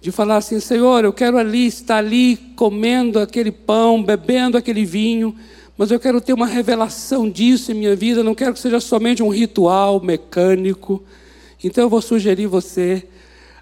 de 0.00 0.12
falar 0.12 0.36
assim: 0.36 0.60
Senhor, 0.60 1.04
eu 1.04 1.12
quero 1.12 1.36
ali 1.38 1.66
estar 1.66 1.96
ali 1.96 2.36
comendo 2.56 3.18
aquele 3.18 3.50
pão, 3.50 4.02
bebendo 4.02 4.56
aquele 4.56 4.84
vinho, 4.84 5.36
mas 5.76 5.90
eu 5.90 5.98
quero 5.98 6.20
ter 6.20 6.32
uma 6.32 6.46
revelação 6.46 7.28
disso 7.28 7.72
em 7.72 7.74
minha 7.74 7.96
vida, 7.96 8.22
não 8.22 8.34
quero 8.34 8.52
que 8.52 8.60
seja 8.60 8.80
somente 8.80 9.22
um 9.22 9.28
ritual 9.28 10.00
mecânico. 10.00 11.02
Então 11.62 11.84
eu 11.84 11.88
vou 11.88 12.00
sugerir 12.00 12.46
você 12.46 13.06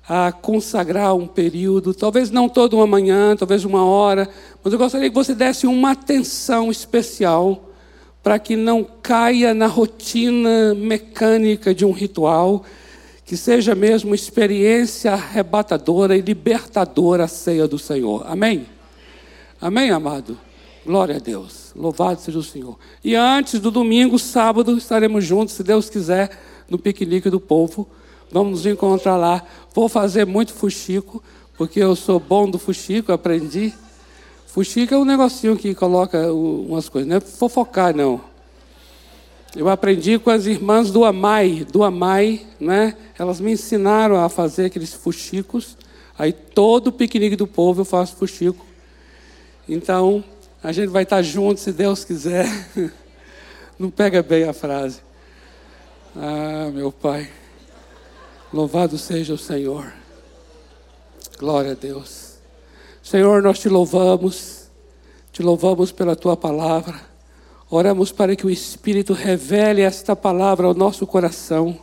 a 0.09 0.33
consagrar 0.33 1.15
um 1.15 1.27
período, 1.27 1.95
talvez 1.95 2.31
não 2.31 2.49
toda 2.49 2.77
uma 2.77 2.87
manhã, 2.87 3.37
talvez 3.37 3.65
uma 3.65 3.85
hora, 3.85 4.29
mas 4.63 4.73
eu 4.73 4.79
gostaria 4.79 5.09
que 5.09 5.15
você 5.15 5.35
desse 5.35 5.67
uma 5.67 5.93
atenção 5.93 6.71
especial 6.71 7.71
para 8.23 8.39
que 8.39 8.57
não 8.57 8.85
caia 8.85 9.55
na 9.55 9.67
rotina 9.67 10.75
mecânica 10.75 11.75
de 11.75 11.85
um 11.85 11.93
ritual, 11.93 12.65
que 13.25 13.37
seja 13.37 13.75
mesmo 13.75 14.15
experiência 14.15 15.13
arrebatadora 15.13 16.17
e 16.17 16.21
libertadora 16.21 17.25
a 17.25 17.29
ceia 17.29 17.67
do 17.67 17.79
Senhor. 17.79 18.25
Amém? 18.27 18.67
Amém, 19.61 19.91
amado? 19.91 20.37
Glória 20.85 21.17
a 21.17 21.19
Deus. 21.21 21.73
Louvado 21.77 22.21
seja 22.21 22.39
o 22.39 22.43
Senhor. 22.43 22.77
E 23.05 23.15
antes 23.15 23.61
do 23.61 23.71
domingo, 23.71 24.19
sábado, 24.19 24.77
estaremos 24.77 25.25
juntos, 25.25 25.55
se 25.55 25.63
Deus 25.63 25.89
quiser, 25.89 26.37
no 26.69 26.77
piquenique 26.77 27.31
do 27.31 27.39
povo. 27.39 27.89
Vamos 28.31 28.51
nos 28.51 28.67
encontrar 28.67 29.17
lá. 29.17 29.45
Vou 29.73 29.89
fazer 29.89 30.27
muito 30.27 30.53
fuxico, 30.53 31.23
porque 31.57 31.81
eu 31.81 31.95
sou 31.95 32.19
bom 32.19 32.51
do 32.51 32.59
fuxico, 32.59 33.13
aprendi. 33.13 33.73
Fuxica 34.47 34.97
é 34.97 34.99
um 34.99 35.05
negocinho 35.05 35.57
que 35.57 35.75
coloca 35.75 36.33
umas 36.33 36.89
coisas, 36.89 37.09
não 37.09 37.17
é 37.17 37.21
fofocar, 37.21 37.95
não. 37.95 38.21
Eu 39.55 39.69
aprendi 39.69 40.19
com 40.19 40.31
as 40.31 40.47
irmãs 40.47 40.91
do 40.91 41.05
Amai, 41.05 41.67
do 41.71 41.85
Amai, 41.85 42.47
né? 42.59 42.97
Elas 43.19 43.39
me 43.39 43.53
ensinaram 43.53 44.17
a 44.17 44.29
fazer 44.29 44.67
aqueles 44.67 44.95
fuxicos. 44.95 45.77
Aí 46.19 46.33
todo 46.33 46.91
piquenique 46.91 47.37
do 47.37 47.47
povo 47.47 47.83
eu 47.83 47.85
faço 47.85 48.17
fuxico. 48.17 48.65
Então, 49.69 50.25
a 50.63 50.71
gente 50.71 50.89
vai 50.89 51.03
estar 51.03 51.23
junto 51.23 51.61
se 51.61 51.73
Deus 51.73 52.05
quiser. 52.05 52.47
Não 53.79 53.91
pega 53.91 54.23
bem 54.23 54.45
a 54.45 54.53
frase. 54.53 55.01
Ah, 56.15 56.71
meu 56.73 56.93
Pai. 56.93 57.29
Louvado 58.53 58.97
seja 58.97 59.35
o 59.35 59.39
Senhor. 59.39 59.93
Glória 61.39 61.73
a 61.73 61.75
Deus. 61.75 62.35
Senhor, 63.03 63.43
nós 63.43 63.59
te 63.59 63.69
louvamos, 63.69 64.71
te 65.33 65.43
louvamos 65.43 65.91
pela 65.91 66.15
tua 66.15 66.37
palavra. 66.37 67.01
Oramos 67.69 68.13
para 68.13 68.37
que 68.37 68.47
o 68.47 68.51
Espírito 68.51 69.13
revele 69.13 69.81
esta 69.81 70.15
palavra 70.15 70.67
ao 70.67 70.75
nosso 70.75 71.07
coração, 71.07 71.77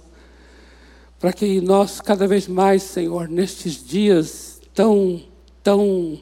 para 1.19 1.33
que 1.33 1.59
nós 1.59 1.99
cada 1.99 2.27
vez 2.27 2.47
mais, 2.47 2.83
Senhor, 2.83 3.27
nestes 3.27 3.83
dias 3.83 4.61
tão, 4.73 5.21
tão, 5.61 6.21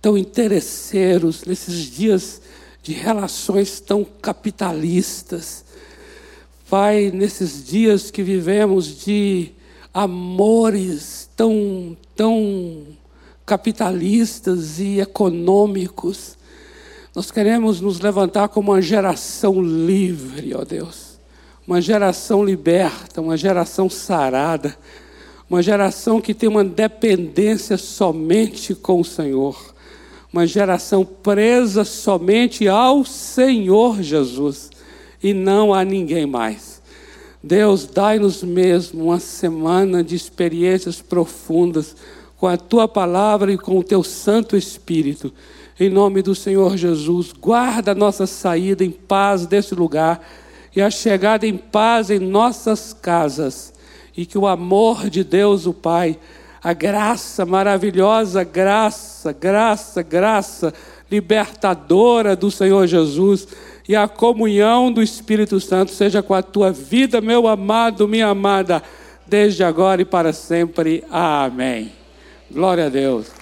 tão 0.00 0.16
interesseiros, 0.16 1.44
nesses 1.44 1.90
dias 1.90 2.40
de 2.82 2.92
relações 2.92 3.80
tão 3.80 4.04
capitalistas, 4.04 5.64
Pai, 6.68 7.10
nesses 7.12 7.64
dias 7.66 8.12
que 8.12 8.22
vivemos 8.22 9.04
de 9.04 9.50
amores 9.92 11.28
tão, 11.36 11.96
tão 12.14 12.86
capitalistas 13.44 14.78
e 14.78 15.00
econômicos. 15.00 16.38
Nós 17.12 17.32
queremos 17.32 17.80
nos 17.80 17.98
levantar 17.98 18.48
como 18.50 18.70
uma 18.70 18.80
geração 18.80 19.60
livre, 19.60 20.54
ó 20.54 20.64
Deus. 20.64 21.18
Uma 21.66 21.80
geração 21.80 22.44
liberta, 22.44 23.20
uma 23.20 23.36
geração 23.36 23.90
sarada, 23.90 24.78
uma 25.48 25.60
geração 25.60 26.20
que 26.20 26.32
tem 26.32 26.48
uma 26.48 26.62
dependência 26.62 27.76
somente 27.76 28.76
com 28.76 29.00
o 29.00 29.04
Senhor, 29.04 29.74
uma 30.32 30.46
geração 30.46 31.04
presa 31.04 31.84
somente 31.84 32.68
ao 32.68 33.04
Senhor 33.04 34.02
Jesus 34.02 34.70
e 35.22 35.34
não 35.34 35.74
a 35.74 35.84
ninguém 35.84 36.26
mais. 36.26 36.80
Deus, 37.42 37.86
dai-nos 37.86 38.42
mesmo 38.42 39.06
uma 39.06 39.18
semana 39.18 40.04
de 40.04 40.14
experiências 40.14 41.00
profundas 41.00 41.96
com 42.36 42.46
a 42.46 42.56
tua 42.56 42.86
palavra 42.86 43.52
e 43.52 43.58
com 43.58 43.78
o 43.78 43.84
teu 43.84 44.02
Santo 44.02 44.56
Espírito. 44.56 45.32
Em 45.78 45.88
nome 45.88 46.22
do 46.22 46.34
Senhor 46.34 46.76
Jesus, 46.76 47.32
guarda 47.32 47.92
a 47.92 47.94
nossa 47.94 48.26
saída 48.26 48.84
em 48.84 48.90
paz 48.90 49.46
desse 49.46 49.74
lugar 49.74 50.22
e 50.76 50.80
a 50.80 50.90
chegada 50.90 51.46
em 51.46 51.56
paz 51.56 52.10
em 52.10 52.18
nossas 52.18 52.92
casas. 52.92 53.72
E 54.16 54.26
que 54.26 54.36
o 54.36 54.46
amor 54.46 55.08
de 55.08 55.24
Deus, 55.24 55.66
o 55.66 55.72
Pai, 55.72 56.18
a 56.62 56.72
graça 56.72 57.46
maravilhosa, 57.46 58.44
graça, 58.44 59.32
graça, 59.32 60.02
graça 60.02 60.74
libertadora 61.10 62.36
do 62.36 62.50
Senhor 62.50 62.86
Jesus 62.86 63.48
e 63.88 63.96
a 63.96 64.06
comunhão 64.06 64.92
do 64.92 65.02
Espírito 65.02 65.58
Santo 65.58 65.90
seja 65.90 66.22
com 66.22 66.34
a 66.34 66.42
tua 66.42 66.70
vida, 66.70 67.20
meu 67.20 67.48
amado, 67.48 68.06
minha 68.06 68.28
amada, 68.28 68.82
desde 69.26 69.64
agora 69.64 70.02
e 70.02 70.04
para 70.04 70.32
sempre. 70.32 71.02
Amém. 71.10 71.92
Glória 72.50 72.86
a 72.86 72.88
Deus. 72.88 73.39